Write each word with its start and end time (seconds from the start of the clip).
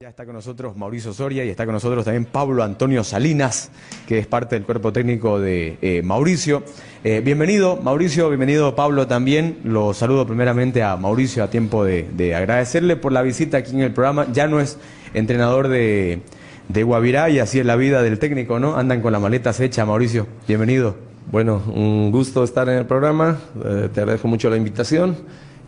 Ya 0.00 0.10
está 0.10 0.24
con 0.24 0.34
nosotros 0.36 0.76
Mauricio 0.76 1.12
Soria 1.12 1.44
y 1.44 1.48
está 1.48 1.64
con 1.64 1.72
nosotros 1.72 2.04
también 2.04 2.24
Pablo 2.24 2.62
Antonio 2.62 3.02
Salinas, 3.02 3.72
que 4.06 4.20
es 4.20 4.28
parte 4.28 4.54
del 4.54 4.64
cuerpo 4.64 4.92
técnico 4.92 5.40
de 5.40 5.76
eh, 5.82 6.02
Mauricio. 6.02 6.62
Eh, 7.02 7.20
bienvenido, 7.20 7.78
Mauricio, 7.82 8.28
bienvenido 8.28 8.76
Pablo 8.76 9.08
también. 9.08 9.58
Lo 9.64 9.92
saludo 9.94 10.24
primeramente 10.24 10.84
a 10.84 10.96
Mauricio 10.96 11.42
a 11.42 11.50
tiempo 11.50 11.82
de, 11.82 12.08
de 12.12 12.36
agradecerle 12.36 12.94
por 12.94 13.10
la 13.10 13.22
visita 13.22 13.58
aquí 13.58 13.72
en 13.72 13.80
el 13.80 13.92
programa. 13.92 14.28
Ya 14.32 14.46
no 14.46 14.60
es 14.60 14.78
entrenador 15.14 15.66
de, 15.66 16.20
de 16.68 16.82
Guavirá 16.84 17.28
y 17.28 17.40
así 17.40 17.58
es 17.58 17.66
la 17.66 17.74
vida 17.74 18.00
del 18.00 18.20
técnico, 18.20 18.60
¿no? 18.60 18.76
Andan 18.76 19.02
con 19.02 19.10
la 19.10 19.18
maleta 19.18 19.52
hecha, 19.58 19.84
Mauricio. 19.84 20.28
Bienvenido. 20.46 20.94
Bueno, 21.32 21.60
un 21.74 22.12
gusto 22.12 22.44
estar 22.44 22.68
en 22.68 22.76
el 22.76 22.86
programa, 22.86 23.40
eh, 23.64 23.88
te 23.92 24.00
agradezco 24.00 24.28
mucho 24.28 24.48
la 24.48 24.58
invitación 24.58 25.16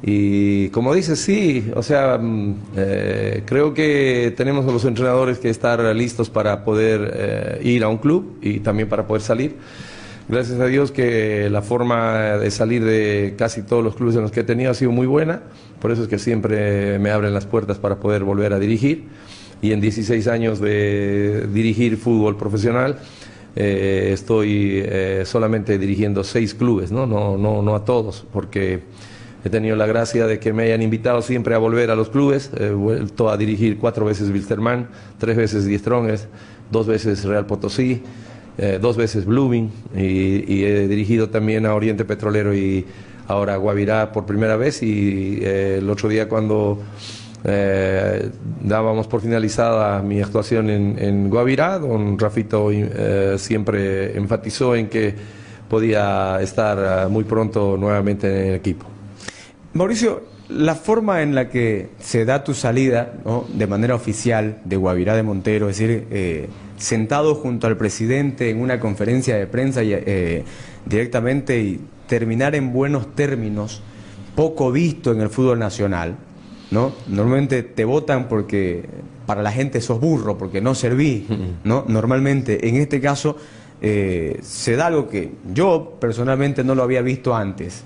y 0.02 0.68
como 0.70 0.94
dices, 0.94 1.18
sí, 1.20 1.70
o 1.74 1.82
sea, 1.82 2.18
mm, 2.18 2.54
eh, 2.76 3.42
creo 3.44 3.74
que 3.74 4.32
tenemos 4.36 4.64
los 4.64 4.84
entrenadores 4.84 5.38
que 5.38 5.50
estar 5.50 5.80
listos 5.94 6.30
para 6.30 6.64
poder 6.64 7.12
eh, 7.14 7.60
ir 7.62 7.84
a 7.84 7.88
un 7.88 7.98
club 7.98 8.38
y 8.40 8.60
también 8.60 8.88
para 8.88 9.06
poder 9.06 9.22
salir. 9.22 9.56
Gracias 10.28 10.60
a 10.60 10.66
Dios 10.66 10.92
que 10.92 11.50
la 11.50 11.60
forma 11.60 12.38
de 12.38 12.50
salir 12.50 12.84
de 12.84 13.34
casi 13.36 13.62
todos 13.62 13.82
los 13.82 13.96
clubes 13.96 14.14
en 14.14 14.22
los 14.22 14.30
que 14.30 14.40
he 14.40 14.44
tenido 14.44 14.70
ha 14.70 14.74
sido 14.74 14.92
muy 14.92 15.06
buena, 15.06 15.42
por 15.80 15.90
eso 15.90 16.02
es 16.02 16.08
que 16.08 16.18
siempre 16.18 16.98
me 16.98 17.10
abren 17.10 17.34
las 17.34 17.46
puertas 17.46 17.78
para 17.78 17.96
poder 17.96 18.22
volver 18.22 18.52
a 18.52 18.58
dirigir 18.58 19.04
y 19.60 19.72
en 19.72 19.80
16 19.80 20.28
años 20.28 20.60
de 20.60 21.48
dirigir 21.52 21.96
fútbol 21.96 22.36
profesional 22.36 22.98
eh, 23.56 24.10
estoy 24.12 24.80
eh, 24.84 25.24
solamente 25.26 25.78
dirigiendo 25.78 26.22
seis 26.22 26.54
clubes, 26.54 26.92
¿no? 26.92 27.06
No, 27.06 27.36
no, 27.36 27.62
no 27.62 27.74
a 27.74 27.84
todos, 27.84 28.24
porque 28.32 28.80
he 29.44 29.50
tenido 29.50 29.76
la 29.76 29.86
gracia 29.86 30.26
de 30.26 30.38
que 30.38 30.52
me 30.52 30.64
hayan 30.64 30.82
invitado 30.82 31.22
siempre 31.22 31.54
a 31.54 31.58
volver 31.58 31.90
a 31.90 31.96
los 31.96 32.10
clubes. 32.10 32.50
He 32.58 32.70
vuelto 32.70 33.30
a 33.30 33.36
dirigir 33.36 33.78
cuatro 33.78 34.04
veces 34.04 34.30
Wilstermann, 34.30 34.88
tres 35.18 35.36
veces 35.36 35.64
Die 35.64 35.78
Strongest, 35.78 36.26
dos 36.70 36.86
veces 36.86 37.24
Real 37.24 37.46
Potosí, 37.46 38.02
eh, 38.58 38.78
dos 38.80 38.96
veces 38.96 39.24
Blooming 39.24 39.70
y, 39.96 40.64
he 40.64 40.86
dirigido 40.86 41.30
también 41.30 41.64
a 41.64 41.74
Oriente 41.74 42.04
Petrolero 42.04 42.54
y 42.54 42.84
ahora 43.26 43.54
a 43.54 43.56
Guavirá 43.56 44.12
por 44.12 44.26
primera 44.26 44.56
vez 44.56 44.82
y 44.82 45.38
eh, 45.40 45.78
el 45.78 45.88
otro 45.88 46.10
día 46.10 46.28
cuando 46.28 46.78
eh, 47.44 48.28
dábamos 48.62 49.06
por 49.06 49.22
finalizada 49.22 50.02
mi 50.02 50.20
actuación 50.20 50.68
en, 50.68 50.98
en 50.98 51.30
Guavirá, 51.30 51.78
don 51.78 52.18
Rafito 52.18 52.68
siempre 53.38 54.16
enfatizó 54.18 54.74
en 54.76 54.88
que 54.88 55.14
podía 55.66 56.38
estar 56.42 57.08
muy 57.08 57.24
pronto 57.24 57.78
nuevamente 57.78 58.28
en 58.28 58.48
el 58.48 58.54
equipo. 58.56 58.99
Mauricio, 59.72 60.22
la 60.48 60.74
forma 60.74 61.22
en 61.22 61.34
la 61.34 61.48
que 61.48 61.90
se 62.00 62.24
da 62.24 62.42
tu 62.42 62.54
salida 62.54 63.14
¿no? 63.24 63.46
de 63.52 63.66
manera 63.68 63.94
oficial 63.94 64.60
de 64.64 64.76
Guavirá 64.76 65.14
de 65.14 65.22
Montero, 65.22 65.68
es 65.68 65.78
decir, 65.78 66.08
eh, 66.10 66.48
sentado 66.76 67.36
junto 67.36 67.68
al 67.68 67.76
presidente 67.76 68.50
en 68.50 68.60
una 68.60 68.80
conferencia 68.80 69.36
de 69.36 69.46
prensa 69.46 69.84
y, 69.84 69.92
eh, 69.92 70.44
directamente 70.86 71.60
y 71.60 71.80
terminar 72.08 72.56
en 72.56 72.72
buenos 72.72 73.14
términos, 73.14 73.80
poco 74.34 74.72
visto 74.72 75.12
en 75.12 75.20
el 75.20 75.28
fútbol 75.28 75.60
nacional, 75.60 76.16
¿no? 76.72 76.92
Normalmente 77.06 77.62
te 77.62 77.84
votan 77.84 78.26
porque 78.26 78.84
para 79.26 79.42
la 79.42 79.52
gente 79.52 79.80
sos 79.80 80.00
burro, 80.00 80.36
porque 80.36 80.60
no 80.60 80.74
serví, 80.74 81.26
¿no? 81.64 81.84
Normalmente, 81.86 82.68
en 82.68 82.76
este 82.76 83.00
caso, 83.00 83.36
eh, 83.80 84.40
se 84.42 84.74
da 84.74 84.86
algo 84.86 85.08
que 85.08 85.32
yo 85.54 85.96
personalmente 86.00 86.64
no 86.64 86.74
lo 86.74 86.82
había 86.82 87.02
visto 87.02 87.36
antes, 87.36 87.84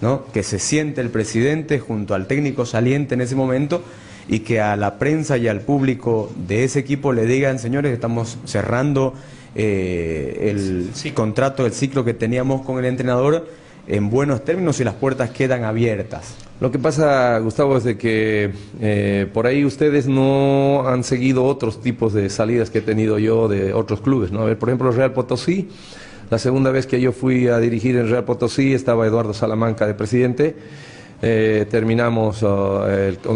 ¿no? 0.00 0.24
Que 0.32 0.42
se 0.42 0.58
siente 0.58 1.00
el 1.00 1.10
presidente 1.10 1.78
junto 1.78 2.14
al 2.14 2.26
técnico 2.26 2.66
saliente 2.66 3.14
en 3.14 3.20
ese 3.20 3.34
momento 3.34 3.82
y 4.28 4.40
que 4.40 4.60
a 4.60 4.76
la 4.76 4.98
prensa 4.98 5.36
y 5.36 5.48
al 5.48 5.60
público 5.60 6.30
de 6.36 6.64
ese 6.64 6.80
equipo 6.80 7.12
le 7.12 7.26
digan, 7.26 7.58
señores, 7.58 7.92
estamos 7.92 8.38
cerrando 8.44 9.14
eh, 9.54 10.50
el 10.50 10.90
contrato, 11.14 11.64
el 11.64 11.72
ciclo 11.72 12.04
que 12.04 12.14
teníamos 12.14 12.62
con 12.62 12.78
el 12.78 12.84
entrenador 12.84 13.48
en 13.88 14.10
buenos 14.10 14.44
términos 14.44 14.80
y 14.80 14.84
las 14.84 14.94
puertas 14.94 15.30
quedan 15.30 15.64
abiertas. 15.64 16.34
Lo 16.58 16.72
que 16.72 16.78
pasa, 16.78 17.38
Gustavo, 17.38 17.76
es 17.76 17.84
de 17.84 17.98
que 17.98 18.50
eh, 18.80 19.26
por 19.32 19.46
ahí 19.46 19.64
ustedes 19.64 20.06
no 20.08 20.88
han 20.88 21.04
seguido 21.04 21.44
otros 21.44 21.80
tipos 21.82 22.12
de 22.12 22.30
salidas 22.30 22.70
que 22.70 22.78
he 22.78 22.82
tenido 22.82 23.18
yo 23.18 23.46
de 23.46 23.74
otros 23.74 24.00
clubes, 24.00 24.32
¿no? 24.32 24.40
A 24.40 24.44
ver, 24.46 24.58
por 24.58 24.70
ejemplo, 24.70 24.90
Real 24.90 25.12
Potosí, 25.12 25.68
la 26.30 26.38
segunda 26.38 26.70
vez 26.70 26.86
que 26.86 27.00
yo 27.00 27.12
fui 27.12 27.46
a 27.48 27.58
dirigir 27.58 27.96
en 27.96 28.10
Real 28.10 28.24
Potosí 28.24 28.74
estaba 28.74 29.06
Eduardo 29.06 29.32
Salamanca 29.32 29.86
de 29.86 29.94
presidente. 29.94 30.56
Eh, 31.22 31.66
terminamos 31.70 32.42
uh, 32.42 32.82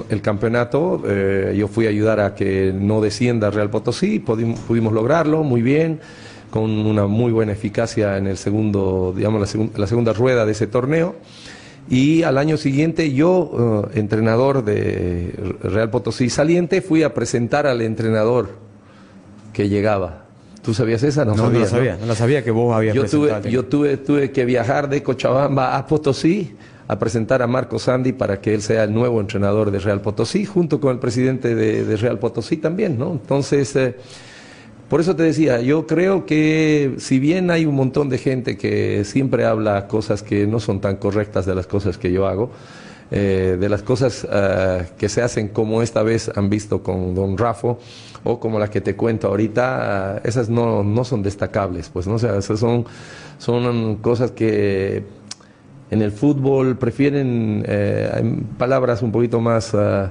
el, 0.08 0.20
campeonato, 0.20 1.02
eh, 1.06 1.54
yo 1.56 1.66
fui 1.66 1.86
a 1.86 1.88
ayudar 1.88 2.20
a 2.20 2.34
que 2.34 2.74
no 2.74 3.00
descienda 3.00 3.50
Real 3.50 3.70
Potosí, 3.70 4.18
pudimos, 4.18 4.60
pudimos 4.60 4.92
lograrlo 4.92 5.44
muy 5.44 5.62
bien, 5.62 6.00
con 6.50 6.68
una 6.70 7.06
muy 7.06 7.32
buena 7.32 7.52
eficacia 7.52 8.18
en 8.18 8.26
el 8.26 8.36
segundo, 8.36 9.14
digamos, 9.16 9.40
la, 9.40 9.46
segun, 9.46 9.70
la 9.76 9.86
segunda 9.86 10.12
rueda 10.12 10.44
de 10.44 10.52
ese 10.52 10.66
torneo. 10.66 11.14
Y 11.88 12.22
al 12.24 12.36
año 12.38 12.56
siguiente 12.56 13.12
yo, 13.12 13.30
uh, 13.30 13.98
entrenador 13.98 14.64
de 14.64 15.32
Real 15.62 15.90
Potosí 15.90 16.28
saliente, 16.28 16.82
fui 16.82 17.02
a 17.02 17.14
presentar 17.14 17.66
al 17.66 17.80
entrenador 17.80 18.58
que 19.54 19.68
llegaba. 19.68 20.29
¿Tú 20.62 20.74
sabías 20.74 21.02
esa? 21.02 21.24
No, 21.24 21.34
no, 21.34 21.44
sabía, 21.44 21.52
no 21.52 21.60
la 21.60 21.66
sabía, 21.66 21.92
¿no? 21.94 22.00
no 22.00 22.06
la 22.06 22.14
sabía 22.14 22.44
que 22.44 22.50
vos 22.50 22.74
habías 22.74 22.94
yo 22.94 23.06
tuve, 23.06 23.50
yo 23.50 23.64
tuve, 23.64 23.96
tuve 23.96 24.30
que 24.30 24.44
viajar 24.44 24.88
de 24.88 25.02
Cochabamba 25.02 25.76
a 25.76 25.86
Potosí 25.86 26.54
a 26.86 26.98
presentar 26.98 27.40
a 27.40 27.46
Marco 27.46 27.78
Sandy 27.78 28.12
para 28.12 28.40
que 28.40 28.52
él 28.52 28.62
sea 28.62 28.84
el 28.84 28.92
nuevo 28.92 29.20
entrenador 29.20 29.70
de 29.70 29.78
Real 29.78 30.00
Potosí, 30.00 30.44
junto 30.44 30.80
con 30.80 30.92
el 30.92 30.98
presidente 30.98 31.54
de, 31.54 31.84
de 31.84 31.96
Real 31.96 32.18
Potosí 32.18 32.56
también, 32.56 32.98
¿no? 32.98 33.12
Entonces, 33.12 33.74
eh, 33.76 33.94
por 34.88 35.00
eso 35.00 35.14
te 35.14 35.22
decía, 35.22 35.60
yo 35.60 35.86
creo 35.86 36.26
que 36.26 36.96
si 36.98 37.20
bien 37.20 37.52
hay 37.52 37.64
un 37.64 37.76
montón 37.76 38.08
de 38.08 38.18
gente 38.18 38.58
que 38.58 39.04
siempre 39.04 39.44
habla 39.44 39.86
cosas 39.86 40.24
que 40.24 40.48
no 40.48 40.58
son 40.58 40.80
tan 40.80 40.96
correctas 40.96 41.46
de 41.46 41.54
las 41.54 41.68
cosas 41.68 41.96
que 41.96 42.10
yo 42.10 42.26
hago, 42.26 42.50
eh, 43.12 43.56
de 43.58 43.68
las 43.68 43.82
cosas 43.82 44.22
uh, 44.22 44.84
que 44.96 45.08
se 45.08 45.20
hacen 45.20 45.48
como 45.48 45.82
esta 45.82 46.04
vez 46.04 46.30
han 46.36 46.48
visto 46.48 46.80
con 46.84 47.12
don 47.12 47.36
Rafo 47.36 47.80
o 48.22 48.38
como 48.38 48.60
la 48.60 48.70
que 48.70 48.80
te 48.80 48.94
cuento 48.94 49.26
ahorita, 49.26 50.20
uh, 50.22 50.28
esas 50.28 50.48
no, 50.48 50.84
no 50.84 51.02
son 51.02 51.20
destacables, 51.20 51.88
pues 51.88 52.06
no 52.06 52.16
esas 52.16 52.60
son, 52.60 52.84
son 53.38 53.96
cosas 53.96 54.30
que 54.30 55.02
en 55.90 56.02
el 56.02 56.12
fútbol 56.12 56.78
prefieren 56.78 57.64
eh, 57.66 58.42
palabras 58.56 59.02
un 59.02 59.10
poquito 59.10 59.40
más 59.40 59.74
uh, 59.74 60.10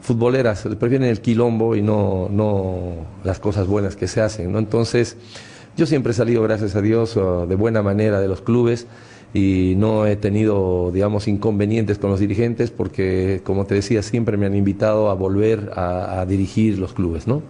futboleras, 0.00 0.66
prefieren 0.80 1.08
el 1.08 1.20
quilombo 1.20 1.76
y 1.76 1.82
no, 1.82 2.28
no 2.28 3.06
las 3.22 3.38
cosas 3.38 3.68
buenas 3.68 3.94
que 3.94 4.08
se 4.08 4.20
hacen. 4.20 4.50
¿no? 4.50 4.58
Entonces, 4.58 5.16
yo 5.76 5.86
siempre 5.86 6.10
he 6.10 6.14
salido, 6.14 6.42
gracias 6.42 6.74
a 6.74 6.80
Dios, 6.80 7.14
de 7.14 7.54
buena 7.54 7.82
manera 7.82 8.20
de 8.20 8.26
los 8.26 8.40
clubes 8.40 8.88
y 9.34 9.74
no 9.76 10.06
he 10.06 10.16
tenido, 10.16 10.90
digamos, 10.92 11.26
inconvenientes 11.26 11.98
con 11.98 12.10
los 12.10 12.20
dirigentes 12.20 12.70
porque, 12.70 13.40
como 13.44 13.64
te 13.64 13.74
decía, 13.74 14.02
siempre 14.02 14.36
me 14.36 14.46
han 14.46 14.54
invitado 14.54 15.08
a 15.10 15.14
volver 15.14 15.70
a, 15.74 16.24
dirigir 16.28 16.78
los 16.78 16.92
clubes. 16.92 17.26
¿no? 17.26 17.42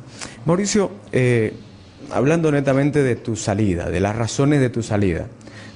Mauricio, 0.46 0.90
eh, 1.10 1.54
hablando 2.10 2.52
netamente 2.52 3.02
de 3.02 3.16
tu 3.16 3.36
salida, 3.36 3.90
de 3.90 4.00
las 4.00 4.14
razones 4.14 4.60
de 4.60 4.70
tu 4.70 4.82
salida, 4.82 5.26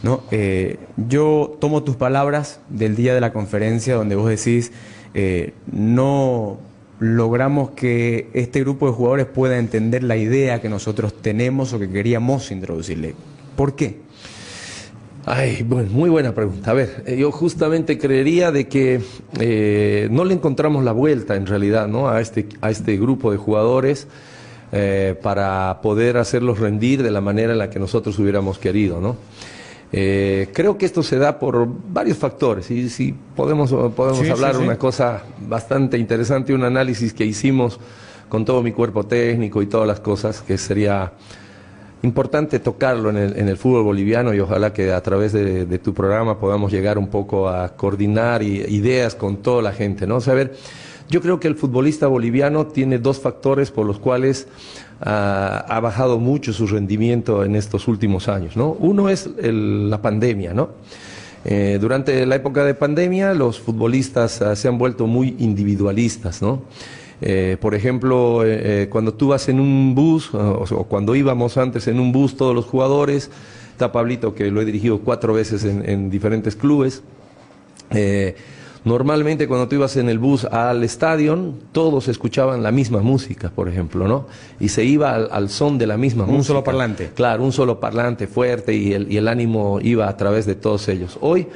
¿no? 0.02 0.22
Eh, 0.30 0.78
yo 1.08 1.56
tomo 1.60 1.82
tus 1.82 1.96
palabras 1.96 2.60
del 2.68 2.94
día 2.94 3.14
de 3.14 3.20
la 3.20 3.32
conferencia 3.32 3.94
donde 3.94 4.14
vos 4.14 4.28
decís, 4.28 4.70
eh, 5.14 5.54
no 5.72 6.58
logramos 7.00 7.70
que 7.70 8.28
este 8.32 8.60
grupo 8.60 8.86
de 8.86 8.92
jugadores 8.92 9.26
pueda 9.26 9.58
entender 9.58 10.02
la 10.02 10.16
idea 10.16 10.60
que 10.60 10.68
nosotros 10.68 11.14
tenemos 11.20 11.72
o 11.72 11.78
que 11.78 11.90
queríamos 11.90 12.50
introducirle. 12.50 13.14
¿Por 13.56 13.74
qué? 13.74 14.05
Ay, 15.28 15.64
bueno, 15.64 15.90
muy 15.90 16.08
buena 16.08 16.32
pregunta. 16.32 16.70
A 16.70 16.74
ver, 16.74 17.02
eh, 17.04 17.16
yo 17.16 17.32
justamente 17.32 17.98
creería 17.98 18.52
de 18.52 18.68
que 18.68 19.00
eh, 19.40 20.06
no 20.08 20.24
le 20.24 20.34
encontramos 20.34 20.84
la 20.84 20.92
vuelta 20.92 21.34
en 21.34 21.46
realidad, 21.46 21.88
¿no? 21.88 22.08
A 22.08 22.20
este, 22.20 22.46
a 22.60 22.70
este 22.70 22.96
grupo 22.96 23.32
de 23.32 23.36
jugadores 23.36 24.06
eh, 24.70 25.18
para 25.20 25.80
poder 25.82 26.16
hacerlos 26.16 26.60
rendir 26.60 27.02
de 27.02 27.10
la 27.10 27.20
manera 27.20 27.50
en 27.50 27.58
la 27.58 27.68
que 27.68 27.80
nosotros 27.80 28.16
hubiéramos 28.20 28.58
querido, 28.58 29.00
¿no? 29.00 29.16
creo 29.88 30.76
que 30.76 30.84
esto 30.84 31.02
se 31.02 31.16
da 31.16 31.38
por 31.38 31.66
varios 31.88 32.18
factores 32.18 32.70
y 32.70 32.90
si 32.90 33.14
podemos, 33.34 33.70
podemos 33.94 34.28
hablar 34.28 34.58
una 34.58 34.76
cosa 34.76 35.22
bastante 35.48 35.96
interesante, 35.96 36.52
un 36.52 36.64
análisis 36.64 37.14
que 37.14 37.24
hicimos 37.24 37.80
con 38.28 38.44
todo 38.44 38.62
mi 38.62 38.72
cuerpo 38.72 39.06
técnico 39.06 39.62
y 39.62 39.66
todas 39.66 39.88
las 39.88 40.00
cosas, 40.00 40.42
que 40.42 40.58
sería 40.58 41.12
importante 42.06 42.60
tocarlo 42.60 43.10
en 43.10 43.16
el, 43.16 43.36
el, 43.36 43.56
fútbol 43.56 43.82
boliviano 43.84 44.32
y 44.32 44.40
ojalá 44.40 44.72
que 44.72 44.92
a 44.92 45.02
través 45.02 45.32
de, 45.32 45.78
tu 45.78 45.92
programa 45.92 46.38
podamos 46.38 46.72
llegar 46.72 46.96
un 46.96 47.08
poco 47.08 47.48
a 47.48 47.76
coordinar 47.76 48.42
ideas 48.42 49.14
con 49.14 49.38
toda 49.38 49.62
la 49.62 49.72
gente, 49.72 50.06
¿no? 50.06 50.16
O 50.16 50.20
yo 51.08 51.22
creo 51.22 51.38
que 51.38 51.46
el 51.46 51.54
futbolista 51.54 52.08
boliviano 52.08 52.66
tiene 52.66 52.98
dos 52.98 53.20
factores 53.20 53.70
por 53.70 53.86
los 53.86 53.98
cuales 53.98 54.48
ah, 55.00 55.64
ha 55.68 55.80
bajado 55.80 56.18
mucho 56.18 56.52
su 56.52 56.66
rendimiento 56.66 57.44
en 57.44 57.54
estos 57.54 57.86
últimos 57.86 58.28
años, 58.28 58.56
¿no? 58.56 58.72
Uno 58.72 59.08
es 59.08 59.28
la 59.40 60.02
pandemia, 60.02 60.52
¿no? 60.52 60.70
Eh, 61.44 61.78
durante 61.80 62.26
la 62.26 62.34
época 62.34 62.64
de 62.64 62.74
pandemia 62.74 63.32
los 63.32 63.60
futbolistas 63.60 64.42
ah, 64.42 64.56
se 64.56 64.66
han 64.66 64.78
vuelto 64.78 65.06
muy 65.06 65.36
individualistas, 65.38 66.42
¿no? 66.42 66.62
Eh, 67.20 67.56
por 67.60 67.74
ejemplo, 67.74 68.44
eh, 68.44 68.82
eh, 68.82 68.88
cuando 68.88 69.14
tú 69.14 69.28
vas 69.28 69.48
en 69.48 69.60
un 69.60 69.94
bus, 69.94 70.30
o, 70.34 70.84
cuando 70.88 71.14
íbamos 71.14 71.56
antes 71.56 71.88
en 71.88 71.98
un 71.98 72.12
bus 72.12 72.36
todos 72.36 72.54
los 72.54 72.66
jugadores, 72.66 73.30
está 73.72 73.92
Pablito 73.92 74.34
que 74.34 74.50
lo 74.50 74.60
he 74.60 74.64
dirigido 74.64 75.00
cuatro 75.00 75.32
veces 75.32 75.64
en, 75.64 76.10
diferentes 76.10 76.56
clubes. 76.56 77.02
normalmente 78.84 79.48
cuando 79.48 79.66
tú 79.66 79.76
ibas 79.76 79.96
en 79.96 80.08
el 80.08 80.18
bus 80.18 80.44
al 80.44 80.84
estadio, 80.84 81.54
todos 81.72 82.08
escuchaban 82.08 82.62
la 82.62 82.70
misma 82.70 83.00
música, 83.00 83.50
por 83.50 83.68
ejemplo, 83.68 84.06
¿no? 84.06 84.26
Y 84.60 84.68
se 84.68 84.84
iba 84.84 85.14
al, 85.14 85.48
son 85.48 85.78
de 85.78 85.86
la 85.86 85.96
misma 85.96 86.24
música. 86.24 86.38
Un 86.38 86.44
solo 86.44 86.64
parlante. 86.64 87.10
Claro, 87.14 87.44
un 87.44 87.52
solo 87.52 87.80
parlante 87.80 88.26
fuerte 88.26 88.74
y 88.74 88.92
el, 88.92 89.10
y 89.10 89.16
el 89.16 89.28
ánimo 89.28 89.80
iba 89.82 90.08
a 90.08 90.16
través 90.16 90.46
de 90.46 90.54
todos 90.54 90.88
ellos. 90.88 91.18
Hoy 91.20 91.48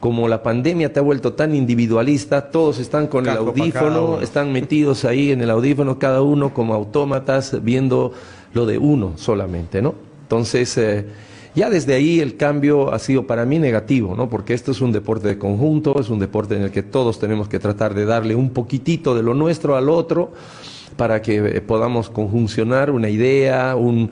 como 0.00 0.28
la 0.28 0.42
pandemia 0.42 0.92
te 0.92 1.00
ha 1.00 1.02
vuelto 1.02 1.32
tan 1.32 1.54
individualista, 1.54 2.50
todos 2.50 2.78
están 2.78 3.06
con 3.06 3.26
el 3.26 3.36
audífono, 3.36 4.20
están 4.20 4.52
metidos 4.54 5.04
ahí 5.04 5.32
en 5.32 5.40
el 5.40 5.50
audífono, 5.50 5.98
cada 5.98 6.22
uno 6.22 6.52
como 6.52 6.74
autómatas, 6.74 7.62
viendo 7.62 8.12
lo 8.52 8.66
de 8.66 8.78
uno 8.78 9.12
solamente, 9.16 9.82
¿no? 9.82 9.94
Entonces, 10.22 10.76
eh, 10.78 11.06
ya 11.54 11.70
desde 11.70 11.94
ahí 11.94 12.20
el 12.20 12.36
cambio 12.36 12.92
ha 12.92 12.98
sido 12.98 13.26
para 13.26 13.46
mí 13.46 13.58
negativo, 13.58 14.14
¿no? 14.14 14.28
Porque 14.28 14.54
esto 14.54 14.72
es 14.72 14.80
un 14.80 14.92
deporte 14.92 15.28
de 15.28 15.38
conjunto, 15.38 15.98
es 15.98 16.10
un 16.10 16.18
deporte 16.18 16.56
en 16.56 16.62
el 16.62 16.70
que 16.70 16.82
todos 16.82 17.18
tenemos 17.18 17.48
que 17.48 17.58
tratar 17.58 17.94
de 17.94 18.04
darle 18.04 18.34
un 18.34 18.50
poquitito 18.50 19.14
de 19.14 19.22
lo 19.22 19.34
nuestro 19.34 19.76
al 19.76 19.88
otro 19.88 20.32
para 20.96 21.22
que 21.22 21.36
eh, 21.36 21.60
podamos 21.60 22.10
conjuncionar 22.10 22.90
una 22.90 23.08
idea, 23.08 23.76
un, 23.76 24.10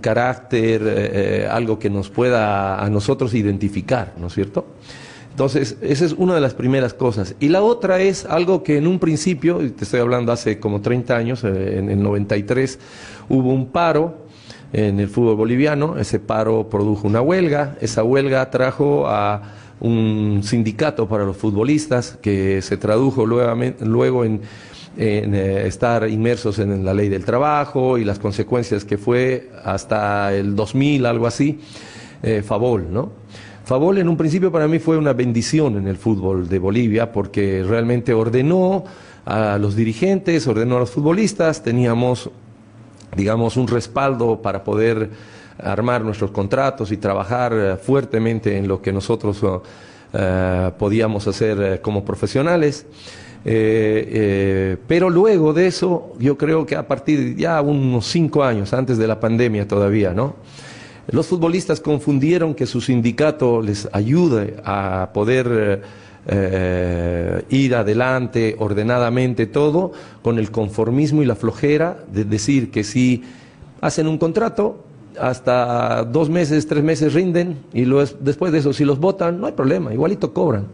carácter, 0.00 0.82
eh, 0.84 1.48
algo 1.48 1.78
que 1.78 1.88
nos 1.88 2.10
pueda 2.10 2.82
a 2.82 2.90
nosotros 2.90 3.34
identificar, 3.34 4.14
¿no 4.18 4.26
es 4.26 4.34
cierto? 4.34 4.66
Entonces, 5.36 5.76
esa 5.82 6.06
es 6.06 6.14
una 6.14 6.34
de 6.34 6.40
las 6.40 6.54
primeras 6.54 6.94
cosas. 6.94 7.34
Y 7.40 7.50
la 7.50 7.60
otra 7.60 8.00
es 8.00 8.24
algo 8.24 8.62
que 8.62 8.78
en 8.78 8.86
un 8.86 8.98
principio, 8.98 9.58
te 9.58 9.84
estoy 9.84 10.00
hablando 10.00 10.32
hace 10.32 10.58
como 10.58 10.80
30 10.80 11.14
años, 11.14 11.44
eh, 11.44 11.76
en 11.76 11.90
el 11.90 12.02
93, 12.02 12.78
hubo 13.28 13.52
un 13.52 13.66
paro 13.66 14.16
en 14.72 14.98
el 14.98 15.08
fútbol 15.10 15.36
boliviano, 15.36 15.98
ese 15.98 16.20
paro 16.20 16.70
produjo 16.70 17.06
una 17.06 17.20
huelga, 17.20 17.76
esa 17.82 18.02
huelga 18.02 18.50
trajo 18.50 19.08
a 19.08 19.42
un 19.78 20.40
sindicato 20.42 21.06
para 21.06 21.24
los 21.24 21.36
futbolistas 21.36 22.16
que 22.22 22.62
se 22.62 22.78
tradujo 22.78 23.26
luego 23.26 24.24
en, 24.24 24.40
eh, 24.96 25.64
estar 25.66 26.08
inmersos 26.08 26.60
en 26.60 26.82
la 26.82 26.94
ley 26.94 27.10
del 27.10 27.26
trabajo 27.26 27.98
y 27.98 28.06
las 28.06 28.18
consecuencias 28.18 28.86
que 28.86 28.96
fue 28.96 29.50
hasta 29.62 30.32
el 30.32 30.56
2000, 30.56 31.04
algo 31.04 31.26
así, 31.26 31.60
eh, 32.22 32.42
Favol, 32.42 32.86
¿no? 32.90 33.26
Favol 33.66 33.98
en 33.98 34.08
un 34.08 34.16
principio 34.16 34.52
para 34.52 34.68
mí 34.68 34.78
fue 34.78 34.96
una 34.96 35.12
bendición 35.12 35.76
en 35.76 35.88
el 35.88 35.96
fútbol 35.96 36.48
de 36.48 36.60
Bolivia 36.60 37.10
porque 37.10 37.64
realmente 37.66 38.14
ordenó 38.14 38.84
a 39.24 39.58
los 39.58 39.74
dirigentes, 39.74 40.46
ordenó 40.46 40.76
a 40.76 40.78
los 40.78 40.90
futbolistas, 40.92 41.64
teníamos, 41.64 42.30
digamos, 43.16 43.56
un 43.56 43.66
respaldo 43.66 44.40
para 44.40 44.62
poder 44.62 45.10
armar 45.58 46.04
nuestros 46.04 46.30
contratos 46.30 46.92
y 46.92 46.98
trabajar 46.98 47.52
eh, 47.56 47.76
fuertemente 47.76 48.56
en 48.56 48.68
lo 48.68 48.80
que 48.80 48.92
nosotros 48.92 49.40
eh, 50.12 50.70
podíamos 50.78 51.26
hacer 51.26 51.60
eh, 51.60 51.80
como 51.80 52.04
profesionales. 52.04 52.86
pero 53.42 55.10
luego 55.10 55.52
de 55.52 55.66
eso, 55.66 56.14
yo 56.20 56.38
creo 56.38 56.64
que 56.64 56.76
a 56.76 56.86
partir 56.86 57.34
ya 57.34 57.60
unos 57.60 58.06
cinco 58.06 58.44
años, 58.44 58.72
antes 58.72 58.96
de 58.96 59.08
la 59.08 59.18
pandemia 59.18 59.66
todavía, 59.66 60.12
¿no? 60.14 60.36
Los 61.08 61.26
futbolistas 61.26 61.80
confundieron 61.80 62.54
que 62.54 62.66
su 62.66 62.80
sindicato 62.80 63.62
les 63.62 63.88
ayude 63.92 64.56
a 64.64 65.10
poder 65.12 65.82
eh, 66.26 67.44
ir 67.50 67.74
adelante 67.76 68.56
ordenadamente 68.58 69.46
todo 69.46 69.92
con 70.22 70.38
el 70.38 70.50
conformismo 70.50 71.22
y 71.22 71.26
la 71.26 71.36
flojera 71.36 71.98
de 72.12 72.24
decir 72.24 72.72
que 72.72 72.82
si 72.82 73.22
hacen 73.80 74.08
un 74.08 74.18
contrato, 74.18 74.84
hasta 75.18 76.04
dos 76.04 76.28
meses, 76.28 76.66
tres 76.66 76.82
meses 76.82 77.14
rinden 77.14 77.58
y 77.72 77.84
después 78.20 78.52
de 78.52 78.58
eso 78.58 78.72
si 78.72 78.84
los 78.84 78.98
votan, 78.98 79.40
no 79.40 79.46
hay 79.46 79.52
problema, 79.52 79.92
igualito 79.94 80.32
cobran. 80.32 80.66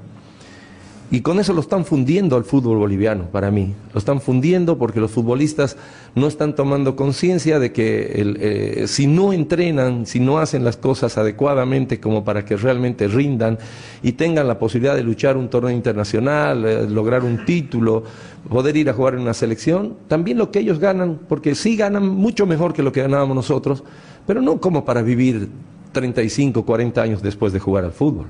Y 1.12 1.20
con 1.20 1.38
eso 1.38 1.52
lo 1.52 1.60
están 1.60 1.84
fundiendo 1.84 2.36
al 2.36 2.44
fútbol 2.44 2.78
boliviano, 2.78 3.26
para 3.26 3.50
mí. 3.50 3.74
Lo 3.92 3.98
están 3.98 4.22
fundiendo 4.22 4.78
porque 4.78 4.98
los 4.98 5.10
futbolistas 5.10 5.76
no 6.14 6.26
están 6.26 6.54
tomando 6.54 6.96
conciencia 6.96 7.58
de 7.58 7.70
que 7.70 8.12
eh, 8.14 8.86
si 8.86 9.06
no 9.06 9.34
entrenan, 9.34 10.06
si 10.06 10.20
no 10.20 10.38
hacen 10.38 10.64
las 10.64 10.78
cosas 10.78 11.18
adecuadamente 11.18 12.00
como 12.00 12.24
para 12.24 12.46
que 12.46 12.56
realmente 12.56 13.08
rindan 13.08 13.58
y 14.02 14.12
tengan 14.12 14.48
la 14.48 14.58
posibilidad 14.58 14.96
de 14.96 15.02
luchar 15.02 15.36
un 15.36 15.50
torneo 15.50 15.70
internacional, 15.70 16.64
eh, 16.64 16.88
lograr 16.88 17.24
un 17.24 17.44
título, 17.44 18.04
poder 18.48 18.78
ir 18.78 18.88
a 18.88 18.94
jugar 18.94 19.12
en 19.12 19.20
una 19.20 19.34
selección, 19.34 19.96
también 20.08 20.38
lo 20.38 20.50
que 20.50 20.60
ellos 20.60 20.78
ganan, 20.78 21.20
porque 21.28 21.54
sí 21.54 21.76
ganan 21.76 22.08
mucho 22.08 22.46
mejor 22.46 22.72
que 22.72 22.82
lo 22.82 22.90
que 22.90 23.02
ganábamos 23.02 23.36
nosotros, 23.36 23.84
pero 24.26 24.40
no 24.40 24.62
como 24.62 24.86
para 24.86 25.02
vivir 25.02 25.50
35, 25.92 26.64
40 26.64 27.02
años 27.02 27.22
después 27.22 27.52
de 27.52 27.60
jugar 27.60 27.84
al 27.84 27.92
fútbol. 27.92 28.28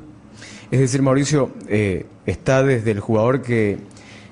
Es 0.73 0.81
decir, 0.81 1.03
Mauricio, 1.03 1.51
eh, 1.69 2.07
está 2.25 2.63
desde 2.63 2.93
el 2.93 3.01
jugador 3.01 3.43
que 3.43 3.77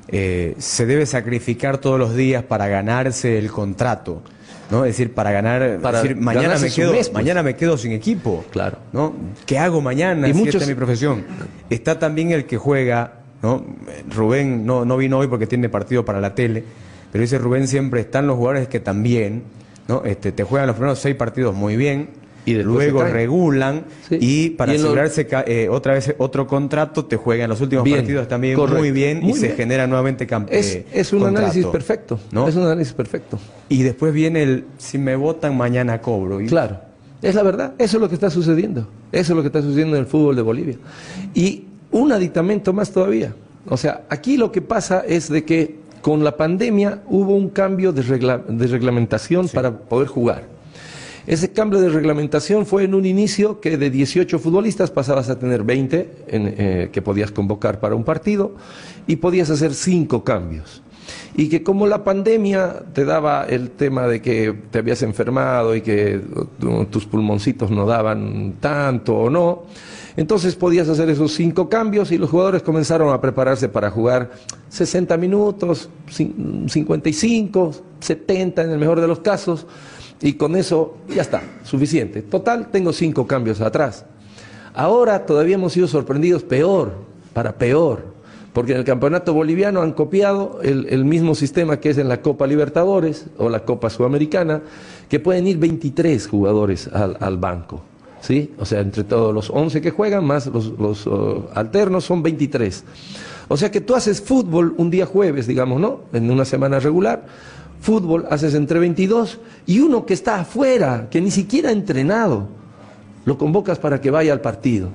eh, 0.08 0.54
se 0.56 0.86
debe 0.86 1.04
sacrificar 1.04 1.76
todos 1.76 1.98
los 1.98 2.16
días 2.16 2.42
para 2.42 2.66
ganarse 2.66 3.38
el 3.38 3.50
contrato. 3.50 4.22
¿no? 4.70 4.86
Es 4.86 4.96
decir, 4.96 5.12
para 5.12 5.32
ganar, 5.32 5.80
para 5.82 6.00
decir, 6.00 6.16
mañana 6.16 6.56
me 6.56 6.70
quedo, 6.70 6.92
pues. 6.92 7.12
mañana 7.12 7.42
me 7.42 7.56
quedo 7.56 7.76
sin 7.76 7.92
equipo. 7.92 8.42
Claro. 8.50 8.78
¿no? 8.94 9.14
¿Qué 9.44 9.58
hago 9.58 9.82
mañana? 9.82 10.28
Y 10.28 10.32
muchos... 10.32 10.66
mi 10.66 10.74
profesión. 10.74 11.26
Está 11.68 11.98
también 11.98 12.30
el 12.30 12.46
que 12.46 12.56
juega, 12.56 13.20
¿no? 13.42 13.62
Rubén 14.08 14.64
no, 14.64 14.86
no 14.86 14.96
vino 14.96 15.18
hoy 15.18 15.26
porque 15.26 15.46
tiene 15.46 15.68
partido 15.68 16.06
para 16.06 16.22
la 16.22 16.34
tele, 16.34 16.64
pero 17.12 17.20
dice 17.20 17.36
Rubén 17.36 17.68
siempre 17.68 18.00
están 18.00 18.26
los 18.26 18.38
jugadores 18.38 18.66
que 18.66 18.80
también, 18.80 19.42
¿no? 19.88 20.04
Este, 20.06 20.32
te 20.32 20.42
juegan 20.44 20.68
los 20.68 20.76
primeros 20.76 21.00
seis 21.00 21.16
partidos 21.16 21.54
muy 21.54 21.76
bien, 21.76 22.08
y 22.50 22.62
luego 22.62 23.04
regulan 23.04 23.84
y 24.10 24.50
para 24.50 24.72
asegurarse 24.72 25.26
eh, 25.46 25.68
otra 25.70 25.94
vez 25.94 26.14
otro 26.18 26.46
contrato 26.46 27.04
te 27.04 27.16
juegan 27.16 27.48
los 27.48 27.60
últimos 27.60 27.88
partidos 27.88 28.28
también 28.28 28.58
muy 28.58 28.90
bien 28.90 29.22
y 29.22 29.34
se 29.34 29.50
genera 29.50 29.86
nuevamente 29.86 30.26
campeón. 30.26 30.58
Es, 30.58 30.74
eh, 30.74 30.86
es, 30.92 31.12
un 31.12 31.24
análisis 31.24 31.66
perfecto, 31.66 32.18
¿no? 32.32 32.48
Es 32.48 32.56
un 32.56 32.64
análisis 32.64 32.92
perfecto. 32.92 33.38
Y 33.68 33.82
después 33.82 34.12
viene 34.12 34.42
el 34.42 34.64
si 34.78 34.98
me 34.98 35.16
votan 35.16 35.56
mañana 35.56 36.00
cobro. 36.00 36.40
Y... 36.40 36.46
Claro. 36.46 36.80
Es 37.22 37.34
la 37.34 37.42
verdad, 37.42 37.74
eso 37.78 37.98
es 37.98 38.00
lo 38.00 38.08
que 38.08 38.14
está 38.14 38.30
sucediendo. 38.30 38.86
Eso 39.12 39.32
es 39.32 39.36
lo 39.36 39.42
que 39.42 39.48
está 39.48 39.60
sucediendo 39.60 39.96
en 39.96 40.02
el 40.02 40.06
fútbol 40.06 40.36
de 40.36 40.42
Bolivia. 40.42 40.76
Y 41.34 41.64
un 41.90 42.12
aditamento 42.12 42.72
más 42.72 42.90
todavía. 42.90 43.34
O 43.68 43.76
sea, 43.76 44.02
aquí 44.08 44.36
lo 44.36 44.50
que 44.50 44.62
pasa 44.62 45.04
es 45.06 45.28
de 45.28 45.44
que 45.44 45.80
con 46.00 46.24
la 46.24 46.36
pandemia 46.36 47.02
hubo 47.08 47.36
un 47.36 47.50
cambio 47.50 47.92
de, 47.92 48.02
de 48.02 48.66
reglamentación 48.66 49.48
para 49.48 49.78
poder 49.78 50.08
jugar. 50.08 50.44
Ese 51.26 51.52
cambio 51.52 51.80
de 51.80 51.90
reglamentación 51.90 52.66
fue 52.66 52.84
en 52.84 52.94
un 52.94 53.04
inicio 53.04 53.60
que 53.60 53.76
de 53.76 53.90
18 53.90 54.38
futbolistas 54.38 54.90
pasabas 54.90 55.28
a 55.28 55.38
tener 55.38 55.62
20 55.62 56.10
eh, 56.26 56.88
que 56.92 57.02
podías 57.02 57.30
convocar 57.30 57.80
para 57.80 57.94
un 57.94 58.04
partido 58.04 58.54
y 59.06 59.16
podías 59.16 59.50
hacer 59.50 59.74
5 59.74 60.24
cambios. 60.24 60.82
Y 61.34 61.48
que 61.48 61.62
como 61.62 61.86
la 61.86 62.04
pandemia 62.04 62.82
te 62.92 63.04
daba 63.04 63.44
el 63.44 63.70
tema 63.70 64.06
de 64.06 64.20
que 64.20 64.54
te 64.70 64.78
habías 64.78 65.02
enfermado 65.02 65.74
y 65.74 65.80
que 65.80 66.20
tus 66.90 67.06
pulmoncitos 67.06 67.70
no 67.70 67.86
daban 67.86 68.54
tanto 68.60 69.16
o 69.16 69.30
no, 69.30 69.64
entonces 70.16 70.56
podías 70.56 70.88
hacer 70.88 71.08
esos 71.08 71.32
cinco 71.32 71.68
cambios 71.68 72.10
y 72.12 72.18
los 72.18 72.30
jugadores 72.30 72.62
comenzaron 72.62 73.12
a 73.12 73.20
prepararse 73.20 73.68
para 73.68 73.90
jugar 73.90 74.30
60 74.68 75.16
minutos, 75.16 75.88
55, 76.08 77.72
70 78.00 78.62
en 78.62 78.70
el 78.70 78.78
mejor 78.78 79.00
de 79.00 79.06
los 79.08 79.20
casos 79.20 79.66
Y 80.22 80.34
con 80.34 80.56
eso 80.56 80.96
ya 81.08 81.22
está, 81.22 81.42
suficiente. 81.64 82.22
Total, 82.22 82.70
tengo 82.70 82.92
cinco 82.92 83.26
cambios 83.26 83.60
atrás. 83.60 84.04
Ahora 84.74 85.26
todavía 85.26 85.54
hemos 85.54 85.72
sido 85.72 85.88
sorprendidos 85.88 86.42
peor, 86.42 86.92
para 87.32 87.52
peor, 87.52 88.04
porque 88.52 88.72
en 88.72 88.78
el 88.78 88.84
campeonato 88.84 89.32
boliviano 89.32 89.80
han 89.80 89.92
copiado 89.92 90.60
el, 90.62 91.04
mismo 91.04 91.34
sistema 91.34 91.78
que 91.78 91.90
es 91.90 91.98
en 91.98 92.08
la 92.08 92.20
Copa 92.20 92.46
Libertadores 92.46 93.26
o 93.38 93.48
la 93.48 93.64
Copa 93.64 93.90
Sudamericana, 93.90 94.62
que 95.08 95.20
pueden 95.20 95.46
ir 95.46 95.58
23 95.58 96.26
jugadores 96.26 96.88
al, 96.88 97.36
banco. 97.38 97.82
¿sí? 98.20 98.52
O 98.58 98.64
sea, 98.64 98.80
entre 98.80 99.04
todos 99.04 99.34
los 99.34 99.50
11 99.50 99.80
que 99.80 99.90
juegan, 99.90 100.24
más 100.24 100.46
los, 100.46 101.06
uh, 101.06 101.48
alternos, 101.54 102.04
son 102.04 102.22
23. 102.22 102.84
O 103.48 103.56
sea 103.56 103.70
que 103.70 103.80
tú 103.80 103.94
haces 103.94 104.20
fútbol 104.20 104.74
un 104.76 104.90
día 104.90 105.06
jueves, 105.06 105.46
digamos, 105.46 105.80
¿no? 105.80 106.00
En 106.12 106.30
una 106.30 106.44
semana 106.44 106.78
regular. 106.78 107.26
Fútbol 107.80 108.26
haces 108.30 108.54
entre 108.54 108.78
22 108.78 109.38
y 109.66 109.80
uno 109.80 110.04
que 110.04 110.14
está 110.14 110.40
afuera, 110.40 111.08
que 111.10 111.20
ni 111.20 111.30
siquiera 111.30 111.70
ha 111.70 111.72
entrenado, 111.72 112.48
lo 113.24 113.38
convocas 113.38 113.78
para 113.78 114.00
que 114.00 114.10
vaya 114.10 114.32
al 114.32 114.40
partido. 114.40 114.90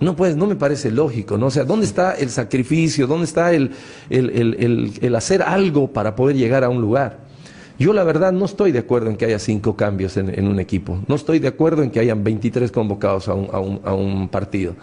No, 0.00 0.16
pues, 0.16 0.36
no 0.36 0.46
me 0.46 0.56
parece 0.56 0.90
lógico, 0.90 1.38
¿no? 1.38 1.46
O 1.46 1.50
sea, 1.50 1.64
¿dónde 1.64 1.86
está 1.86 2.12
el 2.14 2.28
sacrificio? 2.30 3.06
¿Dónde 3.06 3.24
está 3.24 3.52
el, 3.52 3.70
el, 4.10 5.14
hacer 5.14 5.42
algo 5.42 5.88
para 5.88 6.16
poder 6.16 6.36
llegar 6.36 6.64
a 6.64 6.68
un 6.68 6.80
lugar? 6.80 7.20
Yo 7.78 7.92
la 7.92 8.02
verdad 8.04 8.32
no 8.32 8.44
estoy 8.44 8.72
de 8.72 8.80
acuerdo 8.80 9.10
en 9.10 9.16
que 9.16 9.26
haya 9.26 9.38
cinco 9.38 9.76
cambios 9.76 10.16
en, 10.16 10.46
un 10.46 10.58
equipo. 10.60 11.00
No 11.06 11.14
estoy 11.14 11.38
de 11.38 11.48
acuerdo 11.48 11.82
en 11.82 11.90
que 11.90 12.00
hayan 12.00 12.22
23 12.22 12.70
convocados 12.72 13.28
a 13.28 13.34
un, 13.34 13.48
a 13.52 13.60
un, 13.60 13.80
a 13.84 13.94
un 13.94 14.28
partido 14.28 14.74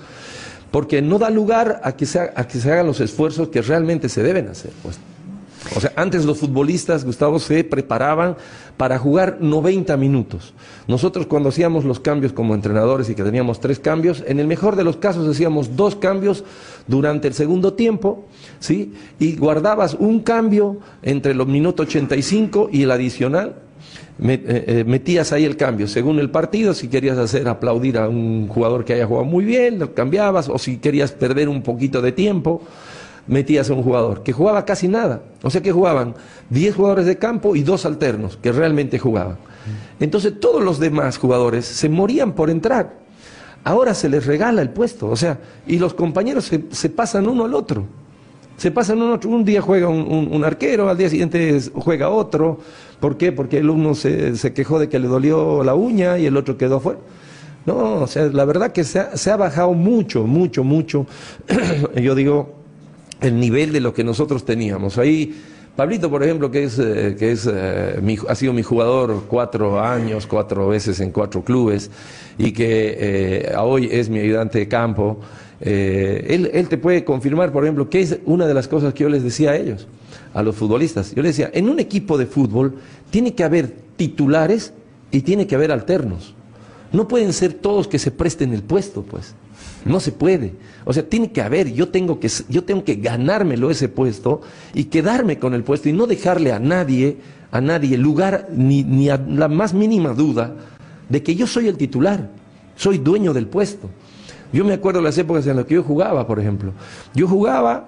porque 0.72 1.01
no 1.01 1.18
da 1.18 1.29
lugar 1.29 1.82
a 1.84 1.94
que, 1.94 2.06
se, 2.06 2.20
a 2.20 2.48
que 2.48 2.60
se 2.60 2.72
hagan 2.72 2.86
los 2.86 3.00
esfuerzos 3.00 3.50
que 3.50 3.62
realmente 3.62 4.08
se 4.08 4.22
deben 4.22 4.48
hacer. 4.48 4.72
Pues. 4.84 5.00
O 5.75 5.81
sea, 5.81 5.91
antes 5.95 6.25
los 6.25 6.39
futbolistas, 6.39 7.03
Gustavo, 7.03 7.39
se 7.39 7.63
preparaban 7.63 8.37
para 8.77 8.97
jugar 8.97 9.37
90 9.41 9.97
minutos. 9.97 10.53
Nosotros 10.87 11.25
cuando 11.25 11.49
hacíamos 11.49 11.83
los 11.83 11.99
cambios 11.99 12.31
como 12.31 12.55
entrenadores 12.55 13.09
y 13.09 13.15
que 13.15 13.23
teníamos 13.23 13.59
tres 13.59 13.79
cambios, 13.79 14.23
en 14.25 14.39
el 14.39 14.47
mejor 14.47 14.75
de 14.75 14.83
los 14.83 14.97
casos 14.97 15.27
hacíamos 15.27 15.75
dos 15.75 15.95
cambios 15.95 16.43
durante 16.87 17.27
el 17.27 17.33
segundo 17.33 17.73
tiempo, 17.73 18.25
¿sí? 18.59 18.93
Y 19.19 19.35
guardabas 19.35 19.95
un 19.95 20.21
cambio 20.21 20.77
entre 21.01 21.33
los 21.33 21.47
minutos 21.47 21.87
85 21.87 22.69
y 22.71 22.83
el 22.83 22.91
adicional, 22.91 23.55
eh, 24.21 24.41
eh, 24.45 24.83
metías 24.85 25.31
ahí 25.31 25.45
el 25.45 25.55
cambio 25.55 25.87
según 25.87 26.19
el 26.19 26.29
partido, 26.29 26.73
si 26.73 26.89
querías 26.89 27.17
hacer 27.17 27.47
aplaudir 27.47 27.97
a 27.97 28.09
un 28.09 28.49
jugador 28.49 28.83
que 28.83 28.93
haya 28.93 29.07
jugado 29.07 29.25
muy 29.25 29.45
bien, 29.45 29.79
lo 29.79 29.93
cambiabas, 29.93 30.49
o 30.49 30.57
si 30.57 30.77
querías 30.77 31.13
perder 31.13 31.47
un 31.47 31.61
poquito 31.61 32.01
de 32.01 32.11
tiempo, 32.11 32.61
metías 33.29 33.69
a 33.69 33.74
un 33.74 33.83
jugador 33.83 34.24
que 34.24 34.33
jugaba 34.33 34.65
casi 34.65 34.89
nada. 34.89 35.21
O 35.43 35.50
sea 35.50 35.62
que 35.62 35.71
jugaban 35.71 36.15
10 36.50 36.75
jugadores 36.75 37.05
de 37.05 37.17
campo 37.17 37.55
y 37.55 37.63
dos 37.63 37.86
alternos 37.86 38.38
que 38.38 38.51
realmente 38.51 39.00
jugaban. 39.00 39.38
Entonces 40.01 40.39
todos 40.39 40.62
los 40.62 40.79
demás 40.79 41.17
jugadores 41.17 41.65
se 41.65 41.88
morían 41.88 42.33
por 42.33 42.50
entrar. 42.50 42.98
Ahora 43.63 43.93
se 43.93 44.09
les 44.09 44.25
regala 44.25 44.62
el 44.62 44.69
puesto, 44.69 45.07
o 45.07 45.15
sea, 45.15 45.39
y 45.67 45.79
los 45.79 45.93
compañeros 45.93 46.45
se, 46.45 46.63
se 46.71 46.89
pasan 46.89 47.27
uno 47.27 47.45
al 47.45 47.53
otro. 47.53 47.86
Se 48.59 48.71
pasan 48.71 49.01
uno 49.01 49.13
otro. 49.13 49.29
Un 49.29 49.45
día 49.45 49.62
juega 49.62 49.88
un, 49.88 50.43
arquero, 50.43 50.89
al 50.89 50.98
día 50.98 51.09
siguiente 51.09 51.57
juega 51.74 52.09
otro. 52.09 52.59
¿Por 53.00 53.15
qué? 53.15 53.31
Porque 53.31 53.59
el 53.59 53.69
uno 53.69 53.95
se, 53.95 54.33
quejó 54.53 54.79
de 54.79 54.89
que 54.89 55.00
le 55.00 55.07
dolió 55.07 55.63
la 55.63 55.75
uña 55.75 56.17
y 56.19 56.25
el 56.25 56.36
otro 56.36 56.57
quedó 56.57 56.81
fuera. 56.81 57.00
No, 57.65 58.01
o 58.01 58.07
sea, 58.07 58.25
la 58.25 58.43
verdad 58.43 58.74
que 58.74 58.83
se 58.83 59.00
ha, 59.00 59.38
bajado 59.38 59.74
mucho, 59.74 60.27
mucho, 60.27 60.65
mucho, 60.65 61.05
yo 61.95 62.15
digo, 62.15 62.58
el 63.21 63.39
nivel 63.39 63.71
de 63.71 63.81
lo 63.81 63.93
que 63.93 64.03
nosotros 64.03 64.45
teníamos. 64.45 64.97
Ahí, 64.97 65.35
Pablito, 65.75 66.09
por 66.09 66.23
ejemplo, 66.23 66.51
que 66.51 66.63
es, 66.63 66.79
eh, 66.79 67.15
que 67.17 67.31
es 67.31 67.49
eh, 67.51 68.17
ha 68.27 68.35
sido 68.35 68.53
mi 68.53 68.63
jugador 68.63 69.23
cuatro 69.27 69.79
años, 69.79 70.27
cuatro 70.27 70.67
veces 70.67 70.99
en 70.99 71.11
cuatro 71.11 71.43
clubes, 71.43 71.89
y 72.38 72.51
que 72.51 72.97
eh, 72.99 73.55
hoy 73.57 73.89
es 73.91 74.09
mi 74.09 74.19
ayudante 74.19 74.59
de 74.59 74.67
campo. 74.67 75.19
Él, 75.61 76.49
él, 76.53 76.69
te 76.69 76.77
puede 76.77 77.03
confirmar, 77.03 77.51
por 77.51 77.65
ejemplo, 77.65 77.89
que 77.89 77.99
es 77.99 78.19
una 78.25 78.47
de 78.47 78.53
las 78.53 78.69
cosas 78.69 78.93
que 78.93 79.03
yo 79.03 79.09
les 79.09 79.23
decía 79.23 79.51
a 79.51 79.57
ellos, 79.57 79.88
a 80.33 80.41
los 80.41 80.55
futbolistas. 80.55 81.13
Yo 81.13 81.21
les 81.21 81.35
decía, 81.35 81.51
en 81.53 81.67
un 81.67 81.79
equipo 81.79 82.17
de 82.17 82.25
fútbol 82.25 82.75
tiene 83.11 83.33
que 83.33 83.43
haber 83.43 83.67
titulares 83.97 84.71
y 85.11 85.21
tiene 85.21 85.47
que 85.47 85.55
haber 85.55 85.73
alternos. 85.73 86.33
No 86.93 87.09
pueden 87.09 87.33
ser 87.33 87.53
todos 87.53 87.89
que 87.89 87.99
se 87.99 88.09
presten 88.09 88.53
el 88.53 88.63
puesto, 88.63 89.03
pues. 89.03 89.35
No 89.86 90.00
se 90.00 90.12
puede. 90.12 90.53
O 90.86 90.93
sea, 90.93 91.07
tiene 91.07 91.31
que 91.31 91.41
haber, 91.41 91.71
yo 91.71 91.89
tengo 91.89 92.19
que, 92.19 92.29
yo 92.50 92.63
tengo 92.63 92.83
que 92.83 92.95
ganármelo 92.95 93.71
ese 93.71 93.89
puesto 93.89 94.41
y 94.74 94.86
quedarme 94.86 95.39
con 95.39 95.53
el 95.53 95.63
puesto 95.63 95.89
y 95.89 95.93
no 95.93 96.07
dejarle 96.07 96.51
a 96.51 96.59
nadie, 96.59 97.17
a 97.51 97.62
nadie 97.62 97.98
lugar 97.98 98.50
ni, 98.51 98.83
ni 98.83 99.09
a 99.09 99.17
la 99.17 99.48
más 99.48 99.74
mínima 99.74 100.13
duda 100.13 100.53
de 101.07 101.24
que 101.24 101.36
yo 101.36 101.48
soy 101.48 101.67
el 101.67 101.77
titular, 101.77 102.29
soy 102.75 102.98
dueño 102.98 103.33
del 103.33 103.48
puesto. 103.48 103.89
Yo 104.51 104.65
me 104.65 104.74
acuerdo 104.74 105.00
de 105.00 105.05
las 105.05 105.17
épocas 105.17 105.45
en 105.45 105.57
las 105.57 105.65
que 105.65 105.75
yo 105.75 105.83
jugaba, 105.83 106.25
por 106.25 106.39
ejemplo. 106.39 106.74
Yo 107.13 107.27
jugaba 107.27 107.88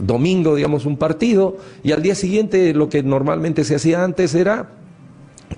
domingo, 0.00 0.54
digamos, 0.54 0.84
un 0.84 0.96
partido, 0.96 1.56
y 1.82 1.92
al 1.92 2.02
día 2.02 2.14
siguiente 2.14 2.74
lo 2.74 2.88
que 2.88 3.02
normalmente 3.02 3.64
se 3.64 3.74
hacía 3.74 4.04
antes 4.04 4.34
era, 4.34 4.70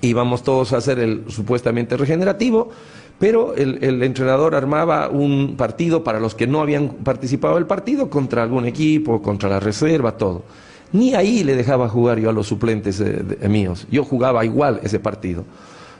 íbamos 0.01 0.43
todos 0.43 0.73
a 0.73 0.77
hacer 0.77 0.99
el 0.99 1.25
supuestamente 1.27 1.97
regenerativo, 1.97 2.69
pero 3.19 3.55
el, 3.55 4.03
entrenador 4.03 4.55
armaba 4.55 5.09
un 5.09 5.55
partido 5.57 6.03
para 6.03 6.19
los 6.19 6.35
que 6.35 6.47
no 6.47 6.61
habían 6.61 6.89
participado 6.89 7.55
del 7.55 7.65
partido 7.65 8.09
contra 8.09 8.43
algún 8.43 8.65
equipo, 8.65 9.21
contra 9.21 9.49
la 9.49 9.59
reserva, 9.59 10.17
todo. 10.17 10.43
Ni 10.91 11.13
ahí 11.13 11.43
le 11.43 11.55
dejaba 11.55 11.89
jugar 11.89 12.19
yo 12.19 12.29
a 12.29 12.33
los 12.33 12.47
suplentes 12.47 13.03
míos. 13.49 13.87
Yo 13.89 14.03
jugaba 14.03 14.45
igual 14.45 14.79
ese 14.83 14.99
partido 14.99 15.45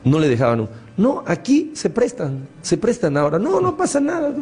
no 0.06 0.20
le 0.20 0.30
dejaban 0.30 0.62
un... 0.62 0.70
No, 0.98 1.24
aquí 1.26 1.72
se 1.74 1.90
prestan, 1.90 2.48
se 2.62 2.78
prestan 2.78 3.18
ahora. 3.18 3.38
No, 3.38 3.60
no 3.60 3.76
pasa 3.76 4.00
nada. 4.00 4.34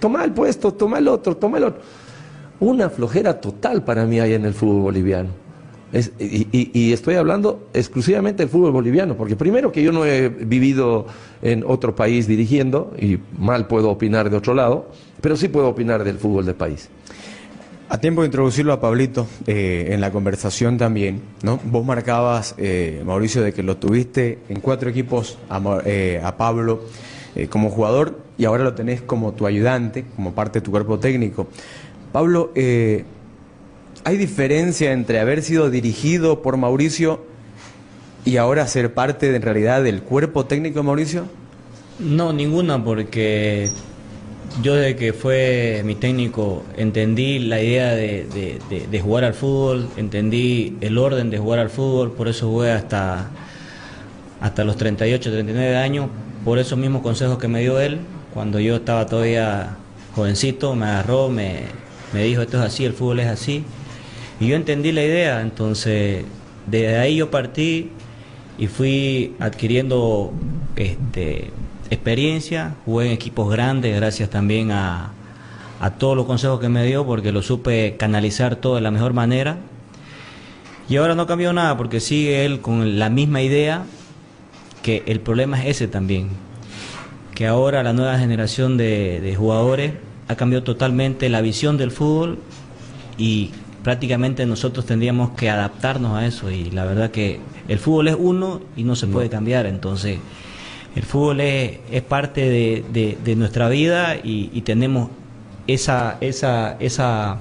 Toma 0.00 0.24
el 0.24 0.32
puesto, 0.32 0.72
toma 0.72 0.98
el 0.98 1.06
otro, 1.06 1.36
toma 1.36 1.58
el 1.58 1.64
otro. 1.64 1.82
Una 2.58 2.90
flojera 2.90 3.40
total 3.40 3.84
para 3.84 4.06
mí 4.06 4.18
hay 4.18 4.32
en 4.32 4.44
el 4.44 4.54
fútbol 4.54 4.82
boliviano. 4.82 5.28
Y, 5.92 6.92
estoy 6.92 7.16
hablando 7.16 7.68
exclusivamente 7.74 8.42
del 8.42 8.50
fútbol 8.50 8.70
boliviano, 8.72 9.16
porque 9.16 9.34
primero 9.36 9.72
que 9.72 9.82
yo 9.82 9.90
no 9.90 10.04
he 10.04 10.28
vivido 10.28 11.06
en 11.42 11.64
otro 11.66 11.96
país 11.96 12.26
dirigiendo, 12.26 12.94
y 12.98 13.18
mal 13.38 13.66
puedo 13.66 13.90
opinar 13.90 14.30
de 14.30 14.36
otro 14.36 14.54
lado, 14.54 14.90
pero 15.20 15.36
sí 15.36 15.48
puedo 15.48 15.68
opinar 15.68 16.04
del 16.04 16.18
fútbol 16.18 16.46
del 16.46 16.54
país. 16.54 16.88
A 17.88 17.98
tiempo 17.98 18.22
de 18.22 18.26
introducirlo 18.26 18.72
a 18.72 18.80
Pablito 18.80 19.26
eh, 19.48 19.88
en 19.90 20.00
la 20.00 20.12
conversación 20.12 20.78
también, 20.78 21.22
¿no? 21.42 21.58
Vos 21.64 21.84
marcabas, 21.84 22.54
eh, 22.56 23.02
Mauricio, 23.04 23.42
de 23.42 23.52
que 23.52 23.64
lo 23.64 23.78
tuviste 23.78 24.38
en 24.48 24.60
cuatro 24.60 24.88
equipos 24.88 25.38
a, 25.48 25.60
eh, 25.84 26.22
Pablo 26.36 26.84
como 27.48 27.70
jugador 27.70 28.18
y 28.38 28.44
ahora 28.44 28.64
lo 28.64 28.74
tenés 28.74 29.02
como 29.02 29.32
tu 29.32 29.46
ayudante, 29.46 30.04
como 30.14 30.34
parte 30.34 30.60
de 30.60 30.64
tu 30.64 30.70
cuerpo 30.70 31.00
técnico. 31.00 31.48
Pablo, 32.12 32.52
¿hay 34.04 34.16
diferencia 34.16 34.92
entre 34.92 35.20
haber 35.20 35.42
sido 35.42 35.70
dirigido 35.70 36.42
por 36.42 36.56
Mauricio 36.56 37.24
y 38.24 38.36
ahora 38.36 38.66
ser 38.66 38.94
parte 38.94 39.30
de, 39.30 39.36
en 39.36 39.42
realidad 39.42 39.82
del 39.82 40.02
cuerpo 40.02 40.46
técnico 40.46 40.80
de 40.80 40.82
Mauricio? 40.84 41.24
No, 41.98 42.32
ninguna, 42.32 42.82
porque 42.82 43.70
yo 44.62 44.74
desde 44.74 44.96
que 44.96 45.12
fue 45.12 45.82
mi 45.84 45.94
técnico 45.94 46.64
entendí 46.76 47.38
la 47.38 47.62
idea 47.62 47.94
de, 47.94 49.00
jugar 49.02 49.24
al 49.24 49.34
fútbol, 49.34 49.88
entendí 49.96 50.76
el 50.80 50.98
orden 50.98 51.30
de 51.30 51.38
jugar 51.38 51.60
al 51.60 51.70
fútbol, 51.70 52.12
por 52.12 52.28
eso 52.28 52.48
jugué 52.48 52.72
hasta, 52.72 53.30
hasta 54.40 54.64
los 54.64 54.76
38, 54.76 55.30
39 55.30 55.76
años, 55.76 56.08
por 56.44 56.58
esos 56.58 56.78
mismos 56.78 57.02
consejos 57.02 57.38
que 57.38 57.48
me 57.48 57.60
dio 57.60 57.78
él, 57.80 57.98
cuando 58.34 58.60
yo 58.60 58.76
estaba 58.76 59.06
todavía 59.06 59.76
jovencito, 60.14 60.74
me 60.74 60.86
agarró, 60.86 61.28
me, 61.28 61.60
me 62.12 62.24
dijo 62.24 62.42
esto 62.42 62.58
es 62.58 62.64
así, 62.64 62.84
el 62.84 62.92
fútbol 62.92 63.20
es 63.20 63.28
así, 63.28 63.64
y 64.40 64.48
yo 64.48 64.56
entendí 64.56 64.90
la 64.90 65.04
idea, 65.04 65.42
entonces 65.42 66.24
desde 66.66 66.96
ahí 66.96 67.16
yo 67.16 67.30
partí 67.30 67.90
y 68.58 68.66
fui 68.66 69.34
adquiriendo 69.38 70.32
este 70.76 71.50
experiencia, 71.90 72.76
jugué 72.84 73.06
en 73.06 73.12
equipos 73.12 73.50
grandes 73.50 73.94
gracias 73.96 74.30
también 74.30 74.70
a, 74.70 75.12
a 75.80 75.90
todos 75.90 76.16
los 76.16 76.26
consejos 76.26 76.60
que 76.60 76.68
me 76.68 76.84
dio 76.86 77.04
porque 77.04 77.32
lo 77.32 77.42
supe 77.42 77.96
canalizar 77.98 78.56
todo 78.56 78.76
de 78.76 78.80
la 78.80 78.90
mejor 78.90 79.12
manera. 79.12 79.58
Y 80.88 80.96
ahora 80.96 81.14
no 81.14 81.26
cambió 81.26 81.52
nada 81.52 81.76
porque 81.76 82.00
sigue 82.00 82.44
él 82.44 82.60
con 82.60 82.98
la 82.98 83.10
misma 83.10 83.42
idea, 83.42 83.84
que 84.82 85.02
el 85.06 85.20
problema 85.20 85.60
es 85.60 85.76
ese 85.76 85.88
también, 85.88 86.28
que 87.34 87.46
ahora 87.46 87.82
la 87.82 87.92
nueva 87.92 88.18
generación 88.18 88.76
de, 88.76 89.20
de 89.20 89.36
jugadores 89.36 89.92
ha 90.28 90.36
cambiado 90.36 90.64
totalmente 90.64 91.28
la 91.28 91.40
visión 91.42 91.76
del 91.76 91.90
fútbol 91.90 92.38
y 93.18 93.50
prácticamente 93.82 94.46
nosotros 94.46 94.86
tendríamos 94.86 95.30
que 95.30 95.48
adaptarnos 95.48 96.16
a 96.16 96.26
eso 96.26 96.50
y 96.50 96.70
la 96.70 96.84
verdad 96.84 97.10
que 97.10 97.40
el 97.68 97.78
fútbol 97.78 98.08
es 98.08 98.16
uno 98.18 98.60
y 98.76 98.84
no 98.84 98.96
se 98.96 99.06
puede 99.06 99.28
cambiar, 99.28 99.66
entonces 99.66 100.18
el 100.96 101.02
fútbol 101.02 101.40
es, 101.40 101.78
es 101.90 102.02
parte 102.02 102.48
de, 102.48 103.16
de, 103.22 103.36
nuestra 103.36 103.68
vida 103.68 104.16
y, 104.22 104.60
tenemos 104.62 105.10
esa, 105.66 106.16
esa, 106.20 106.76
esa, 106.80 107.38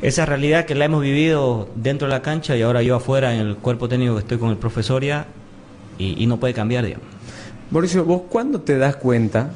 esa 0.00 0.26
realidad 0.26 0.64
que 0.64 0.74
la 0.74 0.84
hemos 0.84 1.02
vivido 1.02 1.68
dentro 1.74 2.06
de 2.08 2.14
la 2.14 2.22
cancha 2.22 2.56
y 2.56 2.62
ahora 2.62 2.82
yo 2.82 2.96
afuera 2.96 3.34
en 3.34 3.40
el 3.40 3.56
cuerpo 3.56 3.88
técnico 3.88 4.14
que 4.14 4.20
estoy 4.20 4.38
con 4.38 4.50
el 4.50 4.56
profesor 4.56 5.02
ya, 5.02 5.26
y, 5.98 6.26
no 6.26 6.38
puede 6.38 6.54
cambiar, 6.54 6.84
digamos. 6.84 7.06
Mauricio, 7.70 8.04
¿vos 8.04 8.22
cuándo 8.28 8.60
te 8.60 8.78
das 8.78 8.96
cuenta 8.96 9.50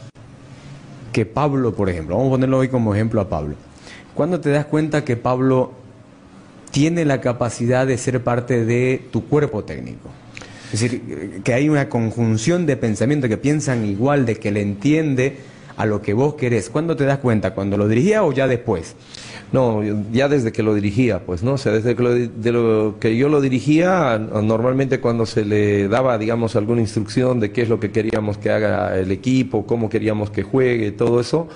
que 1.13 1.27
Pablo, 1.27 1.75
por 1.75 1.91
ejemplo, 1.91 2.17
vamos 2.17 2.29
a 2.29 2.33
ponerlo 2.33 2.59
hoy 2.59 2.69
como 2.69 2.95
ejemplo 2.95 3.21
a 3.21 3.29
Pablo, 3.29 3.55
¿cuándo 4.21 4.39
te 4.39 4.51
das 4.51 4.67
cuenta 4.67 5.03
que 5.03 5.17
Pablo 5.17 5.73
tiene 6.73 7.07
la 7.07 7.23
capacidad 7.23 7.87
de 7.87 7.97
ser 7.97 8.23
parte 8.23 8.67
de 8.67 9.01
tu 9.11 9.25
cuerpo 9.25 9.65
técnico? 9.65 10.11
Es 10.75 10.81
decir, 10.83 11.41
que 11.43 11.55
hay 11.55 11.71
una 11.71 11.89
conjunción 11.89 12.67
de 12.67 12.77
pensamiento 12.77 13.31
que 13.31 13.39
piensan 13.39 13.87
igual, 13.87 14.27
de 14.27 14.37
que 14.37 14.51
le 14.51 14.61
entiende 14.61 15.39
a 15.79 15.87
lo 15.87 16.03
que 16.03 16.13
vos 16.13 16.35
querés. 16.35 16.69
¿Cuándo 16.69 16.97
te 16.97 17.05
das 17.05 17.17
cuenta? 17.17 17.55
¿Cuando 17.55 17.79
lo 17.79 17.89
dirigía 17.89 18.23
o 18.23 18.31
ya 18.31 18.47
después? 18.47 18.95
No, 19.53 19.83
ya 20.13 20.29
desde 20.29 20.53
que 20.53 20.63
lo 20.63 20.75
dirigía, 20.75 21.21
pues, 21.21 21.43
¿no? 21.43 21.55
O 21.55 21.59
sea, 21.59 21.73
desde 21.73 21.97
que 21.97 22.03
lo, 22.03 22.13
de 22.13 22.53
lo 22.53 22.97
que 23.01 23.17
yo 23.17 23.31
lo 23.31 23.41
dirigía, 23.41 24.19
normalmente 24.19 25.01
cuando 25.01 25.25
se 25.25 25.47
le 25.47 25.89
daba, 25.89 26.19
digamos, 26.19 26.57
alguna 26.57 26.83
instrucción 26.83 27.41
de 27.41 27.53
qué 27.53 27.63
es 27.63 27.71
lo 27.71 27.81
que 27.81 27.91
queríamos 27.91 28.37
que 28.37 28.51
haga 28.51 28.99
el 28.99 29.13
equipo, 29.13 29.65
cómo 29.65 29.89
queríamos 29.89 30.29
que 30.29 30.43
juegue, 30.43 30.93
todo 30.93 31.21
eso, 31.21 31.49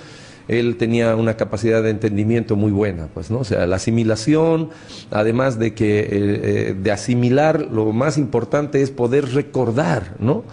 él 0.47 0.77
tenía 0.77 1.15
una 1.15 1.37
capacidad 1.37 1.81
de 1.81 1.89
entendimiento 1.89 2.55
muy 2.55 2.71
buena, 2.71 3.07
pues, 3.13 3.31
¿no? 3.31 3.39
O 3.39 3.43
sea, 3.43 3.65
la 3.65 3.77
asimilación, 3.77 4.69
además 5.11 5.57
de 5.59 5.73
que 5.73 5.99
eh, 5.99 6.07
eh, 6.11 6.75
de 6.79 6.91
asimilar, 6.91 7.67
lo 7.71 7.91
más 7.93 8.17
importante 8.17 8.81
es 8.81 8.91
poder 8.91 9.33
recordar, 9.33 10.15
¿no? 10.19 10.43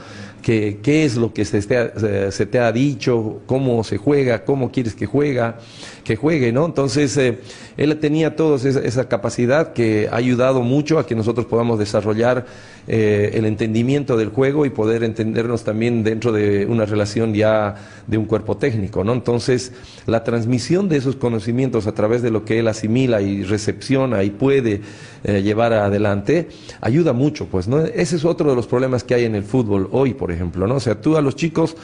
Que, 0.41 0.81
qué 0.83 1.05
es 1.05 1.17
lo 1.17 1.33
que 1.33 1.45
se 1.45 1.63
se 1.63 2.47
te 2.47 2.59
ha 2.59 2.73
dicho, 2.73 3.43
cómo 3.47 3.85
se 3.85 3.97
juega, 3.97 4.45
cómo 4.45 4.73
quieres 4.73 4.95
que 4.95 5.07
juega 5.07 5.59
que 6.05 6.17
juegue, 6.17 6.53
¿no? 6.53 6.67
Entonces, 6.67 7.17
eh, 7.17 7.39
él 7.77 7.97
tenía 7.99 8.37
toda 8.37 8.57
esa, 8.57 9.09
capacidad 9.09 9.73
que 9.73 10.09
ha 10.11 10.17
ayudado 10.17 10.63
mucho 10.63 10.99
a 10.99 11.07
que 11.07 11.15
nosotros 11.15 11.47
podamos 11.47 11.79
desarrollar 11.79 12.47
eh, 12.89 13.31
el 13.35 13.45
entendimiento 13.45 14.17
del 14.17 14.31
juego 14.31 14.67
y 14.67 14.71
poder 14.71 15.05
entendernos 15.05 15.65
también 15.65 16.03
dentro 16.03 16.33
de 16.33 16.67
una 16.67 16.85
relación 16.85 17.35
ya 17.35 17.77
de 18.07 18.19
un 18.19 18.25
cuerpo 18.25 18.57
técnico, 18.57 19.05
¿no? 19.05 19.13
Entonces, 19.13 19.73
la 20.07 20.25
transmisión 20.25 20.89
de 20.89 20.97
esos 20.97 21.17
conocimientos 21.17 21.87
a 21.87 21.93
través 21.93 22.23
de 22.23 22.31
lo 22.31 22.45
que 22.45 22.59
él 22.59 22.69
asimila 22.69 23.21
y 23.21 23.45
recepciona 23.45 24.25
y 24.25 24.31
puede 24.31 24.81
eh, 25.25 25.43
llevar 25.43 25.73
adelante, 25.73 26.49
ayuda 26.81 27.13
mucho, 27.13 27.47
pues, 27.47 27.69
¿no? 27.69 27.81
Ese 27.81 28.17
es 28.17 28.25
otro 28.25 28.51
de 28.51 28.57
los 28.57 28.67
problemas 28.67 29.05
que 29.05 29.15
hay 29.15 29.25
en 29.25 29.35
el 29.35 29.45
fútbol 29.45 29.89
hoy, 29.93 30.15
por 30.15 30.33
ejemplo, 30.33 30.67
¿no? 30.67 30.77
O 30.77 30.81
sea, 30.81 31.01
tú 31.01 31.17
a 31.17 31.23
los 31.23 31.37
chicos 31.37 31.77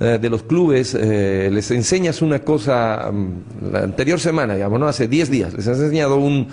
de 0.00 0.30
los 0.30 0.42
clubes, 0.44 0.96
eh, 0.98 1.50
les 1.52 1.70
enseñas 1.70 2.22
una 2.22 2.38
cosa, 2.38 3.10
mm, 3.12 3.70
la 3.70 3.80
anterior 3.80 4.18
semana, 4.18 4.54
digamos, 4.54 4.80
¿no? 4.80 4.88
Hace 4.88 5.08
10 5.08 5.30
días, 5.30 5.52
les 5.52 5.68
has 5.68 5.78
enseñado 5.78 6.16
un, 6.16 6.48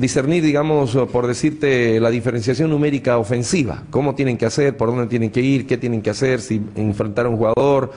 discernir, 0.00 0.42
digamos, 0.42 0.96
por 1.10 1.26
decirte, 1.26 1.98
la 1.98 2.10
diferenciación 2.10 2.68
numérica 2.68 3.16
ofensiva, 3.16 3.82
cómo 3.90 4.14
tienen 4.14 4.36
que 4.36 4.44
hacer, 4.44 4.76
por 4.76 4.88
dónde 4.88 5.06
tienen 5.06 5.30
que 5.30 5.40
ir, 5.40 5.66
qué 5.66 5.78
tienen 5.78 6.02
que 6.02 6.10
hacer, 6.10 6.40
si 6.40 6.62
enfrentar 6.74 7.24
a 7.24 7.30
un 7.30 7.36
jugador, 7.36 7.90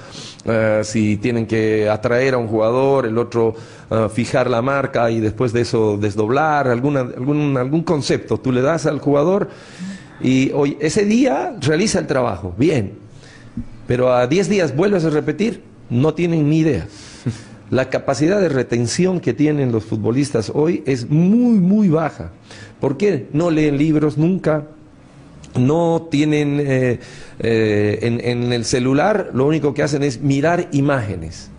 eh, 0.46 0.82
si 0.84 1.18
tienen 1.18 1.46
que 1.46 1.90
atraer 1.90 2.34
a 2.34 2.38
un 2.38 2.48
jugador, 2.48 3.06
el 3.06 3.18
otro 3.18 3.56
fijar 4.14 4.50
la 4.50 4.62
marca 4.64 5.12
y 5.12 5.20
después 5.20 5.54
de 5.54 5.62
eso 5.62 5.96
desdoblar, 5.96 6.68
alguna, 6.68 7.02
algún, 7.02 7.56
algún 7.56 7.84
concepto 7.84 8.40
tú 8.40 8.52
le 8.52 8.62
das 8.62 8.88
al 8.88 9.00
jugador 9.00 9.48
y 10.22 10.52
hoy, 10.54 10.78
ese 10.80 11.06
día 11.06 11.56
realiza 11.62 12.00
el 12.00 12.08
trabajo, 12.08 12.54
bien, 12.58 13.05
pero 13.88 14.14
a 14.14 14.28
10 14.28 14.50
días 14.50 14.76
vuelves 14.76 15.06
a 15.06 15.10
repetir, 15.10 15.64
no 15.90 16.14
tienen 16.14 16.50
ni 16.50 16.60
idea. 16.60 16.88
La 17.72 17.90
capacidad 17.90 18.40
de 18.40 18.50
retención 18.50 19.20
que 19.20 19.34
tienen 19.34 19.72
los 19.72 19.86
futbolistas 19.86 20.52
hoy 20.54 20.84
es 20.86 21.10
muy, 21.10 21.60
muy 21.60 21.90
baja. 21.90 22.32
¿Por 22.80 22.98
qué? 22.98 23.28
No 23.34 23.50
leen 23.50 23.78
libros 23.78 24.18
nunca, 24.18 24.68
no 25.58 26.08
tienen 26.12 26.60
eh, 26.60 27.00
eh, 27.40 28.00
en, 28.02 28.54
el 28.54 28.66
celular, 28.66 29.32
lo 29.34 29.48
único 29.48 29.74
que 29.74 29.84
hacen 29.84 30.04
es 30.04 30.22
mirar 30.22 30.68
imágenes. 30.72 31.50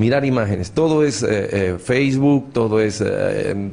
Mirar 0.00 0.24
imágenes. 0.24 0.70
Todo 0.70 1.04
es 1.04 1.22
eh, 1.22 1.76
Facebook, 1.78 2.52
todo 2.54 2.80
es 2.80 3.04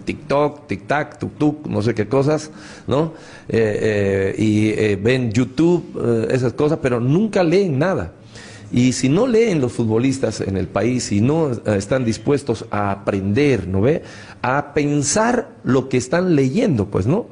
TikTok, 0.03 0.67
TikTok, 0.67 1.17
TukTuk, 1.17 1.67
no 1.67 1.81
sé 1.81 1.95
qué 1.95 2.07
cosas, 2.07 2.51
¿no? 2.85 3.13
y 3.49 4.95
ven 4.95 5.31
YouTube, 5.31 6.27
esas 6.29 6.51
cosas, 6.51 6.79
pero 6.81 6.99
nunca 6.99 7.43
leen 7.43 7.79
nada. 7.79 8.11
Y 8.71 8.91
si 8.91 9.07
no 9.07 9.27
leen 9.27 9.61
los 9.61 9.71
futbolistas 9.71 10.41
en 10.41 10.57
el 10.57 10.67
país, 10.67 11.11
y 11.11 11.21
no 11.21 11.51
están 11.65 12.03
dispuestos 12.03 12.65
a 12.69 12.91
aprender, 12.91 13.67
¿no 13.67 13.81
ve? 13.81 14.03
A 14.41 14.73
pensar 14.73 15.51
lo 15.63 15.87
que 15.87 15.97
están 15.97 16.35
leyendo, 16.35 16.87
pues, 16.87 17.07
¿no? 17.07 17.27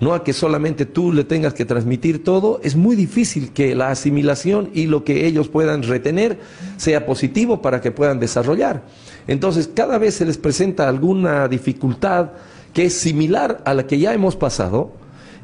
No 0.00 0.14
a 0.14 0.22
que 0.22 0.32
solamente 0.32 0.86
tú 0.86 1.12
le 1.12 1.24
tengas 1.24 1.54
que 1.54 1.64
transmitir 1.64 2.22
todo, 2.22 2.60
es 2.62 2.76
muy 2.76 2.94
difícil 2.94 3.52
que 3.52 3.74
la 3.74 3.90
asimilación 3.90 4.70
y 4.72 4.86
lo 4.86 5.04
que 5.04 5.26
ellos 5.26 5.48
puedan 5.48 5.82
retener 5.82 6.38
sea 6.76 7.04
positivo 7.04 7.60
para 7.62 7.80
que 7.80 7.90
puedan 7.90 8.20
desarrollar. 8.20 8.82
Entonces, 9.26 9.68
cada 9.72 9.98
vez 9.98 10.14
se 10.14 10.24
les 10.24 10.38
presenta 10.38 10.88
alguna 10.88 11.48
dificultad 11.48 12.30
que 12.72 12.86
es 12.86 12.94
similar 12.94 13.60
a 13.64 13.74
la 13.74 13.86
que 13.86 13.98
ya 13.98 14.14
hemos 14.14 14.36
pasado 14.36 14.92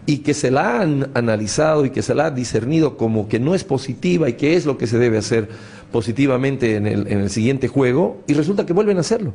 y 0.07 0.19
que 0.19 0.35
se 0.35 0.51
la 0.51 0.81
han 0.81 1.11
analizado 1.14 1.85
y 1.85 1.90
que 1.90 2.03
se 2.03 2.14
la 2.14 2.27
ha 2.27 2.31
discernido 2.31 2.97
como 2.97 3.29
que 3.29 3.40
no 3.40 3.55
es 3.55 3.64
positiva 3.64 4.29
y 4.29 4.35
que 4.35 4.55
es 4.55 4.67
lo 4.67 4.77
que 4.79 4.87
se 4.87 4.99
debe 4.99 5.19
hacer 5.19 5.49
positivamente 5.90 6.77
en 6.77 6.87
el, 6.87 7.07
en 7.07 7.21
el 7.21 7.31
siguiente 7.31 7.69
juego, 7.69 8.23
y 8.27 8.35
resulta 8.35 8.67
que 8.67 8.73
vuelven 8.73 8.97
a 8.97 9.01
hacerlo. 9.01 9.33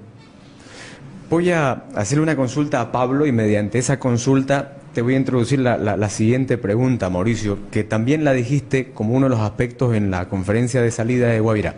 Voy 1.29 1.51
a 1.51 1.85
hacerle 1.95 2.23
una 2.23 2.35
consulta 2.35 2.81
a 2.81 2.91
Pablo 2.91 3.25
y 3.25 3.31
mediante 3.31 3.79
esa 3.79 3.99
consulta 3.99 4.78
te 4.93 5.01
voy 5.01 5.13
a 5.13 5.17
introducir 5.17 5.59
la, 5.59 6.09
siguiente 6.09 6.57
pregunta, 6.57 7.09
Mauricio, 7.09 7.57
que 7.71 7.83
también 7.83 8.23
la 8.23 8.33
dijiste 8.33 8.91
como 8.91 9.13
uno 9.13 9.27
de 9.27 9.29
los 9.31 9.39
aspectos 9.39 9.95
en 9.95 10.11
la 10.11 10.27
conferencia 10.29 10.81
de 10.81 10.91
salida 10.91 11.27
de 11.27 11.39
Guavirá. 11.39 11.75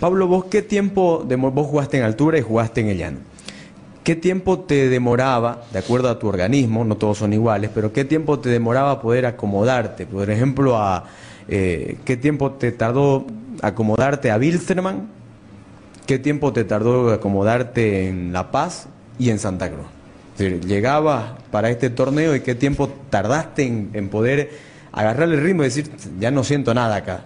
Pablo, 0.00 0.26
¿vos 0.26 0.46
qué 0.46 0.62
tiempo, 0.62 1.24
de, 1.26 1.36
vos 1.36 1.66
jugaste 1.66 1.98
en 1.98 2.04
altura 2.04 2.38
y 2.38 2.42
jugaste 2.42 2.80
en 2.80 2.88
el 2.88 2.98
llano? 2.98 3.18
¿Qué 4.02 4.16
tiempo 4.16 4.60
te 4.60 4.88
demoraba, 4.88 5.62
de 5.72 5.78
acuerdo 5.78 6.08
a 6.08 6.18
tu 6.18 6.26
organismo, 6.26 6.84
no 6.84 6.96
todos 6.96 7.18
son 7.18 7.32
iguales, 7.32 7.70
pero 7.72 7.92
qué 7.92 8.04
tiempo 8.04 8.40
te 8.40 8.48
demoraba 8.48 9.00
poder 9.00 9.26
acomodarte? 9.26 10.06
Por 10.06 10.28
ejemplo, 10.28 10.76
a, 10.76 11.04
eh, 11.46 11.98
¿qué 12.04 12.16
tiempo 12.16 12.50
te 12.52 12.72
tardó 12.72 13.26
acomodarte 13.60 14.32
a 14.32 14.38
Wilstermann? 14.38 15.08
¿Qué 16.06 16.18
tiempo 16.18 16.52
te 16.52 16.64
tardó 16.64 17.12
acomodarte 17.12 18.08
en 18.08 18.32
La 18.32 18.50
Paz 18.50 18.88
y 19.20 19.30
en 19.30 19.38
Santa 19.38 19.70
Cruz? 19.70 20.01
Llegabas 20.38 21.32
para 21.50 21.70
este 21.70 21.90
torneo 21.90 22.34
y 22.34 22.40
qué 22.40 22.54
tiempo 22.54 22.90
tardaste 23.10 23.64
en, 23.64 24.08
poder 24.08 24.50
agarrar 24.92 25.28
el 25.28 25.42
ritmo 25.42 25.62
y 25.62 25.66
decir, 25.66 25.90
ya 26.18 26.30
no 26.30 26.44
siento 26.44 26.74
nada 26.74 26.96
acá. 26.96 27.24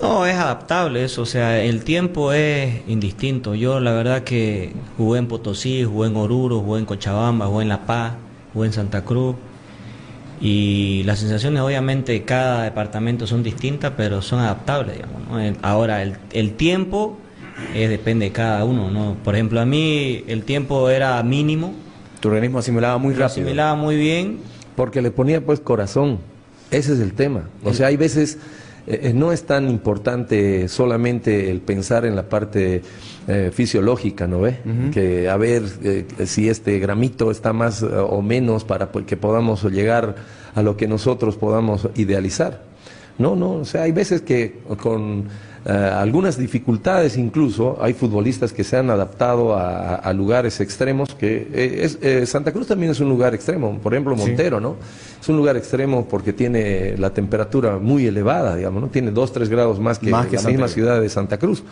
No, 0.00 0.24
es 0.24 0.34
adaptable 0.34 1.04
eso, 1.04 1.22
o 1.22 1.26
sea, 1.26 1.62
el 1.62 1.84
tiempo 1.84 2.32
es 2.32 2.80
indistinto. 2.88 3.54
Yo 3.54 3.80
la 3.80 3.92
verdad 3.92 4.24
que 4.24 4.72
jugué 4.96 5.18
en 5.18 5.28
Potosí, 5.28 5.84
jugué 5.84 6.08
en 6.08 6.16
Oruro, 6.16 6.60
jugué 6.60 6.80
en 6.80 6.86
Cochabamba, 6.86 7.46
jugué 7.46 7.64
en 7.64 7.68
La 7.68 7.84
Paz, 7.84 8.14
jugué 8.54 8.68
en 8.68 8.72
Santa 8.72 9.04
Cruz. 9.04 9.36
Y 10.40 11.02
las 11.04 11.18
sensaciones 11.18 11.60
obviamente 11.60 12.12
de 12.12 12.24
cada 12.24 12.62
departamento 12.62 13.26
son 13.26 13.42
distintas, 13.42 13.92
pero 13.94 14.22
son 14.22 14.38
adaptables, 14.38 14.96
digamos. 14.96 15.58
Ahora, 15.60 16.02
el, 16.02 16.16
el 16.32 16.54
tiempo 16.54 17.18
es, 17.74 17.88
depende 17.88 18.26
de 18.26 18.32
cada 18.32 18.64
uno, 18.64 18.90
¿no? 18.90 19.16
Por 19.22 19.34
ejemplo, 19.34 19.60
a 19.60 19.66
mí 19.66 20.24
el 20.26 20.44
tiempo 20.44 20.88
era 20.90 21.22
mínimo, 21.22 21.74
tu 22.20 22.28
organismo 22.28 22.58
asimilaba 22.58 22.98
muy 22.98 23.12
rápido. 23.12 23.26
Asimilaba 23.26 23.74
muy 23.74 23.96
bien. 23.96 24.38
Porque 24.76 25.02
le 25.02 25.10
ponía 25.10 25.44
pues 25.44 25.60
corazón. 25.60 26.18
Ese 26.70 26.92
es 26.92 27.00
el 27.00 27.14
tema. 27.14 27.48
O 27.64 27.74
sea, 27.74 27.88
hay 27.88 27.96
veces 27.96 28.38
eh, 28.86 29.00
eh, 29.04 29.12
no 29.14 29.30
es 29.30 29.44
tan 29.44 29.68
importante 29.68 30.66
solamente 30.68 31.50
el 31.50 31.60
pensar 31.60 32.04
en 32.04 32.16
la 32.16 32.28
parte 32.28 32.82
eh, 33.28 33.50
fisiológica, 33.52 34.26
¿no 34.26 34.40
ve? 34.40 34.58
Que 34.92 35.28
a 35.28 35.36
ver 35.36 35.62
si 36.24 36.48
este 36.48 36.78
gramito 36.78 37.30
está 37.30 37.52
más 37.52 37.82
o 37.82 38.22
menos 38.22 38.64
para 38.64 38.90
que 39.06 39.16
podamos 39.16 39.64
llegar 39.64 40.16
a 40.54 40.62
lo 40.62 40.76
que 40.76 40.88
nosotros 40.88 41.36
podamos 41.36 41.88
idealizar. 41.94 42.64
No, 43.18 43.36
no, 43.36 43.52
o 43.52 43.64
sea, 43.64 43.82
hay 43.82 43.92
veces 43.92 44.22
que 44.22 44.60
con 44.78 45.24
eh, 45.66 45.72
algunas 45.72 46.38
dificultades 46.38 47.18
incluso, 47.18 47.78
hay 47.82 47.92
futbolistas 47.92 48.52
que 48.52 48.64
se 48.64 48.78
han 48.78 48.88
adaptado 48.88 49.54
a, 49.54 50.10
lugares 50.14 50.58
extremos, 50.60 51.14
que 51.14 51.48
eh, 51.52 51.80
es, 51.82 51.98
eh, 52.00 52.24
Santa 52.26 52.50
Cruz 52.52 52.66
también 52.66 52.92
es 52.92 53.00
un 53.00 53.10
lugar 53.10 53.34
extremo, 53.34 53.78
por 53.78 53.92
ejemplo 53.92 54.16
Montero, 54.16 54.58
¿no? 54.58 54.76
Es 55.20 55.28
un 55.28 55.36
lugar 55.36 55.56
extremo 55.58 56.06
porque 56.08 56.32
tiene 56.32 56.96
la 56.96 57.10
temperatura 57.10 57.78
muy 57.78 58.06
elevada, 58.06 58.56
digamos, 58.56 58.82
¿no? 58.82 58.88
Tiene 58.88 59.10
2, 59.10 59.32
3 59.32 59.48
grados 59.50 59.78
más 59.78 59.98
que, 59.98 60.10
la 60.10 60.24
misma 60.24 60.68
ciudad 60.68 61.00
de 61.00 61.08
Santa 61.10 61.38
Cruz. 61.38 61.62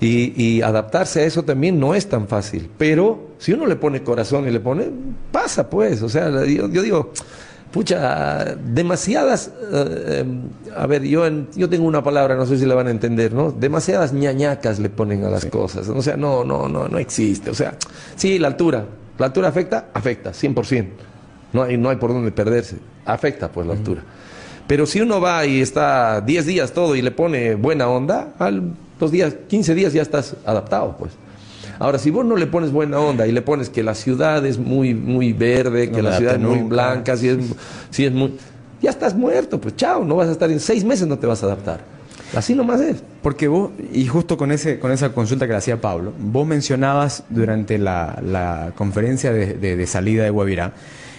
Y, 0.00 0.62
adaptarse 0.62 1.20
a 1.20 1.24
eso 1.24 1.42
también 1.42 1.80
no 1.80 1.96
es 1.96 2.08
tan 2.08 2.28
fácil, 2.28 2.70
pero 2.78 3.30
si 3.38 3.52
uno 3.52 3.66
le 3.66 3.74
pone 3.74 4.04
corazón 4.04 4.46
y 4.46 4.52
le 4.52 4.60
pone, 4.60 4.86
pasa 5.32 5.68
pues, 5.68 6.02
o 6.02 6.08
sea, 6.08 6.44
yo 6.46 6.68
digo 6.68 7.12
pucha, 7.72 8.56
demasiadas, 8.56 9.50
eh, 9.72 10.24
a 10.76 10.86
ver, 10.86 11.02
yo, 11.04 11.24
yo 11.54 11.68
tengo 11.68 11.86
una 11.86 12.02
palabra, 12.02 12.36
no 12.36 12.46
sé 12.46 12.58
si 12.58 12.66
la 12.66 12.74
van 12.74 12.86
a 12.86 12.90
entender, 12.90 13.32
¿no? 13.32 13.52
Demasiadas 13.52 14.12
ñañacas 14.12 14.78
le 14.78 14.90
ponen 14.90 15.24
a 15.24 15.30
las 15.30 15.46
cosas, 15.46 15.88
o 15.88 16.02
sea, 16.02 16.16
no, 16.16 16.44
no, 16.44 16.68
no, 16.68 16.88
no 16.88 16.98
existe, 16.98 17.50
o 17.50 17.54
sea, 17.54 17.74
sí, 18.16 18.38
la 18.38 18.48
altura, 18.48 18.86
¿la 19.18 19.26
altura 19.26 19.48
afecta? 19.48 19.88
Afecta, 19.92 20.32
100%, 20.32 20.86
no 21.52 21.62
hay, 21.62 21.76
no 21.76 21.90
hay 21.90 21.96
por 21.96 22.12
dónde 22.12 22.32
perderse, 22.32 22.76
afecta 23.04 23.50
pues 23.50 23.66
la 23.66 23.74
altura. 23.74 24.02
Pero 24.66 24.84
si 24.84 25.00
uno 25.00 25.18
va 25.18 25.46
y 25.46 25.62
está 25.62 26.20
10 26.20 26.44
días 26.44 26.72
todo 26.72 26.94
y 26.94 27.00
le 27.00 27.10
pone 27.10 27.54
buena 27.54 27.88
onda, 27.88 28.34
a 28.38 28.50
los 29.00 29.10
días, 29.10 29.34
15 29.48 29.74
días 29.74 29.92
ya 29.94 30.02
estás 30.02 30.36
adaptado, 30.44 30.94
pues. 30.98 31.12
Ahora, 31.78 31.98
si 31.98 32.10
vos 32.10 32.24
no 32.24 32.36
le 32.36 32.46
pones 32.46 32.72
buena 32.72 32.98
onda 32.98 33.26
y 33.26 33.32
le 33.32 33.42
pones 33.42 33.70
que 33.70 33.82
la 33.82 33.94
ciudad 33.94 34.44
es 34.44 34.58
muy, 34.58 34.94
muy 34.94 35.32
verde, 35.32 35.90
que 35.90 36.02
la 36.02 36.16
ciudad 36.16 36.34
es 36.34 36.40
muy 36.40 36.58
blanca, 36.58 37.16
si 37.16 37.28
es, 37.28 37.38
si 37.90 38.04
es 38.04 38.12
muy... 38.12 38.36
Ya 38.80 38.90
estás 38.90 39.14
muerto, 39.14 39.60
pues 39.60 39.76
chao, 39.76 40.04
no 40.04 40.16
vas 40.16 40.28
a 40.28 40.32
estar 40.32 40.50
en 40.50 40.60
seis 40.60 40.84
meses, 40.84 41.06
no 41.06 41.18
te 41.18 41.26
vas 41.26 41.42
a 41.42 41.46
adaptar. 41.46 41.80
Así 42.34 42.54
nomás 42.54 42.80
es. 42.80 43.02
Porque 43.22 43.48
vos, 43.48 43.70
y 43.92 44.06
justo 44.06 44.36
con, 44.36 44.52
ese, 44.52 44.78
con 44.78 44.92
esa 44.92 45.12
consulta 45.12 45.46
que 45.46 45.52
le 45.52 45.58
hacía 45.58 45.80
Pablo, 45.80 46.12
vos 46.18 46.46
mencionabas 46.46 47.24
durante 47.28 47.78
la, 47.78 48.72
conferencia 48.76 49.32
de, 49.32 49.54
de, 49.54 49.86
salida 49.86 50.24
de 50.24 50.30
Guavirá 50.30 50.74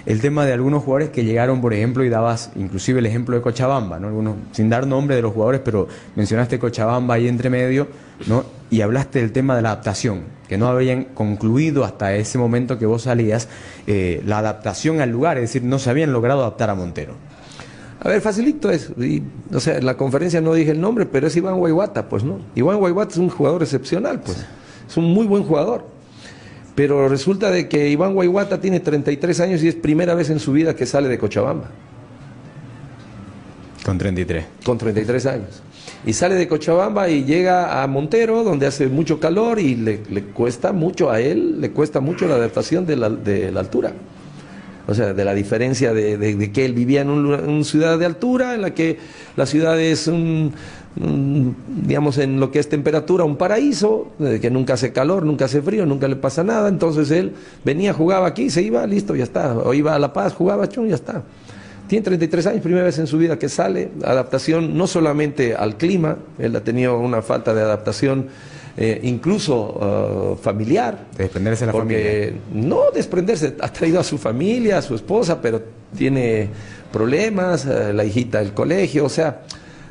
el 0.05 0.21
tema 0.21 0.45
de 0.45 0.53
algunos 0.53 0.83
jugadores 0.83 1.09
que 1.09 1.23
llegaron, 1.23 1.61
por 1.61 1.73
ejemplo, 1.73 2.03
y 2.03 2.09
dabas 2.09 2.51
inclusive 2.55 2.99
el 2.99 3.05
ejemplo 3.05 3.35
de 3.35 3.41
Cochabamba, 3.41 3.99
¿no? 3.99 4.07
Algunos, 4.07 4.35
sin 4.53 4.69
dar 4.69 4.87
nombre 4.87 5.15
de 5.15 5.21
los 5.21 5.33
jugadores, 5.33 5.61
pero 5.63 5.87
mencionaste 6.15 6.57
Cochabamba 6.57 7.15
ahí 7.15 7.27
entre 7.27 7.49
medio, 7.49 7.87
¿no? 8.25 8.45
Y 8.69 8.81
hablaste 8.81 9.19
del 9.19 9.31
tema 9.31 9.55
de 9.55 9.61
la 9.61 9.71
adaptación, 9.71 10.21
que 10.49 10.57
no 10.57 10.67
habían 10.67 11.03
concluido 11.05 11.85
hasta 11.85 12.15
ese 12.15 12.39
momento 12.39 12.79
que 12.79 12.87
vos 12.87 13.03
salías 13.03 13.47
eh, 13.85 14.21
la 14.25 14.39
adaptación 14.39 14.99
al 14.99 15.11
lugar, 15.11 15.37
es 15.37 15.43
decir, 15.43 15.63
no 15.63 15.77
se 15.77 15.91
habían 15.91 16.11
logrado 16.11 16.41
adaptar 16.41 16.71
a 16.71 16.75
Montero. 16.75 17.13
A 18.01 18.09
ver, 18.09 18.19
facilito 18.19 18.71
es. 18.71 18.91
o 19.53 19.59
sea, 19.59 19.77
en 19.77 19.85
la 19.85 19.95
conferencia 19.95 20.41
no 20.41 20.53
dije 20.53 20.71
el 20.71 20.81
nombre, 20.81 21.05
pero 21.05 21.27
es 21.27 21.35
Iván 21.35 21.57
Guayguata, 21.57 22.09
pues, 22.09 22.23
¿no? 22.23 22.39
Iván 22.55 22.77
Guayguata 22.77 23.11
es 23.11 23.17
un 23.17 23.29
jugador 23.29 23.61
excepcional, 23.61 24.21
pues. 24.21 24.43
Es 24.89 24.97
un 24.97 25.05
muy 25.13 25.27
buen 25.27 25.43
jugador. 25.43 25.85
Pero 26.73 27.07
resulta 27.09 27.51
de 27.51 27.67
que 27.67 27.89
Iván 27.89 28.15
Guayguata 28.15 28.59
tiene 28.59 28.79
33 28.79 29.39
años 29.41 29.61
y 29.61 29.67
es 29.67 29.75
primera 29.75 30.15
vez 30.15 30.29
en 30.31 30.39
su 30.39 30.53
vida 30.53 30.75
que 30.75 30.85
sale 30.85 31.09
de 31.09 31.19
Cochabamba. 31.19 31.69
Con 33.85 33.97
33. 33.97 34.45
Con 34.63 34.77
33 34.77 35.25
años. 35.27 35.61
Y 36.05 36.13
sale 36.13 36.35
de 36.35 36.47
Cochabamba 36.47 37.09
y 37.09 37.25
llega 37.25 37.83
a 37.83 37.87
Montero, 37.87 38.43
donde 38.43 38.65
hace 38.65 38.87
mucho 38.87 39.19
calor 39.19 39.59
y 39.59 39.75
le, 39.75 39.99
cuesta 40.33 40.71
mucho 40.71 41.11
a 41.11 41.19
él, 41.19 41.59
le 41.59 41.71
cuesta 41.71 41.99
mucho 41.99 42.27
la 42.27 42.35
adaptación 42.35 42.85
de 42.85 42.95
la, 42.95 43.09
de 43.09 43.51
la 43.51 43.59
altura. 43.59 43.91
O 44.89 44.95
sea, 44.95 45.13
de 45.13 45.23
la 45.23 45.35
diferencia 45.35 45.93
de, 45.93 46.51
que 46.51 46.65
él 46.65 46.73
vivía 46.73 47.01
en 47.01 47.09
una 47.09 47.63
ciudad 47.63 47.99
de 47.99 48.05
altura, 48.05 48.55
en 48.55 48.63
la 48.63 48.73
que 48.73 48.97
la 49.35 49.45
ciudad 49.45 49.79
es 49.79 50.07
un, 50.07 50.53
digamos, 51.85 52.17
en 52.17 52.39
lo 52.39 52.49
que 52.49 52.57
es 52.57 52.69
temperatura, 52.69 53.23
un 53.23 53.35
paraíso, 53.35 54.07
que 54.41 54.49
nunca 54.49 54.73
hace 54.73 54.91
calor, 54.91 55.25
nunca 55.25 55.45
hace 55.45 55.61
frío, 55.61 55.85
nunca 55.85 56.07
le 56.07 56.15
pasa 56.15 56.43
nada, 56.43 56.69
entonces 56.69 57.11
él 57.11 57.33
venía, 57.63 57.93
jugaba 57.93 58.25
aquí, 58.25 58.49
se 58.49 58.63
iba, 58.63 58.87
listo, 58.87 59.15
ya 59.15 59.25
está, 59.25 59.55
o 59.57 59.75
iba 59.75 59.93
a 59.93 59.99
La 59.99 60.11
Paz, 60.11 60.33
jugaba, 60.33 60.67
chum, 60.67 60.87
ya 60.87 60.95
está. 60.95 61.23
Tiene 61.89 62.03
33 62.03 62.45
años, 62.45 62.61
primera 62.61 62.85
vez 62.85 62.99
en 62.99 63.07
su 63.07 63.17
vida 63.17 63.39
que 63.39 63.49
sale, 63.49 63.89
adaptación 64.03 64.77
no 64.77 64.85
solamente 64.85 65.55
al 65.55 65.75
clima, 65.75 66.17
él 66.37 66.55
ha 66.55 66.63
tenido 66.63 66.99
una 66.99 67.23
falta 67.23 67.51
de 67.51 67.63
adaptación 67.63 68.27
eh, 68.77 68.99
incluso 69.01 70.35
uh, 70.35 70.35
familiar. 70.37 71.07
desprenderse 71.17 71.61
de 71.61 71.65
la 71.65 71.71
porque, 71.71 72.35
No 72.53 72.91
desprenderse, 72.93 73.55
ha 73.59 73.73
traído 73.73 73.99
a 73.99 74.03
su 74.03 74.19
familia, 74.19 74.77
a 74.77 74.83
su 74.83 74.93
esposa, 74.93 75.41
pero 75.41 75.63
tiene 75.97 76.49
problemas, 76.93 77.65
uh, 77.65 77.91
la 77.91 78.05
hijita 78.05 78.37
del 78.37 78.53
colegio, 78.53 79.05
o 79.05 79.09
sea, 79.09 79.41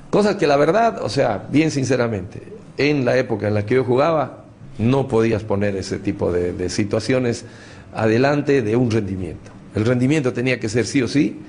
cosas 0.08 0.36
que 0.36 0.46
la 0.46 0.56
verdad, 0.56 1.02
o 1.02 1.08
sea, 1.08 1.48
bien 1.50 1.72
sinceramente, 1.72 2.40
en 2.76 3.04
la 3.04 3.16
época 3.16 3.48
en 3.48 3.54
la 3.54 3.66
que 3.66 3.74
yo 3.74 3.82
jugaba, 3.82 4.44
no 4.78 5.08
podías 5.08 5.42
poner 5.42 5.74
ese 5.74 5.98
tipo 5.98 6.30
de, 6.30 6.52
de 6.52 6.70
situaciones 6.70 7.44
adelante 7.92 8.62
de 8.62 8.76
un 8.76 8.88
rendimiento. 8.88 9.50
El 9.74 9.84
rendimiento 9.84 10.32
tenía 10.32 10.60
que 10.60 10.68
ser 10.68 10.86
sí 10.86 11.02
o 11.02 11.08
sí, 11.08 11.40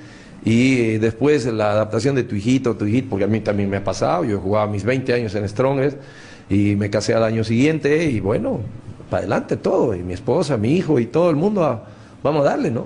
y 0.44 0.98
después 0.98 1.46
la 1.46 1.72
adaptación 1.72 2.16
de 2.16 2.24
tu 2.24 2.36
hijito, 2.36 2.76
tu 2.76 2.86
hijito, 2.86 3.10
porque 3.10 3.26
a 3.26 3.28
mí 3.28 3.40
también 3.42 3.70
me 3.70 3.78
ha 3.78 3.84
pasado, 3.84 4.24
yo 4.24 4.40
jugaba 4.40 4.68
mis 4.72 4.84
20 4.84 5.14
años 5.14 5.36
en 5.36 5.48
Strongest, 5.48 5.98
y 6.50 6.76
me 6.76 6.90
casé 6.90 7.14
al 7.14 7.24
año 7.24 7.44
siguiente 7.44 8.06
y 8.06 8.20
bueno, 8.20 8.62
para 9.10 9.22
adelante 9.22 9.58
todo, 9.58 9.96
y 9.96 10.04
mi 10.04 10.14
esposa, 10.14 10.58
mi 10.58 10.76
hijo 10.76 11.00
y 11.00 11.06
todo 11.06 11.30
el 11.30 11.36
mundo, 11.36 11.84
vamos 12.24 12.42
a 12.42 12.50
darle, 12.50 12.72
¿no? 12.72 12.82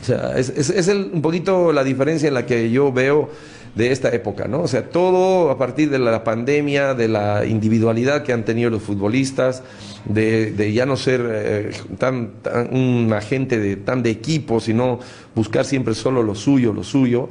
O 0.00 0.04
sea, 0.04 0.38
es, 0.38 0.48
es, 0.48 0.88
un 0.88 1.20
poquito 1.20 1.72
la 1.72 1.84
diferencia 1.84 2.28
en 2.28 2.34
la 2.34 2.46
que 2.46 2.70
yo 2.70 2.92
veo 2.92 3.28
de 3.74 3.92
esta 3.92 4.08
época, 4.10 4.48
¿no? 4.48 4.62
O 4.62 4.68
sea, 4.68 4.88
todo 4.90 5.50
a 5.50 5.58
partir 5.58 5.90
de 5.90 5.98
la 5.98 6.24
pandemia, 6.24 6.94
de 6.94 7.08
la 7.08 7.44
individualidad 7.46 8.22
que 8.22 8.32
han 8.32 8.44
tenido 8.44 8.70
los 8.70 8.82
futbolistas, 8.82 9.62
de, 10.04 10.72
ya 10.72 10.86
no 10.86 10.96
ser 10.96 11.20
eh, 11.30 11.70
tan, 11.98 12.32
un 12.70 13.12
agente 13.12 13.58
de, 13.58 13.76
tan 13.76 14.02
de 14.02 14.10
equipo, 14.10 14.60
sino 14.60 14.98
buscar 15.34 15.64
siempre 15.64 15.94
solo 15.94 16.22
lo 16.22 16.34
suyo, 16.34 16.72
lo 16.72 16.82
suyo. 16.82 17.28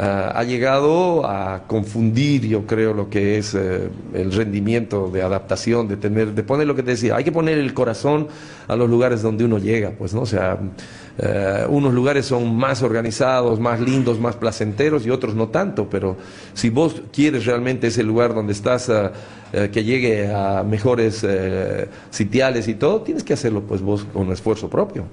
Ha 0.00 0.44
llegado 0.44 1.26
a 1.26 1.64
confundir, 1.66 2.46
yo 2.46 2.64
creo, 2.66 2.94
lo 2.94 3.10
que 3.10 3.36
es 3.36 3.52
eh, 3.54 3.88
el 4.14 4.30
rendimiento 4.30 5.10
de 5.10 5.22
adaptación, 5.22 5.88
de 5.88 5.96
tener, 5.96 6.34
de 6.34 6.44
poner 6.44 6.68
lo 6.68 6.76
que 6.76 6.84
te 6.84 6.92
decía, 6.92 7.16
hay 7.16 7.24
que 7.24 7.32
poner 7.32 7.58
el 7.58 7.74
corazón 7.74 8.28
a 8.68 8.76
los 8.76 8.88
lugares 8.88 9.22
donde 9.22 9.44
uno 9.44 9.58
llega, 9.58 9.90
pues, 9.90 10.14
¿no? 10.14 10.20
O 10.20 10.26
sea, 10.26 10.56
eh, 11.18 11.66
unos 11.68 11.92
lugares 11.92 12.26
son 12.26 12.54
más 12.56 12.84
organizados, 12.84 13.58
más 13.58 13.80
lindos, 13.80 14.20
más 14.20 14.36
placenteros 14.36 15.04
y 15.04 15.10
otros 15.10 15.34
no 15.34 15.48
tanto, 15.48 15.90
pero 15.90 16.16
si 16.54 16.70
vos 16.70 17.02
quieres 17.12 17.44
realmente 17.44 17.88
ese 17.88 18.04
lugar 18.04 18.34
donde 18.34 18.52
estás, 18.52 18.88
ah, 18.90 19.10
eh, 19.52 19.68
que 19.72 19.82
llegue 19.82 20.32
a 20.32 20.62
mejores 20.62 21.26
sitiales 22.10 22.68
y 22.68 22.74
todo, 22.74 23.00
tienes 23.00 23.24
que 23.24 23.32
hacerlo 23.32 23.62
pues 23.62 23.80
vos 23.80 24.06
con 24.12 24.30
esfuerzo 24.30 24.70
propio. 24.70 25.06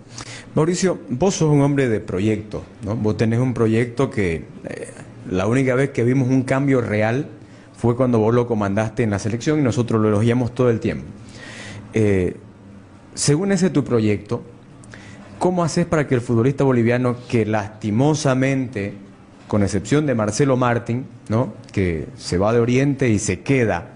Mauricio, 0.55 0.99
vos 1.09 1.35
sos 1.35 1.51
un 1.51 1.61
hombre 1.61 1.89
de 1.89 1.99
proyecto, 1.99 2.63
¿no? 2.85 2.95
Vos 2.95 3.17
tenés 3.17 3.39
un 3.39 3.53
proyecto 3.53 4.09
que 4.09 4.45
eh, 4.63 4.87
la 5.29 5.47
única 5.47 5.75
vez 5.75 5.89
que 5.89 6.05
vimos 6.05 6.29
un 6.29 6.43
cambio 6.43 6.79
real 6.79 7.27
fue 7.77 7.97
cuando 7.97 8.19
vos 8.19 8.33
lo 8.33 8.47
comandaste 8.47 9.03
en 9.03 9.09
la 9.09 9.19
selección 9.19 9.59
y 9.59 9.63
nosotros 9.63 10.01
lo 10.01 10.07
elogiamos 10.07 10.55
todo 10.55 10.69
el 10.69 10.79
tiempo. 10.79 11.03
Eh, 11.93 12.37
según 13.15 13.51
ese 13.51 13.69
tu 13.69 13.83
proyecto, 13.83 14.43
¿cómo 15.39 15.61
haces 15.61 15.85
para 15.85 16.07
que 16.07 16.15
el 16.15 16.21
futbolista 16.21 16.63
boliviano 16.63 17.17
que 17.27 17.45
lastimosamente, 17.45 18.93
con 19.49 19.61
excepción 19.61 20.05
de 20.05 20.15
Marcelo 20.15 20.55
Martín, 20.55 21.05
¿no? 21.27 21.53
que 21.73 22.07
se 22.15 22.37
va 22.37 22.53
de 22.53 22.59
Oriente 22.61 23.09
y 23.09 23.19
se 23.19 23.41
queda, 23.41 23.89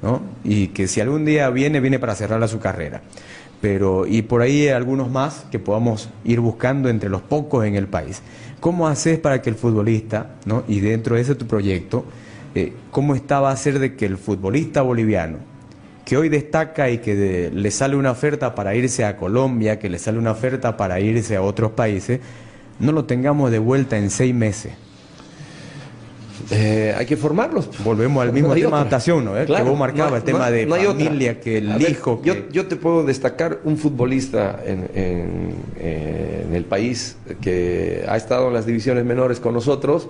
¿no? 0.00 0.22
y 0.42 0.68
que 0.68 0.88
si 0.88 1.02
algún 1.02 1.26
día 1.26 1.50
viene, 1.50 1.80
viene 1.80 1.98
para 1.98 2.14
cerrar 2.14 2.46
su 2.48 2.60
carrera, 2.60 3.02
pero 3.60 4.06
y 4.06 4.22
por 4.22 4.42
ahí 4.42 4.68
algunos 4.68 5.10
más 5.10 5.46
que 5.50 5.58
podamos 5.58 6.08
ir 6.24 6.40
buscando 6.40 6.88
entre 6.88 7.08
los 7.08 7.22
pocos 7.22 7.64
en 7.64 7.74
el 7.74 7.86
país. 7.86 8.22
¿Cómo 8.60 8.88
haces 8.88 9.18
para 9.18 9.42
que 9.42 9.50
el 9.50 9.56
futbolista, 9.56 10.30
¿no? 10.44 10.64
y 10.68 10.80
dentro 10.80 11.16
de 11.16 11.22
ese 11.22 11.34
tu 11.34 11.46
proyecto, 11.46 12.04
eh, 12.54 12.72
cómo 12.90 13.14
está 13.14 13.40
va 13.40 13.50
a 13.50 13.56
ser 13.56 13.78
de 13.78 13.94
que 13.94 14.06
el 14.06 14.16
futbolista 14.16 14.82
boliviano, 14.82 15.38
que 16.04 16.16
hoy 16.16 16.28
destaca 16.28 16.90
y 16.90 16.98
que 16.98 17.50
le 17.52 17.70
sale 17.70 17.94
una 17.96 18.10
oferta 18.10 18.54
para 18.54 18.74
irse 18.74 19.04
a 19.04 19.16
Colombia, 19.16 19.78
que 19.78 19.88
le 19.88 19.98
sale 19.98 20.18
una 20.18 20.32
oferta 20.32 20.76
para 20.76 21.00
irse 21.00 21.36
a 21.36 21.42
otros 21.42 21.72
países, 21.72 22.20
no 22.80 22.92
lo 22.92 23.04
tengamos 23.04 23.50
de 23.50 23.58
vuelta 23.58 23.98
en 23.98 24.10
seis 24.10 24.34
meses? 24.34 24.72
Eh, 26.50 26.94
hay 26.96 27.04
que 27.04 27.16
formarlos. 27.16 27.68
Volvemos 27.84 28.22
al 28.22 28.32
mismo 28.32 28.54
tema 28.54 28.76
de 28.76 28.82
adaptación, 28.82 29.24
¿no? 29.24 29.34
que 29.34 29.62
vos 29.62 29.78
marcabas, 29.78 30.20
el 30.20 30.22
tema 30.22 30.50
de 30.50 30.66
familia, 30.66 31.40
que 31.40 31.58
el 31.58 31.80
hijo... 31.82 32.22
Yo, 32.50 32.66
te 32.66 32.76
puedo 32.76 33.04
destacar 33.04 33.60
un 33.64 33.76
futbolista 33.76 34.60
en, 34.64 34.88
en, 34.94 36.54
el 36.54 36.64
país 36.64 37.16
que 37.40 38.04
ha 38.08 38.16
estado 38.16 38.48
en 38.48 38.54
las 38.54 38.66
divisiones 38.66 39.04
menores 39.04 39.38
con 39.40 39.54
nosotros 39.54 40.08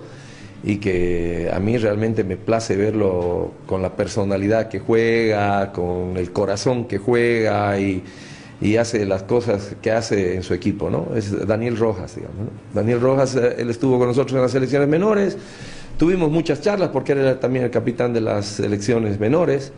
y 0.63 0.77
que 0.77 1.49
a 1.53 1.59
mí 1.59 1.77
realmente 1.77 2.23
me 2.23 2.37
place 2.37 2.75
verlo 2.75 3.51
con 3.65 3.81
la 3.81 3.95
personalidad 3.95 4.69
que 4.69 4.79
juega, 4.79 5.71
con 5.71 6.17
el 6.17 6.31
corazón 6.31 6.85
que 6.85 6.97
juega 6.97 7.77
y, 7.79 8.03
y 8.61 8.77
hace 8.77 9.05
las 9.05 9.23
cosas 9.23 9.75
que 9.81 9.91
hace 9.91 10.35
en 10.35 10.43
su 10.43 10.53
equipo, 10.53 10.89
¿no? 10.89 11.09
Es 11.15 11.47
Daniel 11.47 11.77
Rojas, 11.77 12.15
digamos. 12.15 12.47
Daniel 12.73 12.99
Rojas, 12.99 13.35
eh, 13.35 13.55
él 13.59 13.69
estuvo 13.69 13.97
con 13.97 14.07
nosotros 14.07 14.35
en 14.35 14.41
las 14.41 14.51
selecciones 14.51 14.87
menores 14.87 15.37
Tuvimos 15.99 16.31
muchas 16.31 16.61
charlas 16.61 16.91
porque 16.93 17.11
él 17.11 17.17
era 17.17 17.41
también 17.41 17.65
el 17.65 17.71
capitán 17.71 18.13
de 18.13 18.21
las 18.21 18.61
elecciones 18.61 19.19
menores 19.19 19.73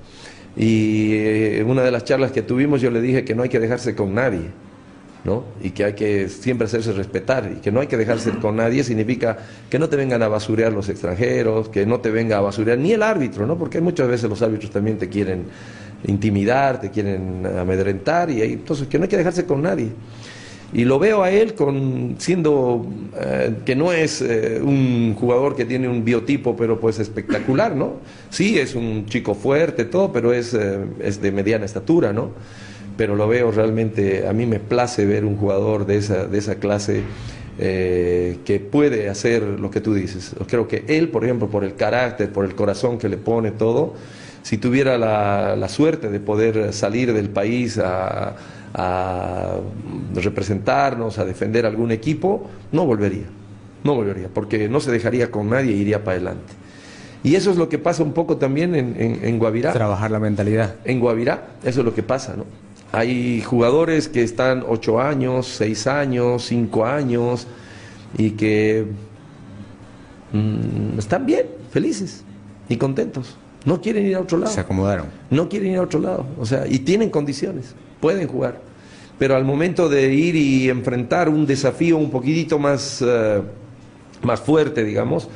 y 0.56 1.14
eh, 1.14 1.66
una 1.68 1.82
de 1.82 1.90
las 1.90 2.04
charlas 2.06 2.32
que 2.32 2.44
tuvimos 2.44 2.80
yo 2.80 2.92
le 2.92 3.02
dije 3.02 3.26
que 3.26 3.34
no 3.34 3.42
hay 3.42 3.50
que 3.50 3.60
dejarse 3.60 3.96
con 3.96 4.14
nadie, 4.14 4.42
¿no? 5.24 5.44
Y 5.64 5.72
que 5.72 5.84
hay 5.84 5.94
que 5.94 6.30
siempre 6.30 6.66
hacerse 6.66 6.92
respetar 6.94 7.52
y 7.52 7.60
que 7.60 7.72
no 7.72 7.80
hay 7.80 7.88
que 7.88 7.98
dejarse 7.98 8.30
con 8.38 8.58
nadie 8.58 8.84
significa 8.84 9.36
que 9.68 9.80
no 9.80 9.90
te 9.90 9.96
vengan 9.96 10.22
a 10.22 10.28
basurear 10.28 10.72
los 10.72 10.90
extranjeros, 10.90 11.70
que 11.70 11.88
no 11.88 12.02
te 12.02 12.12
venga 12.12 12.38
a 12.38 12.42
basurear 12.42 12.78
ni 12.78 12.92
el 12.92 13.02
árbitro, 13.02 13.48
¿no? 13.48 13.58
Porque 13.58 13.82
muchas 13.82 14.08
veces 14.08 14.30
los 14.30 14.44
árbitros 14.44 14.70
también 14.70 15.00
te 15.00 15.10
quieren 15.10 15.46
intimidar, 16.06 16.80
te 16.80 16.92
quieren 16.92 17.48
amedrentar 17.48 18.30
y 18.30 18.44
entonces 18.44 18.88
que 18.88 19.00
no 19.00 19.06
hay 19.06 19.10
que 19.10 19.18
dejarse 19.18 19.48
con 19.48 19.64
nadie. 19.64 19.90
Y 20.74 20.86
lo 20.86 21.00
veo 21.00 21.22
a 21.22 21.32
él 21.32 21.54
con, 21.54 22.16
siendo 22.18 22.86
eh, 23.20 23.56
que 23.66 23.76
no 23.76 23.92
es 23.92 24.22
eh, 24.22 24.62
un 24.64 25.16
jugador 25.20 25.56
que 25.56 25.66
tiene 25.66 25.90
un 25.90 26.06
biotipo, 26.06 26.56
pero 26.56 26.80
pues 26.80 27.00
espectacular, 27.00 27.76
¿no? 27.76 27.96
Sí, 28.30 28.58
es 28.58 28.74
un 28.74 29.06
chico 29.06 29.36
fuerte, 29.36 29.84
todo, 29.84 30.14
pero 30.14 30.34
es, 30.34 30.54
eh, 30.54 30.80
es 31.02 31.22
de 31.22 31.32
mediana 31.34 31.66
estatura, 31.66 32.14
¿no? 32.14 32.32
Pero 32.96 33.18
lo 33.18 33.28
veo 33.28 33.52
realmente, 33.52 34.28
a 34.28 34.34
mí 34.34 34.46
me 34.46 34.60
place 34.60 35.06
ver 35.06 35.26
un 35.26 35.36
jugador 35.36 35.86
de 35.86 35.98
esa, 35.98 36.26
de 36.26 36.38
esa 36.38 36.56
clase 36.56 37.04
que 37.58 38.68
puede 38.72 39.08
hacer 39.08 39.44
lo 39.44 39.70
que 39.70 39.82
tú 39.82 39.94
dices. 39.94 40.34
Creo 40.48 40.68
que 40.68 40.84
él, 40.88 41.10
por 41.10 41.24
ejemplo, 41.24 41.48
por 41.48 41.64
el 41.64 41.76
carácter, 41.76 42.32
por 42.32 42.44
el 42.44 42.56
corazón 42.56 42.98
que 42.98 43.08
le 43.08 43.18
pone 43.18 43.52
todo, 43.52 43.94
si 44.42 44.58
tuviera 44.58 44.98
la, 44.98 45.70
suerte 45.70 46.10
de 46.10 46.20
poder 46.20 46.74
salir 46.74 47.14
del 47.14 47.30
país 47.30 47.78
a, 47.78 48.36
representarnos, 50.14 51.18
a 51.20 51.26
defender 51.26 51.66
algún 51.66 51.92
equipo, 51.92 52.50
no 52.72 52.86
volvería, 52.86 53.26
no 53.84 53.96
volvería, 53.96 54.30
porque 54.34 54.70
no 54.70 54.80
se 54.80 54.92
dejaría 54.92 55.30
con 55.32 55.50
nadie 55.50 55.74
e 55.74 55.78
iría 55.78 56.04
para 56.04 56.18
adelante. 56.18 56.54
Y 57.24 57.36
eso 57.36 57.52
es 57.52 57.58
lo 57.58 57.70
que 57.70 57.78
pasa 57.78 58.02
un 58.02 58.14
poco 58.14 58.38
también 58.38 58.74
en, 58.74 58.96
en 58.98 59.40
Guavirá. 59.40 59.74
Trabajar 59.74 60.10
la 60.10 60.20
mentalidad. 60.20 60.76
En 60.86 61.00
Guavirá, 61.00 61.50
eso 61.64 61.82
es 61.82 61.86
lo 61.86 61.94
que 61.94 62.02
pasa, 62.02 62.36
¿no? 62.36 62.46
Hay 62.92 63.42
jugadores 63.42 64.10
que 64.10 64.22
están 64.22 64.66
ocho 64.68 65.00
años, 65.00 65.48
seis 65.48 65.88
años, 65.88 66.46
cinco 66.46 66.86
años 66.86 67.48
y 68.18 68.32
que 68.32 68.86
mm, 70.34 71.00
están 71.00 71.26
bien, 71.26 71.46
felices 71.72 72.24
y 72.68 72.76
contentos. 72.76 73.38
No 73.64 73.80
quieren 73.80 74.06
ir 74.06 74.16
a 74.16 74.20
otro 74.20 74.40
lado. 74.40 74.52
Se 74.52 74.60
acomodaron. 74.60 75.06
No 75.30 75.48
quieren 75.48 75.72
ir 75.72 75.78
a 75.78 75.84
otro 75.84 76.00
lado. 76.00 76.26
O 76.38 76.46
sea, 76.46 76.68
y 76.68 76.80
tienen 76.80 77.10
condiciones, 77.10 77.76
pueden 78.02 78.28
jugar. 78.28 78.60
Pero 79.18 79.36
al 79.36 79.46
momento 79.46 79.88
de 79.88 80.14
ir 80.14 80.36
y 80.36 80.70
enfrentar 80.70 81.30
un 81.30 81.46
desafío 81.46 81.98
un 81.98 82.10
poquitito 82.10 82.58
más, 82.60 83.04
eh, 83.06 83.42
más 84.24 84.40
fuerte, 84.42 84.84
digamos, 84.84 85.30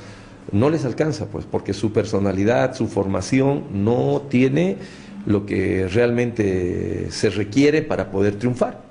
no 0.52 0.70
les 0.70 0.86
alcanza, 0.86 1.28
pues, 1.28 1.46
porque 1.46 1.74
su 1.74 1.94
personalidad, 1.94 2.76
su 2.76 2.88
formación 2.88 3.64
no 3.72 4.24
tiene 4.30 4.78
lo 5.26 5.46
que 5.46 5.88
realmente 5.88 7.08
se 7.12 7.30
requiere 7.30 7.82
para 7.82 8.12
poder 8.12 8.36
triunfar. 8.36 8.82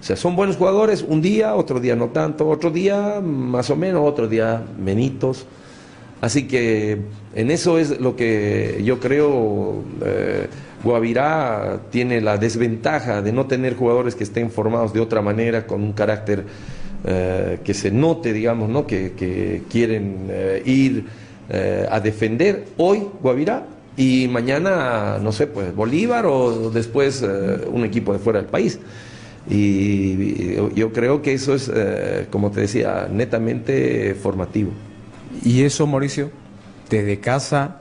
O 0.00 0.02
sea, 0.02 0.16
son 0.16 0.36
buenos 0.36 0.56
jugadores 0.56 1.04
un 1.06 1.22
día, 1.22 1.54
otro 1.54 1.80
día 1.80 1.96
no 1.96 2.10
tanto, 2.10 2.48
otro 2.48 2.70
día 2.70 3.20
más 3.20 3.70
o 3.70 3.76
menos, 3.76 4.02
otro 4.04 4.28
día 4.28 4.64
menitos. 4.78 5.46
Así 6.20 6.46
que 6.46 6.98
en 7.34 7.50
eso 7.50 7.78
es 7.78 8.00
lo 8.00 8.16
que 8.16 8.80
yo 8.84 9.00
creo 9.00 9.82
eh, 10.04 10.48
Guavirá 10.86 11.80
tiene 11.90 12.20
la 12.20 12.38
desventaja 12.38 13.20
de 13.20 13.32
no 13.32 13.46
tener 13.46 13.74
jugadores 13.74 14.14
que 14.14 14.22
estén 14.22 14.52
formados 14.52 14.92
de 14.92 15.00
otra 15.00 15.20
manera, 15.20 15.66
con 15.66 15.82
un 15.82 15.92
carácter 15.92 16.44
eh, 17.04 17.58
que 17.64 17.74
se 17.74 17.90
note, 17.90 18.32
digamos, 18.32 18.68
¿no? 18.68 18.86
que, 18.86 19.62
quieren 19.68 20.28
eh, 20.30 20.62
ir 20.64 21.06
eh, 21.50 21.88
a 21.90 21.98
defender 21.98 22.66
hoy 22.76 23.02
Guavirá 23.20 23.66
y 23.96 24.28
mañana, 24.28 25.18
no 25.20 25.32
sé, 25.32 25.48
pues 25.48 25.74
Bolívar 25.74 26.24
o 26.26 26.70
después 26.70 27.24
un 27.72 27.84
equipo 27.84 28.12
de 28.12 28.20
fuera 28.20 28.38
del 28.38 28.48
país. 28.48 28.78
Y, 29.50 30.54
yo 30.74 30.92
creo 30.92 31.20
que 31.20 31.32
eso 31.32 31.56
es, 31.56 31.68
como 32.30 32.52
te 32.52 32.60
decía, 32.60 33.08
netamente 33.10 34.14
formativo. 34.14 34.70
¿Y 35.42 35.62
eso, 35.62 35.84
Mauricio, 35.88 36.30
desde 36.88 37.18
casa 37.18 37.80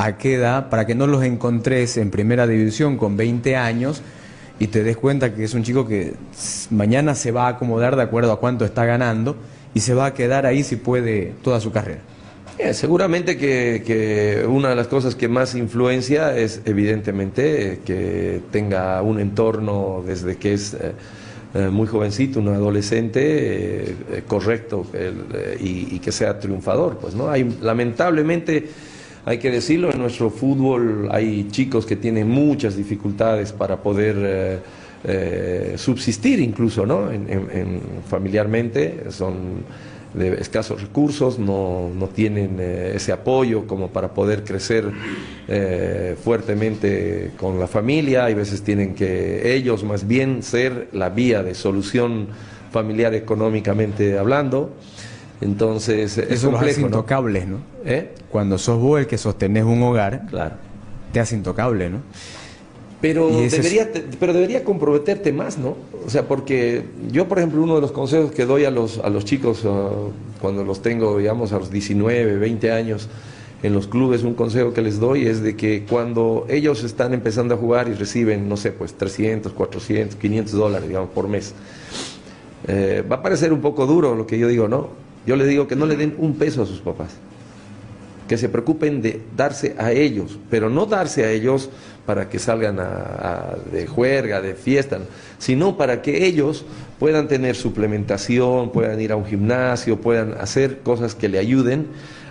a 0.00 0.16
qué 0.16 0.36
edad, 0.36 0.70
para 0.70 0.86
que 0.86 0.94
no 0.94 1.06
los 1.06 1.22
encontres 1.22 1.98
en 1.98 2.10
primera 2.10 2.46
división 2.46 2.96
con 2.96 3.18
20 3.18 3.56
años 3.56 4.00
y 4.58 4.68
te 4.68 4.82
des 4.82 4.96
cuenta 4.96 5.34
que 5.34 5.44
es 5.44 5.52
un 5.52 5.62
chico 5.62 5.86
que 5.86 6.14
mañana 6.70 7.14
se 7.14 7.32
va 7.32 7.46
a 7.46 7.48
acomodar 7.48 7.96
de 7.96 8.02
acuerdo 8.02 8.32
a 8.32 8.40
cuánto 8.40 8.64
está 8.64 8.86
ganando 8.86 9.36
y 9.74 9.80
se 9.80 9.92
va 9.92 10.06
a 10.06 10.14
quedar 10.14 10.46
ahí 10.46 10.62
si 10.62 10.76
puede 10.76 11.34
toda 11.42 11.60
su 11.60 11.70
carrera? 11.70 12.00
Eh, 12.56 12.72
seguramente 12.72 13.36
que, 13.36 14.42
una 14.48 14.70
de 14.70 14.76
las 14.76 14.86
cosas 14.86 15.14
que 15.14 15.28
más 15.28 15.54
influencia 15.54 16.34
es 16.34 16.62
evidentemente 16.64 17.80
que 17.84 18.40
tenga 18.50 19.02
un 19.02 19.20
entorno 19.20 20.02
desde 20.06 20.36
que 20.36 20.54
es 20.54 20.72
eh, 20.72 20.92
eh, 21.54 21.68
muy 21.68 21.86
jovencito, 21.86 22.40
un 22.40 22.48
adolescente, 22.48 23.96
correcto 24.26 24.86
y, 25.60 25.98
que 25.98 26.10
sea 26.10 26.38
triunfador. 26.38 26.96
Pues, 26.96 27.14
¿no? 27.14 27.28
hay, 27.28 27.58
lamentablemente, 27.60 28.68
hay 29.24 29.38
que 29.38 29.50
decirlo, 29.50 29.90
en 29.92 29.98
nuestro 29.98 30.30
fútbol 30.30 31.08
hay 31.10 31.48
chicos 31.50 31.86
que 31.86 31.96
tienen 31.96 32.28
muchas 32.28 32.76
dificultades 32.76 33.52
para 33.52 33.76
poder... 33.76 34.62
subsistir 35.76 36.40
incluso, 36.40 36.84
¿no? 36.84 37.08
familiarmente 38.06 39.04
son 39.08 39.64
de 40.14 40.34
escasos 40.40 40.82
recursos, 40.82 41.38
no, 41.38 41.90
no 41.94 42.08
tienen 42.08 42.56
eh, 42.58 42.92
ese 42.96 43.12
apoyo 43.12 43.66
como 43.66 43.88
para 43.88 44.12
poder 44.12 44.44
crecer 44.44 44.90
eh, 45.46 46.16
fuertemente 46.22 47.32
con 47.36 47.60
la 47.60 47.66
familia, 47.66 48.24
hay 48.24 48.34
veces 48.34 48.62
tienen 48.62 48.94
que 48.94 49.54
ellos 49.54 49.84
más 49.84 50.06
bien 50.06 50.42
ser 50.42 50.88
la 50.92 51.10
vía 51.10 51.42
de 51.42 51.54
solución 51.54 52.28
familiar 52.72 53.14
económicamente 53.14 54.18
hablando. 54.18 54.70
Entonces, 55.40 56.18
es 56.18 56.30
Eso 56.30 56.50
complejo, 56.50 56.82
intocables, 56.82 57.48
¿no? 57.48 57.58
¿Eh? 57.84 58.12
Cuando 58.30 58.58
sos 58.58 58.78
vos 58.78 59.00
el 59.00 59.06
que 59.06 59.16
sostenés 59.16 59.64
un 59.64 59.82
hogar, 59.82 60.26
claro. 60.28 60.56
te 61.12 61.20
hace 61.20 61.34
intocable, 61.34 61.88
¿no? 61.88 62.00
Pero 63.00 63.30
debería, 63.30 63.88
pero 64.18 64.34
debería 64.34 64.62
comprometerte 64.62 65.32
más, 65.32 65.56
¿no? 65.56 65.76
O 66.04 66.10
sea, 66.10 66.28
porque 66.28 66.84
yo, 67.10 67.26
por 67.28 67.38
ejemplo, 67.38 67.62
uno 67.62 67.76
de 67.76 67.80
los 67.80 67.92
consejos 67.92 68.30
que 68.30 68.44
doy 68.44 68.66
a 68.66 68.70
los, 68.70 68.98
a 68.98 69.08
los 69.08 69.24
chicos 69.24 69.64
uh, 69.64 70.12
cuando 70.40 70.64
los 70.64 70.82
tengo, 70.82 71.16
digamos, 71.16 71.52
a 71.52 71.58
los 71.58 71.70
19, 71.70 72.36
20 72.36 72.72
años 72.72 73.08
en 73.62 73.72
los 73.72 73.86
clubes, 73.86 74.22
un 74.22 74.34
consejo 74.34 74.74
que 74.74 74.82
les 74.82 75.00
doy 75.00 75.26
es 75.26 75.42
de 75.42 75.56
que 75.56 75.84
cuando 75.88 76.46
ellos 76.50 76.84
están 76.84 77.14
empezando 77.14 77.54
a 77.54 77.58
jugar 77.58 77.88
y 77.88 77.94
reciben, 77.94 78.48
no 78.48 78.58
sé, 78.58 78.72
pues 78.72 78.92
300, 78.94 79.52
400, 79.52 80.16
500 80.16 80.52
dólares, 80.52 80.88
digamos, 80.88 81.10
por 81.10 81.26
mes, 81.26 81.54
eh, 82.68 83.02
va 83.10 83.16
a 83.16 83.22
parecer 83.22 83.52
un 83.52 83.60
poco 83.62 83.86
duro 83.86 84.14
lo 84.14 84.26
que 84.26 84.38
yo 84.38 84.48
digo, 84.48 84.68
¿no? 84.68 84.88
Yo 85.26 85.36
les 85.36 85.48
digo 85.48 85.66
que 85.68 85.76
no 85.76 85.86
le 85.86 85.96
den 85.96 86.14
un 86.18 86.36
peso 86.36 86.62
a 86.62 86.66
sus 86.66 86.80
papás 86.80 87.10
que 88.30 88.38
se 88.38 88.48
preocupen 88.48 89.02
de 89.02 89.20
darse 89.36 89.74
a 89.76 89.90
ellos, 89.90 90.38
pero 90.48 90.70
no 90.70 90.86
darse 90.86 91.24
a 91.24 91.32
ellos 91.32 91.68
para 92.06 92.28
que 92.28 92.38
salgan 92.38 92.78
de 93.72 93.88
juerga, 93.88 94.40
de 94.40 94.54
fiesta, 94.54 95.00
sino 95.38 95.76
para 95.76 96.00
que 96.00 96.26
ellos 96.26 96.64
puedan 97.00 97.26
tener 97.26 97.56
suplementación, 97.56 98.70
puedan 98.70 99.00
ir 99.00 99.10
a 99.10 99.16
un 99.16 99.24
gimnasio, 99.24 100.00
puedan 100.00 100.34
hacer 100.34 100.78
cosas 100.78 101.16
que 101.16 101.28
le 101.28 101.40
ayuden 101.40 101.88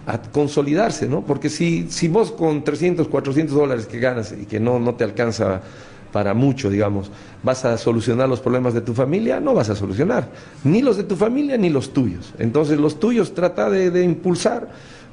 a 0.08 0.22
consolidarse, 0.22 1.06
¿no? 1.06 1.26
Porque 1.26 1.50
si, 1.50 1.88
si 1.90 2.08
vos 2.08 2.32
con 2.32 2.64
300, 2.64 3.10
400 3.10 3.54
dólares 3.54 3.86
que 3.86 4.00
ganas 4.00 4.32
y 4.32 4.46
que 4.46 4.62
no, 4.62 4.80
no 4.80 4.96
te 4.96 5.04
alcanza 5.04 5.64
para 6.12 6.34
mucho, 6.34 6.70
digamos, 6.70 7.12
vas 7.44 7.66
a 7.66 7.78
solucionar 7.78 8.28
los 8.28 8.40
problemas 8.40 8.74
de 8.74 8.82
tu 8.82 8.94
familia, 8.94 9.40
no 9.40 9.54
vas 9.54 9.70
a 9.70 9.76
solucionar, 9.76 10.30
ni 10.64 10.82
los 10.82 10.98
de 10.98 11.04
tu 11.04 11.16
familia 11.16 11.58
ni 11.58 11.70
los 11.70 11.94
tuyos. 11.94 12.34
Entonces 12.40 12.80
los 12.80 13.00
tuyos 13.00 13.34
trata 13.34 13.70
de 13.70 14.04
impulsar 14.04 14.70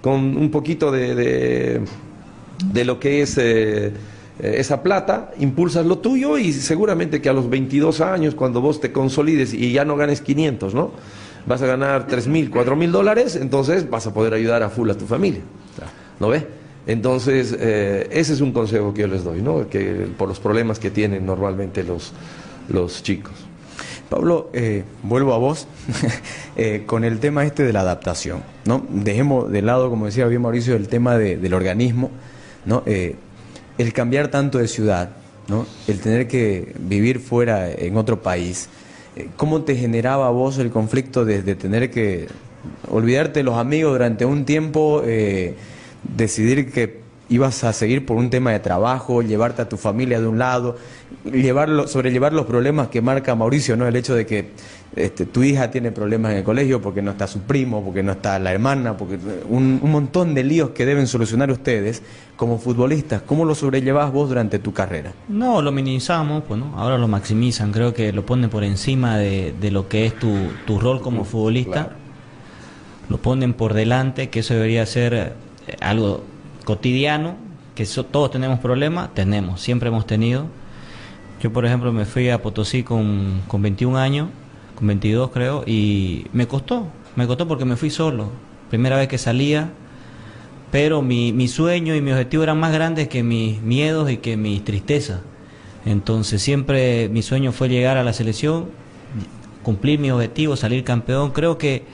con 0.06 0.36
un 0.36 0.50
poquito 0.52 0.92
de, 0.92 1.80
de, 2.72 2.84
lo 2.84 3.00
que 3.00 3.22
es 3.22 3.36
eh, 3.38 3.92
esa 4.40 4.82
plata, 4.82 5.32
impulsas 5.40 5.86
lo 5.86 5.98
tuyo 5.98 6.38
y 6.38 6.52
seguramente 6.52 7.20
que 7.20 7.28
a 7.28 7.32
los 7.32 7.50
22 7.50 8.00
años, 8.00 8.34
cuando 8.34 8.60
vos 8.60 8.80
te 8.80 8.92
consolides 8.92 9.52
y 9.52 9.72
ya 9.72 9.84
no 9.84 9.96
ganes 9.96 10.20
500, 10.20 10.74
¿no? 10.74 10.92
Vas 11.46 11.62
a 11.62 11.66
ganar 11.66 12.06
3 12.06 12.28
mil, 12.28 12.50
4 12.50 12.76
mil 12.76 12.92
dólares, 12.92 13.36
entonces 13.36 13.88
vas 13.88 14.06
a 14.06 14.14
poder 14.14 14.34
ayudar 14.34 14.62
a 14.62 14.68
full 14.68 14.90
a 14.90 14.94
tu 14.94 15.06
familia. 15.06 15.40
¿No 16.20 16.28
ves? 16.28 16.44
Entonces, 16.86 17.56
eh, 17.58 18.08
ese 18.10 18.32
es 18.32 18.40
un 18.40 18.52
consejo 18.52 18.94
que 18.94 19.02
yo 19.02 19.08
les 19.08 19.24
doy, 19.24 19.42
¿no? 19.42 19.68
Que 19.68 20.06
por 20.16 20.28
los 20.28 20.38
problemas 20.38 20.78
que 20.78 20.90
tienen 20.90 21.26
normalmente 21.26 21.82
los, 21.82 22.12
los 22.68 23.02
chicos. 23.02 23.46
Pablo, 24.08 24.50
eh, 24.52 24.84
vuelvo 25.02 25.34
a 25.34 25.38
vos 25.38 25.66
eh, 26.56 26.84
con 26.86 27.04
el 27.04 27.18
tema 27.18 27.44
este 27.44 27.64
de 27.64 27.72
la 27.72 27.80
adaptación. 27.80 28.42
¿no? 28.64 28.86
Dejemos 28.88 29.50
de 29.50 29.62
lado, 29.62 29.90
como 29.90 30.06
decía 30.06 30.26
bien 30.26 30.42
Mauricio, 30.42 30.76
el 30.76 30.88
tema 30.88 31.18
del 31.18 31.54
organismo, 31.54 32.10
¿no? 32.64 32.82
Eh, 32.86 33.16
el 33.78 33.92
cambiar 33.92 34.28
tanto 34.28 34.58
de 34.58 34.68
ciudad, 34.68 35.10
¿no? 35.48 35.66
el 35.86 36.00
tener 36.00 36.28
que 36.28 36.74
vivir 36.78 37.20
fuera 37.20 37.70
en 37.70 37.96
otro 37.96 38.22
país. 38.22 38.68
¿Cómo 39.36 39.62
te 39.62 39.76
generaba 39.76 40.28
a 40.28 40.30
vos 40.30 40.58
el 40.58 40.70
conflicto 40.70 41.24
de, 41.24 41.42
de, 41.42 41.54
tener 41.54 41.90
que 41.90 42.28
olvidarte 42.90 43.40
de 43.40 43.44
los 43.44 43.56
amigos 43.56 43.92
durante 43.92 44.24
un 44.24 44.44
tiempo, 44.44 45.02
decidir 46.16 46.72
que 46.72 47.06
ibas 47.28 47.64
a 47.64 47.72
seguir 47.72 48.06
por 48.06 48.16
un 48.16 48.30
tema 48.30 48.52
de 48.52 48.60
trabajo, 48.60 49.22
llevarte 49.22 49.62
a 49.62 49.68
tu 49.68 49.76
familia 49.76 50.20
de 50.20 50.26
un 50.26 50.38
lado, 50.38 50.76
llevarlo, 51.24 51.88
sobrellevar 51.88 52.32
los 52.32 52.46
problemas 52.46 52.88
que 52.88 53.02
marca 53.02 53.34
Mauricio, 53.34 53.76
¿no? 53.76 53.86
El 53.86 53.96
hecho 53.96 54.14
de 54.14 54.26
que 54.26 54.50
este, 54.94 55.26
tu 55.26 55.42
hija 55.42 55.70
tiene 55.70 55.90
problemas 55.90 56.32
en 56.32 56.38
el 56.38 56.44
colegio 56.44 56.80
porque 56.80 57.02
no 57.02 57.10
está 57.10 57.26
su 57.26 57.40
primo, 57.40 57.84
porque 57.84 58.04
no 58.04 58.12
está 58.12 58.38
la 58.38 58.52
hermana, 58.52 58.96
porque 58.96 59.18
un, 59.48 59.80
montón 59.82 60.34
de 60.34 60.44
líos 60.44 60.70
que 60.70 60.86
deben 60.86 61.08
solucionar 61.08 61.50
ustedes 61.50 62.02
como 62.36 62.58
futbolistas. 62.58 63.22
¿Cómo 63.22 63.44
lo 63.44 63.56
sobrellevas 63.56 64.12
vos 64.12 64.28
durante 64.28 64.60
tu 64.60 64.72
carrera? 64.72 65.12
No, 65.28 65.60
lo 65.62 65.72
minimizamos, 65.72 66.44
pues 66.46 66.60
no, 66.60 66.78
ahora 66.78 66.96
lo 66.96 67.08
maximizan, 67.08 67.72
creo 67.72 67.92
que 67.92 68.12
lo 68.12 68.24
ponen 68.24 68.50
por 68.50 68.62
encima 68.62 69.18
de, 69.18 69.52
lo 69.72 69.88
que 69.88 70.06
es 70.06 70.16
tu, 70.16 70.32
tu 70.64 70.78
rol 70.78 71.00
como 71.00 71.24
futbolista. 71.24 71.90
Lo 73.08 73.18
ponen 73.18 73.54
por 73.54 73.72
delante, 73.74 74.30
que 74.30 74.40
eso 74.40 74.54
debería 74.54 74.84
ser 74.84 75.34
algo 75.80 76.24
cotidiano, 76.64 77.36
que 77.74 77.86
todos 77.86 78.30
tenemos 78.30 78.60
problemas, 78.60 79.14
tenemos, 79.14 79.60
siempre 79.60 79.88
hemos 79.88 80.06
tenido. 80.06 80.46
Yo, 81.42 81.52
por 81.52 81.66
ejemplo, 81.66 81.92
me 81.92 82.04
fui 82.06 82.30
a 82.30 82.40
Potosí 82.40 82.82
con, 82.82 83.42
con 83.46 83.62
21 83.62 83.98
años 83.98 84.28
con 84.76 84.86
22 84.86 85.30
creo, 85.32 85.64
y 85.66 86.26
me 86.32 86.46
costó, 86.46 86.86
me 87.16 87.26
costó 87.26 87.48
porque 87.48 87.64
me 87.64 87.76
fui 87.76 87.90
solo, 87.90 88.30
primera 88.70 88.96
vez 88.96 89.08
que 89.08 89.18
salía, 89.18 89.70
pero 90.70 91.02
mi, 91.02 91.32
mi 91.32 91.48
sueño 91.48 91.96
y 91.96 92.00
mi 92.00 92.12
objetivo 92.12 92.44
eran 92.44 92.60
más 92.60 92.72
grandes 92.72 93.08
que 93.08 93.22
mis 93.22 93.60
miedos 93.62 94.10
y 94.10 94.18
que 94.18 94.36
mis 94.36 94.62
tristezas. 94.62 95.20
Entonces 95.84 96.42
siempre 96.42 97.08
mi 97.08 97.22
sueño 97.22 97.52
fue 97.52 97.68
llegar 97.68 97.96
a 97.96 98.04
la 98.04 98.12
selección, 98.12 98.66
cumplir 99.62 99.98
mi 99.98 100.10
objetivo, 100.10 100.56
salir 100.56 100.84
campeón. 100.84 101.30
Creo 101.30 101.56
que 101.58 101.84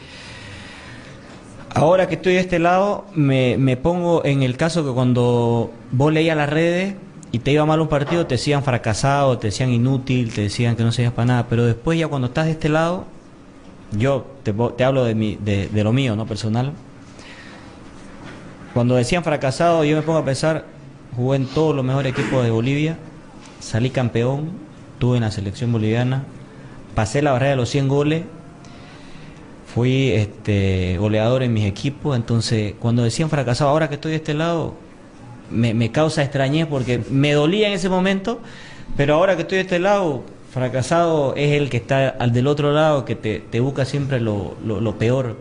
ahora 1.74 2.08
que 2.08 2.16
estoy 2.16 2.34
de 2.34 2.40
este 2.40 2.58
lado, 2.58 3.04
me, 3.14 3.56
me 3.58 3.76
pongo 3.76 4.24
en 4.24 4.42
el 4.42 4.56
caso 4.56 4.84
que 4.84 4.92
cuando 4.92 5.70
vos 5.90 6.12
leías 6.12 6.36
las 6.36 6.48
redes 6.48 6.94
y 7.30 7.38
te 7.38 7.50
iba 7.50 7.64
mal 7.64 7.80
un 7.80 7.88
partido, 7.88 8.26
te 8.26 8.34
decían 8.34 8.62
fracasado, 8.62 9.38
te 9.38 9.48
decían 9.48 9.70
inútil, 9.70 10.32
te 10.32 10.42
decían 10.42 10.76
que 10.76 10.82
no 10.82 10.92
servías 10.92 11.14
para 11.14 11.26
nada. 11.26 11.46
Pero 11.48 11.64
después 11.64 11.98
ya 11.98 12.08
cuando 12.08 12.28
estás 12.28 12.46
de 12.46 12.52
este 12.52 12.68
lado, 12.68 13.06
yo 13.92 14.26
te, 14.42 14.52
te 14.52 14.84
hablo 14.84 15.04
de, 15.04 15.14
mi, 15.14 15.36
de, 15.36 15.68
de 15.68 15.84
lo 15.84 15.92
mío, 15.92 16.14
no 16.14 16.26
personal. 16.26 16.72
Cuando 18.74 18.94
decían 18.96 19.24
fracasado, 19.24 19.84
yo 19.84 19.96
me 19.96 20.02
pongo 20.02 20.18
a 20.18 20.24
pensar, 20.24 20.66
jugué 21.16 21.36
en 21.36 21.46
todos 21.46 21.74
los 21.74 21.84
mejores 21.84 22.12
equipos 22.12 22.44
de 22.44 22.50
Bolivia, 22.50 22.96
salí 23.60 23.90
campeón, 23.90 24.50
estuve 24.94 25.16
en 25.16 25.22
la 25.22 25.30
selección 25.30 25.72
boliviana, 25.72 26.24
pasé 26.94 27.22
la 27.22 27.32
barrera 27.32 27.50
de 27.50 27.56
los 27.56 27.68
100 27.68 27.88
goles, 27.88 28.22
fui 29.74 30.10
este, 30.10 30.96
goleador 30.98 31.42
en 31.42 31.52
mis 31.52 31.64
equipos, 31.64 32.16
entonces 32.16 32.74
cuando 32.78 33.02
decían 33.02 33.30
fracasado, 33.30 33.70
ahora 33.70 33.88
que 33.88 33.94
estoy 33.94 34.10
de 34.10 34.16
este 34.18 34.34
lado, 34.34 34.74
me, 35.50 35.92
causa 35.92 36.22
extrañez 36.22 36.66
porque 36.66 37.02
me 37.10 37.32
dolía 37.32 37.68
en 37.68 37.74
ese 37.74 37.88
momento, 37.88 38.40
pero 38.96 39.14
ahora 39.14 39.36
que 39.36 39.42
estoy 39.42 39.56
de 39.56 39.62
este 39.62 39.78
lado, 39.78 40.24
fracasado 40.50 41.34
es 41.36 41.52
el 41.52 41.70
que 41.70 41.78
está 41.78 42.08
al 42.08 42.32
del 42.32 42.46
otro 42.46 42.72
lado, 42.72 43.04
que 43.04 43.14
te, 43.14 43.60
busca 43.60 43.84
siempre 43.84 44.20
lo, 44.20 44.56
lo, 44.64 44.80
lo 44.80 44.98
peor. 44.98 45.36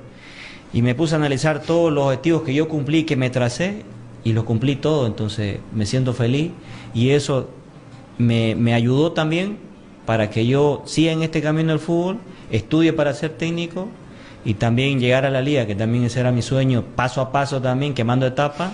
Y 0.73 0.81
me 0.81 0.95
puse 0.95 1.15
a 1.15 1.17
analizar 1.17 1.61
todos 1.61 1.91
los 1.91 2.05
objetivos 2.05 2.43
que 2.43 2.53
yo 2.53 2.69
cumplí, 2.69 3.03
que 3.03 3.17
me 3.17 3.29
tracé, 3.29 3.83
y 4.23 4.33
los 4.33 4.43
cumplí 4.43 4.75
todos, 4.75 5.07
entonces 5.07 5.59
me 5.73 5.85
siento 5.85 6.13
feliz 6.13 6.51
y 6.93 7.09
eso 7.09 7.49
me, 8.17 8.55
me 8.55 8.73
ayudó 8.73 9.13
también 9.13 9.57
para 10.05 10.29
que 10.29 10.45
yo 10.45 10.83
siga 10.85 11.11
en 11.11 11.23
este 11.23 11.41
camino 11.41 11.69
del 11.69 11.79
fútbol, 11.79 12.17
estudie 12.51 12.93
para 12.93 13.13
ser 13.13 13.31
técnico 13.31 13.87
y 14.43 14.55
también 14.55 14.99
llegar 14.99 15.25
a 15.25 15.29
la 15.29 15.41
liga, 15.41 15.65
que 15.65 15.75
también 15.75 16.03
ese 16.05 16.19
era 16.19 16.31
mi 16.31 16.41
sueño, 16.41 16.83
paso 16.95 17.21
a 17.21 17.31
paso 17.31 17.61
también, 17.61 17.93
quemando 17.93 18.25
etapas. 18.25 18.71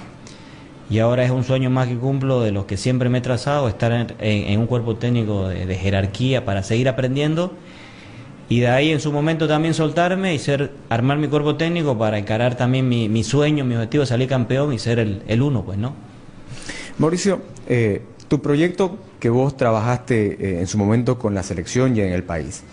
Y 0.89 0.99
ahora 0.99 1.25
es 1.25 1.31
un 1.31 1.43
sueño 1.43 1.69
más 1.69 1.87
que 1.87 1.97
cumplo 1.97 2.41
de 2.41 2.51
los 2.51 2.65
que 2.65 2.77
siempre 2.77 3.09
me 3.09 3.17
he 3.17 3.21
trazado, 3.21 3.67
estar 3.67 4.15
en, 4.19 4.59
un 4.59 4.67
cuerpo 4.67 4.95
técnico 4.95 5.49
de, 5.49 5.75
jerarquía 5.75 6.45
para 6.45 6.63
seguir 6.63 6.87
aprendiendo. 6.87 7.51
Y 8.47 8.61
de 8.61 8.69
ahí 8.69 8.91
en 8.91 9.01
su 9.01 9.11
momento 9.11 9.49
también 9.49 9.73
soltarme 9.73 10.33
y 10.33 10.39
ser, 10.39 10.71
armar 10.89 11.17
mi 11.17 11.27
cuerpo 11.27 11.57
técnico 11.57 11.97
para 11.97 12.17
encarar 12.17 12.55
también 12.55 12.87
mi, 12.87 13.23
sueño, 13.25 13.65
mi 13.65 13.75
objetivo 13.75 14.05
salir 14.05 14.29
campeón 14.29 14.71
y 14.71 14.79
ser 14.79 14.99
el, 14.99 15.21
el 15.27 15.41
uno, 15.41 15.65
pues, 15.65 15.77
¿no? 15.77 15.93
Mauricio, 16.97 17.41
eh, 17.67 18.01
tu 18.27 18.41
proyecto 18.41 18.97
que 19.19 19.29
vos 19.29 19.57
trabajaste 19.57 20.37
eh, 20.39 20.59
en 20.59 20.67
su 20.67 20.77
momento 20.77 21.19
con 21.19 21.35
la 21.35 21.43
selección 21.43 21.95
y 21.95 22.01
en 22.01 22.13
el 22.13 22.23
país 22.23 22.63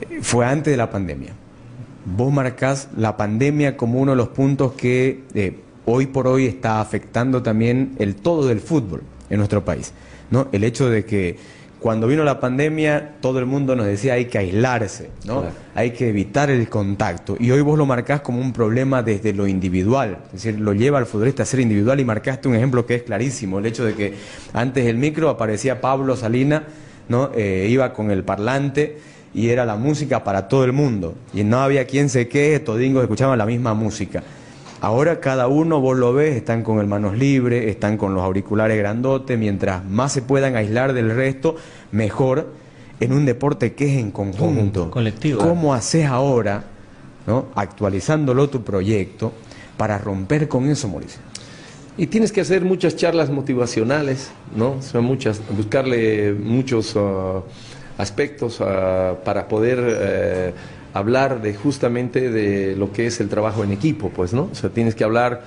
eh, 0.00 0.20
fue 0.22 0.46
antes 0.46 0.72
de 0.72 0.76
la 0.76 0.90
pandemia. 0.90 1.32
Vos 2.04 2.32
marcás 2.32 2.88
la 2.96 3.16
pandemia 3.16 3.76
como 3.76 4.00
uno 4.00 4.12
de 4.12 4.16
los 4.16 4.28
puntos 4.28 4.72
que 4.72 5.24
eh, 5.34 5.58
hoy 5.84 6.06
por 6.06 6.26
hoy 6.26 6.46
está 6.46 6.80
afectando 6.80 7.42
también 7.42 7.94
el 7.98 8.16
todo 8.16 8.46
del 8.46 8.60
fútbol 8.60 9.02
en 9.28 9.38
nuestro 9.38 9.64
país. 9.64 9.92
¿no? 10.30 10.48
El 10.52 10.64
hecho 10.64 10.88
de 10.88 11.04
que 11.04 11.36
cuando 11.80 12.06
vino 12.06 12.24
la 12.24 12.40
pandemia 12.40 13.16
todo 13.20 13.38
el 13.38 13.46
mundo 13.46 13.74
nos 13.74 13.86
decía 13.86 14.14
hay 14.14 14.26
que 14.26 14.38
aislarse, 14.38 15.10
¿no? 15.24 15.40
Claro. 15.40 15.56
hay 15.74 15.92
que 15.92 16.10
evitar 16.10 16.50
el 16.50 16.68
contacto. 16.68 17.36
Y 17.40 17.50
hoy 17.50 17.62
vos 17.62 17.78
lo 17.78 17.86
marcás 17.86 18.20
como 18.20 18.40
un 18.40 18.52
problema 18.52 19.02
desde 19.02 19.32
lo 19.32 19.46
individual, 19.46 20.18
es 20.26 20.44
decir, 20.44 20.60
lo 20.60 20.74
lleva 20.74 20.98
al 20.98 21.06
futbolista 21.06 21.42
a 21.42 21.46
ser 21.46 21.60
individual 21.60 21.98
y 21.98 22.04
marcaste 22.04 22.48
un 22.48 22.54
ejemplo 22.54 22.84
que 22.84 22.96
es 22.96 23.02
clarísimo, 23.02 23.58
el 23.58 23.66
hecho 23.66 23.84
de 23.84 23.94
que 23.94 24.14
antes 24.52 24.84
del 24.84 24.98
micro 24.98 25.30
aparecía 25.30 25.80
Pablo 25.80 26.16
Salina, 26.16 26.64
¿no? 27.08 27.30
Eh, 27.34 27.66
iba 27.70 27.94
con 27.94 28.10
el 28.10 28.24
parlante 28.24 28.98
y 29.32 29.48
era 29.48 29.64
la 29.64 29.76
música 29.76 30.24
para 30.24 30.48
todo 30.48 30.64
el 30.64 30.72
mundo. 30.72 31.14
Y 31.32 31.44
no 31.44 31.60
había 31.60 31.86
quien 31.86 32.08
se 32.08 32.28
queje, 32.28 32.60
todingos 32.60 33.02
escuchaban 33.02 33.38
la 33.38 33.46
misma 33.46 33.74
música. 33.74 34.22
Ahora 34.80 35.20
cada 35.20 35.46
uno, 35.46 35.80
vos 35.80 35.98
lo 35.98 36.14
ves, 36.14 36.36
están 36.36 36.62
con 36.62 36.78
el 36.80 36.86
manos 36.86 37.16
libres, 37.16 37.66
están 37.66 37.98
con 37.98 38.14
los 38.14 38.22
auriculares 38.24 38.78
grandotes, 38.78 39.38
mientras 39.38 39.84
más 39.84 40.12
se 40.12 40.22
puedan 40.22 40.56
aislar 40.56 40.94
del 40.94 41.14
resto, 41.14 41.56
mejor 41.92 42.48
en 42.98 43.12
un 43.12 43.26
deporte 43.26 43.74
que 43.74 43.92
es 43.92 44.00
en 44.00 44.10
conjunto. 44.10 44.90
Colectivo. 44.90 45.40
¿Cómo 45.40 45.74
haces 45.74 46.06
ahora, 46.06 46.64
¿no? 47.26 47.46
actualizándolo 47.54 48.48
tu 48.48 48.62
proyecto, 48.62 49.32
para 49.76 49.98
romper 49.98 50.48
con 50.48 50.68
eso, 50.68 50.88
Mauricio? 50.88 51.20
Y 51.98 52.06
tienes 52.06 52.32
que 52.32 52.40
hacer 52.40 52.64
muchas 52.64 52.96
charlas 52.96 53.28
motivacionales, 53.28 54.30
¿no? 54.56 54.72
O 54.72 54.82
sea, 54.82 55.02
muchas, 55.02 55.42
buscarle 55.54 56.32
muchos 56.32 56.94
ah, 56.96 57.42
aspectos 58.00 58.60
ah, 58.60 59.14
para 59.24 59.48
poder 59.48 59.78
eh, 59.80 60.52
hablar 60.92 61.40
de 61.42 61.54
justamente 61.54 62.30
de 62.30 62.76
lo 62.76 62.92
que 62.92 63.06
es 63.06 63.20
el 63.20 63.28
trabajo 63.28 63.64
en 63.64 63.72
equipo, 63.72 64.10
pues, 64.10 64.32
¿no? 64.32 64.48
O 64.50 64.54
sea, 64.54 64.70
tienes 64.70 64.94
que 64.94 65.04
hablar 65.04 65.42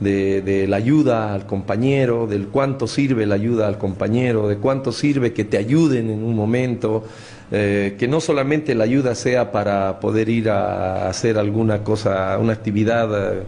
de, 0.00 0.66
la 0.68 0.76
ayuda 0.76 1.34
al 1.34 1.46
compañero, 1.46 2.26
del 2.26 2.48
cuánto 2.48 2.86
sirve 2.86 3.26
la 3.26 3.34
ayuda 3.34 3.66
al 3.66 3.78
compañero, 3.78 4.48
de 4.48 4.56
cuánto 4.56 4.92
sirve 4.92 5.32
que 5.32 5.44
te 5.44 5.58
ayuden 5.58 6.10
en 6.10 6.22
un 6.22 6.34
momento, 6.34 7.04
eh, 7.50 7.96
que 7.98 8.08
no 8.08 8.20
solamente 8.20 8.74
la 8.74 8.84
ayuda 8.84 9.14
sea 9.14 9.50
para 9.50 10.00
poder 10.00 10.28
ir 10.28 10.50
a 10.50 11.08
hacer 11.08 11.38
alguna 11.38 11.82
cosa, 11.82 12.38
una 12.38 12.52
actividad. 12.52 13.38
eh, 13.38 13.42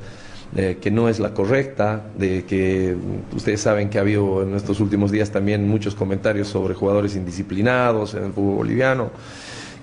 que 0.80 0.90
no 0.90 1.08
es 1.08 1.20
la 1.20 1.32
correcta, 1.32 2.02
de 2.18 2.44
que 2.44 2.96
mm, 2.96 3.36
ustedes 3.36 3.60
saben 3.60 3.88
que 3.88 3.98
ha 3.98 4.00
habido 4.00 4.42
en 4.42 4.54
estos 4.56 4.80
últimos 4.80 5.10
días 5.12 5.30
también 5.30 5.68
muchos 5.68 5.94
comentarios 5.94 6.48
sobre 6.48 6.74
jugadores 6.74 7.14
indisciplinados 7.14 8.14
en 8.14 8.24
el 8.24 8.32
fútbol 8.32 8.56
boliviano, 8.56 9.10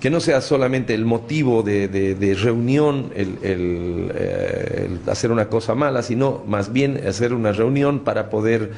que 0.01 0.09
no 0.09 0.19
sea 0.19 0.41
solamente 0.41 0.93
el 0.93 1.05
motivo 1.05 1.63
de, 1.63 1.87
de- 1.87 2.35
reunión 2.35 3.11
eh, 3.15 4.87
el 4.89 5.09
hacer 5.09 5.31
una 5.31 5.47
cosa 5.49 5.73
mala, 5.73 6.03
sino 6.03 6.43
más 6.47 6.71
bien 6.71 7.01
hacer 7.07 7.33
una 7.33 7.51
reunión 7.51 8.01
para 8.01 8.29
poder 8.29 8.71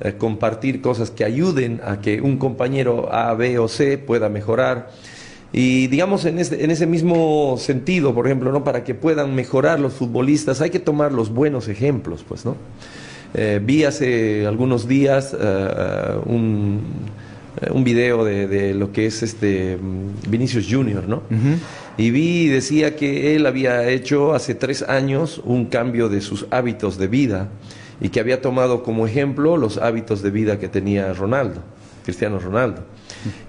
eh, 0.00 0.14
compartir 0.16 0.80
cosas 0.80 1.10
que 1.10 1.24
ayuden 1.24 1.80
a 1.84 2.00
que 2.00 2.20
un 2.20 2.36
compañero 2.38 3.12
A, 3.12 3.34
B 3.34 3.58
o 3.58 3.66
C 3.68 3.98
pueda 3.98 4.28
mejorar. 4.28 4.90
Y 5.52 5.88
digamos 5.88 6.24
en, 6.26 6.38
este- 6.38 6.64
en 6.64 6.70
ese 6.70 6.86
mismo 6.86 7.56
sentido, 7.58 8.14
por 8.14 8.26
ejemplo, 8.26 8.52
¿no? 8.52 8.62
para 8.62 8.84
que 8.84 8.94
puedan 8.94 9.34
mejorar 9.34 9.80
los 9.80 9.94
futbolistas, 9.94 10.60
hay 10.60 10.70
que 10.70 10.78
tomar 10.78 11.12
los 11.12 11.30
buenos 11.30 11.66
ejemplos, 11.68 12.24
pues, 12.26 12.44
¿no? 12.44 12.56
Eh, 13.34 13.60
vi 13.64 13.84
hace 13.84 14.44
algunos 14.46 14.88
días 14.88 15.36
eh, 15.38 16.16
un, 16.26 16.80
eh, 17.60 17.68
un 17.72 17.84
video 17.84 18.24
de, 18.24 18.48
de 18.48 18.74
lo 18.74 18.92
que 18.92 19.06
es 19.06 19.22
este 19.22 19.76
mm, 19.76 20.30
Vinicius 20.30 20.66
Junior, 20.70 21.06
¿no? 21.08 21.22
Y 21.96 22.10
vi 22.10 22.42
y 22.44 22.48
decía 22.48 22.96
que 22.96 23.34
él 23.36 23.46
había 23.46 23.88
hecho 23.88 24.34
hace 24.34 24.54
tres 24.54 24.82
años 24.82 25.40
un 25.44 25.66
cambio 25.66 26.08
de 26.08 26.20
sus 26.22 26.46
hábitos 26.50 26.96
de 26.98 27.08
vida 27.08 27.48
y 28.00 28.08
que 28.08 28.18
había 28.20 28.40
tomado 28.40 28.82
como 28.82 29.06
ejemplo 29.06 29.56
los 29.56 29.78
hábitos 29.78 30.22
de 30.22 30.30
vida 30.30 30.58
que 30.58 30.68
tenía 30.68 31.12
Ronaldo, 31.12 31.60
Cristiano 32.04 32.38
Ronaldo 32.38 32.82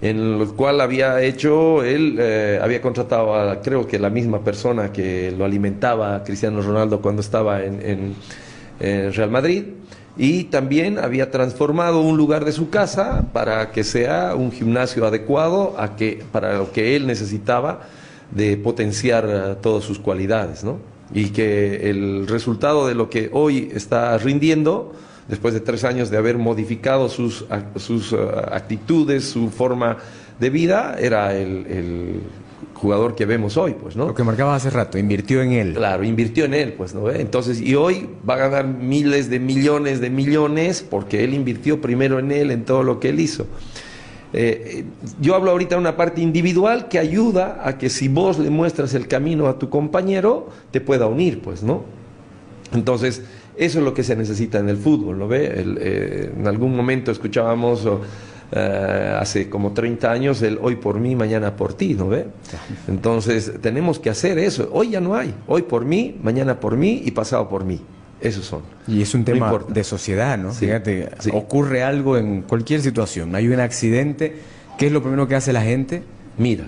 en 0.01 0.17
el 0.41 0.47
cual 0.49 0.81
había 0.81 1.21
hecho, 1.21 1.83
él 1.83 2.17
eh, 2.19 2.59
había 2.61 2.81
contratado 2.81 3.35
a, 3.35 3.61
creo 3.61 3.87
que 3.87 3.99
la 3.99 4.09
misma 4.09 4.39
persona 4.43 4.91
que 4.91 5.31
lo 5.37 5.45
alimentaba 5.45 6.23
Cristiano 6.23 6.61
Ronaldo 6.61 7.01
cuando 7.01 7.21
estaba 7.21 7.63
en, 7.63 7.81
en- 7.81 8.15
en 8.79 9.13
Real 9.13 9.29
Madrid, 9.29 9.63
y 10.17 10.45
también 10.45 10.99
había 10.99 11.31
transformado 11.31 12.01
un 12.01 12.17
lugar 12.17 12.43
de 12.45 12.51
su 12.51 12.69
casa 12.69 13.25
para 13.31 13.71
que 13.71 13.83
sea 13.83 14.35
un 14.35 14.51
gimnasio 14.51 15.05
adecuado 15.05 15.75
a 15.77 15.95
que, 15.95 16.21
para 16.31 16.57
lo 16.57 16.71
que 16.71 16.95
él 16.95 17.07
necesitaba 17.07 17.81
de 18.31 18.57
potenciar 18.57 19.25
eh, 19.29 19.55
todas 19.61 19.83
sus 19.83 19.99
cualidades, 19.99 20.63
¿no? 20.63 20.79
Y 21.13 21.29
que 21.29 21.89
el 21.89 22.27
resultado 22.27 22.87
de 22.87 22.95
lo 22.95 23.09
que 23.09 23.29
hoy 23.33 23.69
está 23.73 24.17
rindiendo 24.17 24.93
después 25.27 25.53
de 25.53 25.59
tres 25.59 25.83
años 25.83 26.09
de 26.09 26.17
haber 26.17 26.37
modificado 26.37 27.09
sus, 27.09 27.45
sus 27.75 28.13
eh, 28.13 28.17
actitudes, 28.51 29.25
su 29.25 29.49
forma 29.49 29.97
de 30.39 30.49
vida, 30.49 30.95
era 30.99 31.35
el, 31.35 31.65
el 31.67 32.21
jugador 32.81 33.13
que 33.13 33.25
vemos 33.25 33.57
hoy, 33.57 33.75
pues, 33.79 33.95
¿no? 33.95 34.07
Lo 34.07 34.15
que 34.15 34.23
marcabas 34.23 34.65
hace 34.65 34.75
rato, 34.75 34.97
invirtió 34.97 35.43
en 35.43 35.51
él. 35.51 35.73
Claro, 35.75 36.03
invirtió 36.03 36.45
en 36.45 36.55
él, 36.55 36.73
pues, 36.73 36.95
¿no? 36.95 37.11
Entonces, 37.11 37.61
y 37.61 37.75
hoy 37.75 38.09
va 38.27 38.33
a 38.33 38.37
ganar 38.37 38.65
miles 38.65 39.29
de 39.29 39.39
millones 39.39 40.01
de 40.01 40.09
millones 40.09 40.85
porque 40.87 41.23
él 41.23 41.35
invirtió 41.35 41.79
primero 41.79 42.17
en 42.17 42.31
él, 42.31 42.49
en 42.49 42.65
todo 42.65 42.81
lo 42.81 42.99
que 42.99 43.09
él 43.09 43.19
hizo. 43.19 43.45
Eh, 44.33 44.63
eh, 44.65 44.85
yo 45.19 45.35
hablo 45.35 45.51
ahorita 45.51 45.75
de 45.75 45.81
una 45.81 45.95
parte 45.95 46.21
individual 46.21 46.87
que 46.87 46.97
ayuda 46.97 47.61
a 47.63 47.77
que 47.77 47.89
si 47.89 48.07
vos 48.07 48.39
le 48.39 48.49
muestras 48.49 48.95
el 48.95 49.07
camino 49.07 49.47
a 49.47 49.59
tu 49.59 49.69
compañero, 49.69 50.49
te 50.71 50.81
pueda 50.81 51.05
unir, 51.05 51.41
pues, 51.41 51.61
¿no? 51.61 51.83
Entonces, 52.73 53.21
eso 53.57 53.79
es 53.79 53.85
lo 53.85 53.93
que 53.93 54.03
se 54.03 54.15
necesita 54.15 54.59
en 54.59 54.69
el 54.69 54.77
fútbol, 54.77 55.19
¿lo 55.19 55.27
ve? 55.27 55.45
El, 55.45 55.77
eh, 55.79 56.31
en 56.37 56.47
algún 56.47 56.75
momento 56.75 57.11
escuchábamos 57.11 57.85
o, 57.85 58.01
eh, 58.53 59.17
hace 59.17 59.49
como 59.49 59.71
30 59.71 60.11
años 60.11 60.41
el 60.41 60.59
hoy 60.61 60.75
por 60.75 60.99
mí, 60.99 61.15
mañana 61.15 61.55
por 61.55 61.73
ti, 61.73 61.93
¿no 61.93 62.09
ve? 62.09 62.25
Entonces 62.87 63.53
tenemos 63.61 63.97
que 63.99 64.09
hacer 64.09 64.37
eso. 64.39 64.69
Hoy 64.73 64.89
ya 64.89 64.99
no 64.99 65.15
hay. 65.15 65.33
Hoy 65.47 65.61
por 65.61 65.85
mí, 65.85 66.19
mañana 66.21 66.59
por 66.59 66.75
mí 66.75 67.01
y 67.05 67.11
pasado 67.11 67.47
por 67.47 67.63
mí. 67.63 67.79
Esos 68.19 68.45
son. 68.45 68.61
Y 68.87 69.01
es 69.01 69.15
un 69.15 69.23
tema 69.23 69.57
de 69.67 69.83
sociedad, 69.83 70.37
¿no? 70.37 70.51
Sí, 70.51 70.65
Fíjate, 70.65 71.09
sí. 71.19 71.31
ocurre 71.33 71.81
algo 71.81 72.17
en 72.17 72.41
cualquier 72.43 72.81
situación. 72.81 73.35
Hay 73.35 73.47
un 73.47 73.59
accidente, 73.59 74.35
¿qué 74.77 74.87
es 74.87 74.91
lo 74.91 75.01
primero 75.01 75.27
que 75.27 75.35
hace 75.35 75.53
la 75.53 75.61
gente? 75.61 76.03
Mira. 76.37 76.65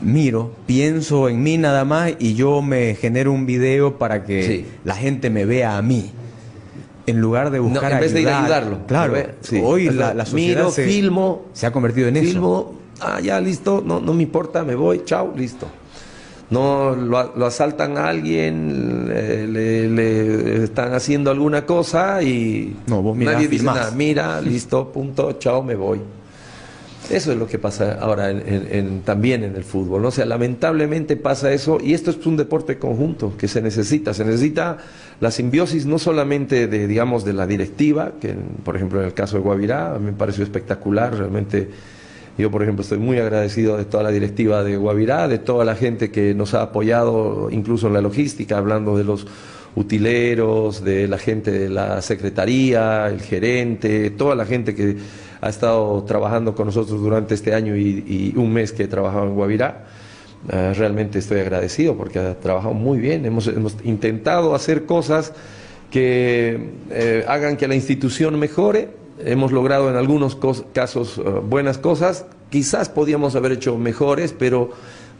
Miro, 0.00 0.52
pienso 0.66 1.28
en 1.28 1.42
mí 1.42 1.58
nada 1.58 1.84
más 1.84 2.12
y 2.18 2.34
yo 2.34 2.62
me 2.62 2.94
genero 2.94 3.32
un 3.32 3.46
video 3.46 3.98
para 3.98 4.24
que 4.24 4.42
Sí. 4.42 4.66
la 4.84 4.94
gente 4.94 5.30
me 5.30 5.44
vea 5.44 5.76
a 5.76 5.82
mí. 5.82 6.10
En 7.06 7.20
lugar 7.20 7.50
de 7.50 7.58
buscar 7.58 7.92
en 7.92 8.00
vez 8.00 8.12
de 8.14 8.22
ir 8.22 8.28
a 8.28 8.40
ayudar. 8.40 8.62
ayudarlo. 8.62 8.86
Claro, 8.86 9.12
¿no? 9.16 9.22
Sí. 9.40 9.60
hoy 9.62 9.88
O 9.88 9.92
sea, 9.92 10.00
la, 10.08 10.14
la 10.14 10.24
sociedad 10.26 10.56
Miro, 10.62 10.70
se, 10.70 10.84
filmo, 10.86 11.42
se 11.52 11.66
ha 11.66 11.72
convertido 11.72 12.08
en 12.08 12.16
eso. 12.16 12.26
filmo, 12.30 12.74
ah, 13.00 13.20
ya 13.20 13.40
listo, 13.40 13.82
no, 13.84 14.00
no 14.00 14.14
me 14.14 14.22
importa, 14.22 14.64
me 14.64 14.74
voy, 14.74 15.02
chao, 15.04 15.32
listo. 15.36 15.66
No 16.50 16.94
lo, 16.94 17.34
lo 17.36 17.46
asaltan 17.46 17.96
a 17.96 18.08
alguien, 18.08 19.08
le, 19.08 19.46
le- 19.48 19.88
le 19.88 20.64
están 20.64 20.92
haciendo 20.94 21.30
alguna 21.30 21.64
cosa 21.64 22.22
y 22.22 22.76
No, 22.86 23.02
vos 23.02 23.16
nadie 23.16 23.48
dice 23.48 23.64
nada. 23.64 23.90
Mira, 23.92 24.40
listo, 24.40 24.88
punto, 24.92 25.32
chao, 25.38 25.62
me 25.62 25.74
voy. 25.76 26.00
Eso 27.10 27.32
es 27.32 27.38
lo 27.38 27.46
que 27.46 27.58
pasa 27.58 27.98
ahora 28.00 28.30
en- 28.30 29.02
también 29.04 29.42
en 29.42 29.56
el 29.56 29.64
fútbol, 29.64 30.02
¿no? 30.02 30.08
O 30.08 30.12
sea, 30.12 30.24
lamentablemente 30.24 31.16
pasa 31.16 31.52
eso 31.52 31.78
y 31.82 31.94
esto 31.94 32.10
es 32.12 32.24
un 32.26 32.36
deporte 32.36 32.78
conjunto 32.78 33.34
que 33.36 33.48
se 33.48 33.60
necesita. 33.60 34.14
Se 34.14 34.24
necesita 34.24 34.78
la 35.20 35.30
simbiosis 35.30 35.84
no 35.84 35.98
solamente 35.98 36.68
de, 36.68 36.86
digamos, 36.86 37.24
de 37.24 37.32
la 37.32 37.46
directiva, 37.46 38.12
que 38.20 38.34
por 38.64 38.76
ejemplo 38.76 39.00
en 39.00 39.06
el 39.06 39.14
caso 39.14 39.36
de 39.36 39.42
Guavirá 39.42 39.98
me 40.00 40.12
pareció 40.12 40.44
espectacular, 40.44 41.14
realmente 41.16 41.68
yo, 42.38 42.50
por 42.50 42.62
ejemplo, 42.62 42.82
estoy 42.82 42.98
muy 42.98 43.18
agradecido 43.18 43.76
de 43.76 43.84
toda 43.84 44.04
la 44.04 44.10
directiva 44.10 44.64
de 44.64 44.76
Guavirá, 44.78 45.28
de 45.28 45.38
toda 45.38 45.64
la 45.66 45.74
gente 45.74 46.10
que 46.10 46.34
nos 46.34 46.54
ha 46.54 46.62
apoyado, 46.62 47.50
incluso 47.50 47.88
en 47.88 47.92
la 47.92 48.00
logística, 48.00 48.56
hablando 48.56 48.96
de 48.96 49.04
los 49.04 49.26
utileros, 49.76 50.82
de 50.84 51.08
la 51.08 51.18
gente 51.18 51.50
de 51.50 51.68
la 51.68 52.00
secretaría, 52.00 53.08
el 53.08 53.20
gerente, 53.20 54.10
toda 54.10 54.34
la 54.34 54.46
gente 54.46 54.74
que 54.74 54.96
ha 55.42 55.48
estado 55.48 56.02
trabajando 56.04 56.54
con 56.54 56.66
nosotros 56.66 57.00
durante 57.00 57.34
este 57.34 57.52
año 57.52 57.76
y, 57.76 58.32
y 58.34 58.38
un 58.38 58.52
mes 58.52 58.72
que 58.72 58.84
he 58.84 58.88
trabajado 58.88 59.26
en 59.26 59.34
Guavirá. 59.34 59.84
Eh, 60.48 60.72
realmente 60.74 61.18
estoy 61.18 61.40
agradecido 61.40 61.96
porque 61.96 62.20
ha 62.20 62.38
trabajado 62.38 62.74
muy 62.74 62.98
bien. 62.98 63.26
Hemos, 63.26 63.48
hemos 63.48 63.76
intentado 63.84 64.54
hacer 64.54 64.86
cosas 64.86 65.32
que 65.90 66.70
eh, 66.90 67.24
hagan 67.28 67.56
que 67.56 67.66
la 67.68 67.74
institución 67.74 68.38
mejore. 68.38 68.90
Hemos 69.24 69.52
logrado 69.52 69.90
en 69.90 69.96
algunos 69.96 70.38
casos 70.72 71.18
eh, 71.18 71.22
buenas 71.48 71.76
cosas. 71.76 72.24
Quizás 72.48 72.88
podíamos 72.88 73.34
haber 73.34 73.52
hecho 73.52 73.76
mejores, 73.78 74.34
pero 74.36 74.70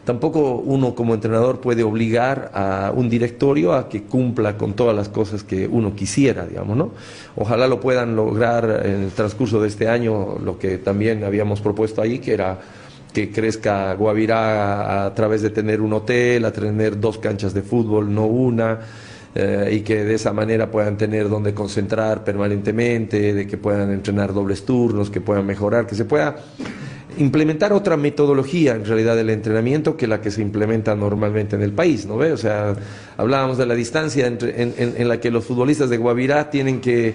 tampoco 0.05 0.55
uno 0.55 0.95
como 0.95 1.13
entrenador 1.13 1.61
puede 1.61 1.83
obligar 1.83 2.51
a 2.53 2.91
un 2.95 3.09
directorio 3.09 3.73
a 3.73 3.89
que 3.89 4.03
cumpla 4.03 4.57
con 4.57 4.73
todas 4.73 4.95
las 4.95 5.09
cosas 5.09 5.43
que 5.43 5.67
uno 5.67 5.95
quisiera, 5.95 6.45
digamos, 6.45 6.75
¿no? 6.75 6.91
Ojalá 7.35 7.67
lo 7.67 7.79
puedan 7.79 8.15
lograr 8.15 8.83
en 8.85 9.03
el 9.03 9.11
transcurso 9.11 9.61
de 9.61 9.67
este 9.67 9.87
año, 9.87 10.37
lo 10.43 10.59
que 10.59 10.77
también 10.77 11.23
habíamos 11.23 11.61
propuesto 11.61 12.01
ahí, 12.01 12.19
que 12.19 12.33
era 12.33 12.59
que 13.13 13.31
crezca 13.31 13.93
Guavirá 13.93 15.05
a, 15.05 15.13
través 15.13 15.43
de 15.43 15.51
tener 15.51 15.81
un 15.81 15.93
hotel, 15.93 16.45
a 16.45 16.51
tener 16.51 16.99
dos 16.99 17.19
canchas 17.19 17.53
de 17.53 17.61
fútbol, 17.61 18.13
no 18.13 18.25
una, 18.25 18.79
eh, 19.35 19.69
y 19.71 19.81
que 19.81 20.03
de 20.03 20.15
esa 20.15 20.33
manera 20.33 20.69
puedan 20.69 20.97
tener 20.97 21.29
donde 21.29 21.53
concentrar 21.53 22.23
permanentemente, 22.23 23.33
de 23.33 23.47
que 23.47 23.57
puedan 23.57 23.91
entrenar 23.91 24.33
dobles 24.33 24.65
turnos, 24.65 25.11
que 25.11 25.21
puedan 25.21 25.45
mejorar, 25.45 25.85
que 25.85 25.95
se 25.95 26.05
pueda 26.05 26.37
implementar 27.17 27.73
otra 27.73 27.97
metodología 27.97 28.73
en 28.75 28.85
realidad 28.85 29.15
del 29.15 29.29
entrenamiento 29.29 29.95
que 29.97 30.07
la 30.07 30.21
que 30.21 30.31
se 30.31 30.41
implementa 30.41 30.95
normalmente 30.95 31.55
en 31.55 31.61
el 31.61 31.71
país, 31.71 32.05
¿no 32.05 32.17
ve? 32.17 32.31
O 32.31 32.37
sea, 32.37 32.75
hablábamos 33.17 33.57
de 33.57 33.65
la 33.65 33.75
distancia 33.75 34.27
entre- 34.27 34.61
en, 34.61 34.73
en- 34.77 34.93
en 34.97 35.07
la 35.07 35.19
que 35.19 35.31
los 35.31 35.45
futbolistas 35.45 35.89
de 35.89 35.97
Guavirá 35.97 36.49
tienen 36.49 36.81
que, 36.81 37.13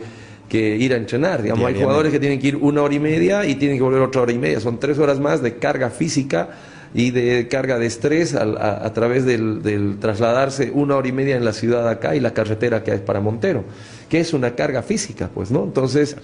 que 0.48 0.76
ir 0.76 0.92
a 0.94 0.96
entrenar, 0.96 1.42
digamos, 1.42 1.66
hay 1.66 1.74
jugadores 1.84 2.12
que 2.12 2.20
tienen 2.20 2.38
que 2.38 2.48
ir 2.48 2.56
una 2.56 2.82
hora 2.82 2.94
y 2.94 3.00
media 3.00 3.44
y 3.46 3.54
tienen 3.56 3.76
que 3.76 3.82
volver 3.82 4.00
otra 4.02 4.22
hora 4.22 4.32
y 4.32 4.38
media, 4.38 4.60
son 4.60 4.78
tres 4.80 4.98
horas 4.98 5.20
más 5.20 5.42
de 5.42 5.56
carga 5.56 5.90
física 5.90 6.48
y 6.94 7.10
de 7.10 7.48
carga 7.48 7.78
de 7.78 7.84
estrés 7.86 8.34
al- 8.34 8.56
a, 8.56 8.84
a 8.86 8.92
través 8.94 9.26
del, 9.26 9.62
del 9.62 9.98
trasladarse 10.00 10.70
una 10.72 10.96
hora 10.96 11.06
y 11.08 11.12
media 11.12 11.36
en 11.36 11.44
la 11.44 11.52
ciudad 11.52 11.86
acá 11.88 12.16
y 12.16 12.20
la 12.20 12.32
carretera 12.32 12.82
que 12.82 12.92
hay 12.92 12.98
para 13.00 13.20
Montero, 13.20 13.64
que 14.08 14.20
es 14.20 14.32
una 14.32 14.54
carga 14.54 14.82
física, 14.82 15.28
pues, 15.34 15.50
¿no? 15.50 15.64
Entonces, 15.64 16.16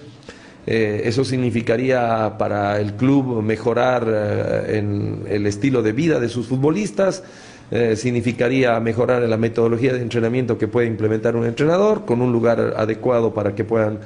eh, 0.67 1.03
eso 1.05 1.23
significaría 1.23 2.37
para 2.39 2.79
el 2.79 2.93
club 2.93 3.43
mejorar 3.43 4.07
eh, 4.07 4.77
en 4.79 5.23
el 5.29 5.45
estilo 5.45 5.83
de 5.83 5.91
vida 5.91 6.19
de 6.19 6.27
sus 6.27 6.47
futbolistas, 6.47 7.23
eh, 7.69 7.95
significaría 7.95 8.79
mejorar 8.79 9.23
en 9.23 9.29
la 9.29 9.37
metodología 9.37 9.93
de 9.93 10.01
entrenamiento 10.01 10.57
que 10.57 10.67
puede 10.67 10.87
implementar 10.87 11.35
un 11.35 11.45
entrenador, 11.45 12.05
con 12.05 12.21
un 12.21 12.31
lugar 12.31 12.73
adecuado 12.77 13.33
para 13.33 13.53
que 13.53 13.63
puedan 13.63 13.99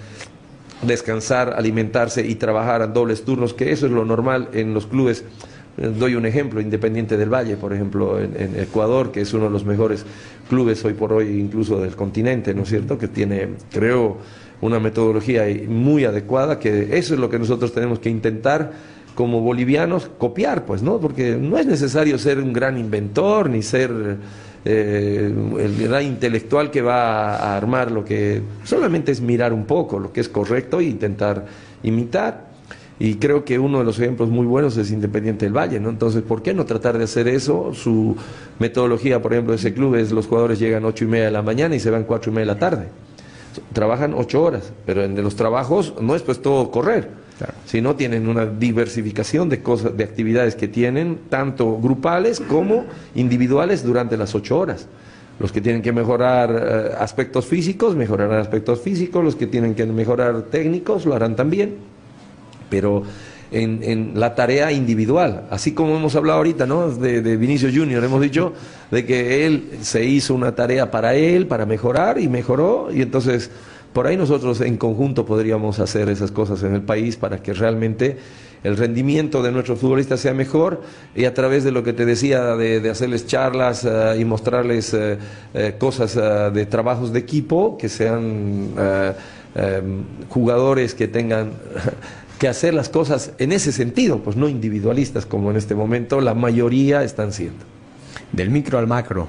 descansar, 0.82 1.54
alimentarse 1.58 2.26
y 2.26 2.36
trabajar 2.36 2.82
en 2.82 2.94
dobles 2.94 3.24
turnos, 3.24 3.54
que 3.54 3.72
eso 3.72 3.86
es 3.86 3.92
lo 3.92 4.04
normal 4.04 4.50
en 4.54 4.74
los 4.74 4.86
clubes. 4.86 5.24
Doy 5.78 6.16
un 6.16 6.26
ejemplo, 6.26 6.60
Independiente 6.60 7.16
del 7.16 7.34
Valle, 7.34 7.56
por 7.56 7.74
ejemplo, 7.74 8.20
en 8.20 8.60
Ecuador, 8.60 9.14
que 9.14 9.22
es 9.22 9.34
uno 9.34 9.46
de 9.46 9.52
los 9.52 9.64
mejores 9.64 10.06
clubes 10.50 10.84
hoy 10.84 10.94
por 10.94 11.14
hoy, 11.14 11.40
incluso 11.40 11.80
del 11.80 11.96
continente, 11.96 12.54
¿no 12.54 12.64
es 12.64 12.70
cierto? 12.70 12.98
Que 12.98 13.08
tiene, 13.08 13.50
creo, 13.72 14.18
una 14.62 14.80
metodología 14.80 15.46
muy 15.68 16.06
adecuada, 16.06 16.60
que 16.60 16.98
eso 16.98 17.14
es 17.14 17.20
lo 17.20 17.30
que 17.30 17.40
nosotros 17.40 17.74
tenemos 17.74 18.00
que 18.00 18.10
intentar 18.10 18.72
como 19.16 19.42
bolivianos 19.42 20.10
copiar, 20.18 20.66
pues, 20.66 20.82
¿no? 20.82 21.00
Porque 21.00 21.36
no 21.36 21.58
es 21.58 21.66
necesario 21.66 22.18
ser 22.18 22.40
un 22.40 22.54
gran 22.54 22.78
inventor 22.78 23.50
ni 23.50 23.62
ser 23.62 24.18
eh, 24.66 25.34
el 25.60 25.88
gran 25.88 26.04
intelectual 26.04 26.70
que 26.72 26.82
va 26.82 27.36
a 27.36 27.58
armar 27.58 27.92
lo 27.92 28.04
que 28.04 28.42
solamente 28.64 29.12
es 29.12 29.22
mirar 29.22 29.54
un 29.54 29.66
poco 29.66 30.00
lo 30.00 30.12
que 30.12 30.22
es 30.22 30.30
correcto 30.30 30.80
e 30.80 30.86
intentar 30.86 31.46
imitar. 31.84 32.50
Y 33.02 33.16
creo 33.16 33.46
que 33.46 33.58
uno 33.58 33.80
de 33.80 33.86
los 33.86 33.98
ejemplos 33.98 34.30
muy 34.30 34.46
buenos 34.46 34.76
es 34.76 34.92
Independiente 34.92 35.46
del 35.46 35.56
Valle, 35.56 35.80
¿no? 35.80 35.90
Entonces, 35.90 36.22
¿por 36.22 36.42
qué 36.42 36.54
no 36.54 36.66
tratar 36.66 36.98
de 36.98 37.06
hacer 37.06 37.30
eso? 37.30 37.74
Su 37.74 38.18
metodología, 38.60 39.22
por 39.22 39.32
ejemplo, 39.32 39.54
de 39.54 39.58
ese 39.58 39.74
club 39.74 39.96
es 39.96 40.12
los 40.12 40.28
jugadores 40.28 40.60
llegan 40.60 40.84
ocho 40.84 41.06
y 41.06 41.08
media 41.08 41.26
de 41.26 41.32
la 41.32 41.42
mañana 41.42 41.76
y 41.76 41.80
se 41.80 41.90
van 41.90 42.04
cuatro 42.04 42.30
y 42.32 42.36
media 42.36 42.48
de 42.48 42.54
la 42.54 42.60
tarde. 42.60 42.88
Trabajan 43.74 44.14
ocho 44.16 44.44
horas, 44.44 44.72
pero 44.86 45.04
en 45.04 45.22
los 45.22 45.36
trabajos 45.36 45.94
no 46.02 46.16
es 46.16 46.22
pues 46.22 46.42
todo 46.42 46.72
correr. 46.72 47.10
Sino 47.66 47.96
tienen 47.96 48.28
una 48.28 48.46
diversificación 48.46 49.48
de 49.48 49.62
cosas, 49.62 49.96
de 49.96 50.04
actividades 50.04 50.56
que 50.56 50.68
tienen, 50.68 51.20
tanto 51.30 51.80
grupales 51.80 52.42
como 52.42 52.86
individuales 53.16 53.84
durante 53.84 54.18
las 54.18 54.36
ocho 54.36 54.60
horas. 54.60 54.88
Los 55.40 55.54
que 55.54 55.62
tienen 55.62 55.82
que 55.82 55.94
mejorar 55.94 56.52
eh, 56.52 56.96
aspectos 57.00 57.46
físicos, 57.46 57.96
mejorarán 57.96 58.40
aspectos 58.40 58.82
físicos, 58.82 59.24
los 59.24 59.38
que 59.38 59.48
tienen 59.48 59.74
que 59.74 59.86
mejorar 59.86 60.42
técnicos, 60.44 61.06
lo 61.06 61.16
harán 61.16 61.38
también, 61.38 61.78
pero 62.70 63.04
en, 63.52 63.82
en 63.84 64.20
la 64.20 64.36
tarea 64.36 64.72
individual, 64.72 65.46
así 65.50 65.74
como 65.74 65.96
hemos 65.98 66.16
hablado 66.16 66.38
ahorita, 66.38 66.66
¿no? 66.66 66.90
De, 66.90 67.22
de 67.22 67.38
Vinicio 67.38 67.70
Junior, 67.74 68.04
hemos 68.04 68.22
dicho 68.22 68.54
de 68.92 69.06
que 69.06 69.46
él 69.46 69.70
se 69.82 70.06
hizo 70.06 70.34
una 70.34 70.54
tarea 70.56 70.92
para 70.92 71.16
él, 71.16 71.48
para 71.48 71.66
mejorar, 71.66 72.20
y 72.20 72.28
mejoró, 72.28 72.90
y 72.92 73.02
entonces 73.02 73.52
por 73.94 74.06
ahí 74.06 74.18
nosotros 74.18 74.62
en 74.62 74.78
conjunto 74.78 75.26
podríamos 75.26 75.80
hacer 75.80 76.10
esas 76.10 76.32
cosas 76.32 76.62
en 76.64 76.76
el 76.76 76.84
país 76.84 77.18
para 77.18 77.42
que 77.42 77.54
realmente 77.54 78.18
el 78.64 78.78
rendimiento 78.78 79.42
de 79.42 79.52
nuestros 79.52 79.80
futbolistas 79.80 80.20
sea 80.20 80.34
mejor 80.34 80.82
y 81.16 81.26
a 81.26 81.34
través 81.34 81.64
de 81.64 81.72
lo 81.72 81.84
que 81.84 81.94
te 81.94 82.06
decía 82.06 82.56
de, 82.56 82.82
de 82.82 82.90
hacerles 82.90 83.26
charlas 83.26 83.86
eh, 83.86 84.18
y 84.20 84.26
mostrarles 84.26 84.94
eh, 84.94 85.18
eh, 85.54 85.76
cosas 85.78 86.16
de 86.54 86.66
trabajos 86.66 87.14
de 87.14 87.20
equipo 87.20 87.78
que 87.78 87.90
sean 87.90 88.70
jugadores 90.30 90.94
que 90.94 91.08
tengan 91.08 91.54
que 92.40 92.48
hacer 92.48 92.74
las 92.74 92.90
cosas 92.90 93.34
en 93.38 93.52
ese 93.52 93.72
sentido, 93.72 94.24
pues 94.24 94.38
no 94.38 94.48
individualistas 94.48 95.26
como 95.26 95.52
en 95.52 95.58
este 95.58 95.76
momento 95.76 96.22
la 96.22 96.34
mayoría 96.34 97.04
están 97.04 97.34
siendo. 97.34 97.66
Del 98.32 98.50
micro 98.50 98.80
al 98.80 98.88
macro. 98.88 99.28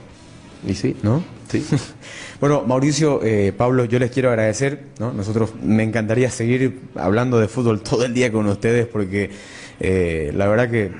Y 0.66 0.74
sí, 0.74 0.96
¿no? 1.02 1.24
Sí. 1.50 1.66
bueno, 2.40 2.62
Mauricio, 2.66 3.20
eh, 3.24 3.52
Pablo, 3.56 3.84
yo 3.84 3.98
les 3.98 4.12
quiero 4.12 4.28
agradecer, 4.28 4.84
¿no? 4.98 5.12
Nosotros 5.12 5.54
me 5.60 5.82
encantaría 5.82 6.30
seguir 6.30 6.80
hablando 6.94 7.40
de 7.40 7.48
fútbol 7.48 7.80
todo 7.82 8.04
el 8.04 8.14
día 8.14 8.30
con 8.30 8.46
ustedes 8.46 8.86
porque 8.86 9.30
eh, 9.80 10.32
la 10.34 10.46
verdad 10.46 10.70
que 10.70 10.92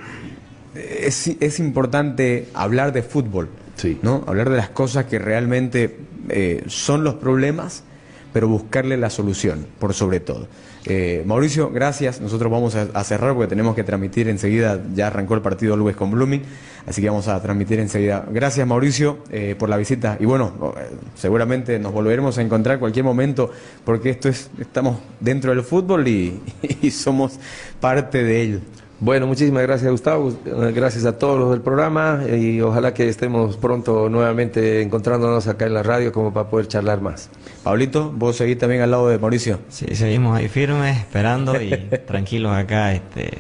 es, 0.75 1.29
es, 1.29 1.59
importante 1.61 2.49
hablar 2.55 2.93
de 2.93 3.03
fútbol, 3.03 3.49
sí. 3.77 3.99
¿no? 4.03 4.25
Hablar 4.27 4.51
de 4.51 4.57
las 4.57 4.71
cosas 4.71 5.05
que 5.05 5.19
realmente 5.19 5.97
eh, 6.29 6.65
son 6.67 7.05
los 7.05 7.15
problemas, 7.15 7.85
pero 8.33 8.49
buscarle 8.49 8.97
la 8.97 9.11
solución, 9.11 9.67
por 9.79 9.95
sobre 9.95 10.21
todo. 10.21 10.49
Eh, 10.87 11.23
Mauricio, 11.27 11.71
gracias. 11.71 12.21
Nosotros 12.21 12.51
vamos 12.51 12.75
a, 12.75 13.05
cerrar 13.05 13.35
porque 13.35 13.49
tenemos 13.49 13.75
que 13.75 13.85
transmitir 13.85 14.29
enseguida. 14.29 14.81
Ya 14.95 15.09
arrancó 15.09 15.35
el 15.35 15.43
partido 15.43 15.77
Luis 15.77 15.97
con 15.97 16.11
Blooming, 16.11 16.43
así 16.87 17.03
que 17.03 17.09
vamos 17.09 17.29
a 17.29 17.41
transmitir 17.43 17.81
enseguida. 17.81 18.27
Gracias, 18.31 18.67
Mauricio, 18.67 19.19
eh, 19.31 19.55
por 19.59 19.69
la 19.69 19.77
visita. 19.77 20.17
Y 20.21 20.25
bueno, 20.25 20.75
eh, 20.79 20.91
seguramente 21.15 21.79
nos 21.79 21.93
volveremos 21.93 22.39
a 22.39 22.43
encontrar 22.43 22.75
en 22.75 22.81
cualquier 22.81 23.05
momento 23.05 23.51
porque 23.85 24.11
esto 24.11 24.29
es, 24.29 24.51
estamos 24.59 24.99
dentro 25.21 25.55
del 25.55 25.63
fútbol 25.63 26.07
y 26.09 26.41
somos 26.91 27.39
parte 27.81 28.23
de 28.23 28.43
él. 28.43 28.61
Bueno, 29.01 29.27
muchísimas 29.27 29.63
gracias 29.63 29.91
Gustavo, 29.91 30.31
gracias 30.75 31.07
a 31.07 31.17
todos 31.17 31.39
los 31.39 31.51
del 31.53 31.63
programa 31.63 32.21
y 32.31 32.61
ojalá 32.61 32.93
que 32.93 33.09
estemos 33.09 33.57
pronto 33.57 34.11
nuevamente 34.11 34.83
encontrándonos 34.83 35.49
acá 35.49 35.65
en 35.65 35.73
la 35.73 35.83
radio 35.83 36.13
como 36.13 36.35
para 36.35 36.51
poder 36.51 36.69
charlar 36.69 37.01
más. 37.01 37.31
Pablito, 37.65 38.13
vos 38.13 38.37
seguís 38.37 38.59
también 38.59 38.83
al 38.83 38.91
lado 38.91 39.09
de 39.09 39.19
Mauricio. 39.19 39.59
Sí, 39.71 39.87
seguimos 39.95 40.37
ahí 40.37 40.49
firmes, 40.49 40.99
esperando 40.99 41.61
y 41.61 41.71
tranquilos 42.07 42.53
acá. 42.53 42.93
Este, 42.93 43.39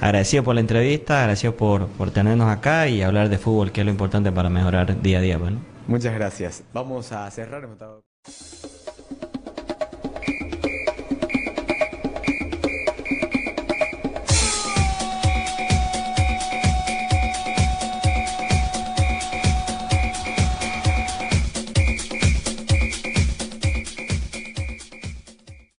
agradecido 0.00 0.44
por 0.44 0.54
la 0.54 0.60
entrevista, 0.60 1.18
agradecido 1.18 1.56
por, 1.56 1.88
por 1.88 2.12
tenernos 2.12 2.48
acá 2.48 2.86
y 2.86 3.02
hablar 3.02 3.28
de 3.28 3.38
fútbol, 3.38 3.72
que 3.72 3.80
es 3.80 3.84
lo 3.84 3.90
importante 3.90 4.30
para 4.30 4.50
mejorar 4.50 5.02
día 5.02 5.18
a 5.18 5.20
día. 5.20 5.36
Bueno. 5.36 5.58
Muchas 5.88 6.14
gracias. 6.14 6.62
Vamos 6.72 7.10
a 7.10 7.28
cerrar. 7.30 7.68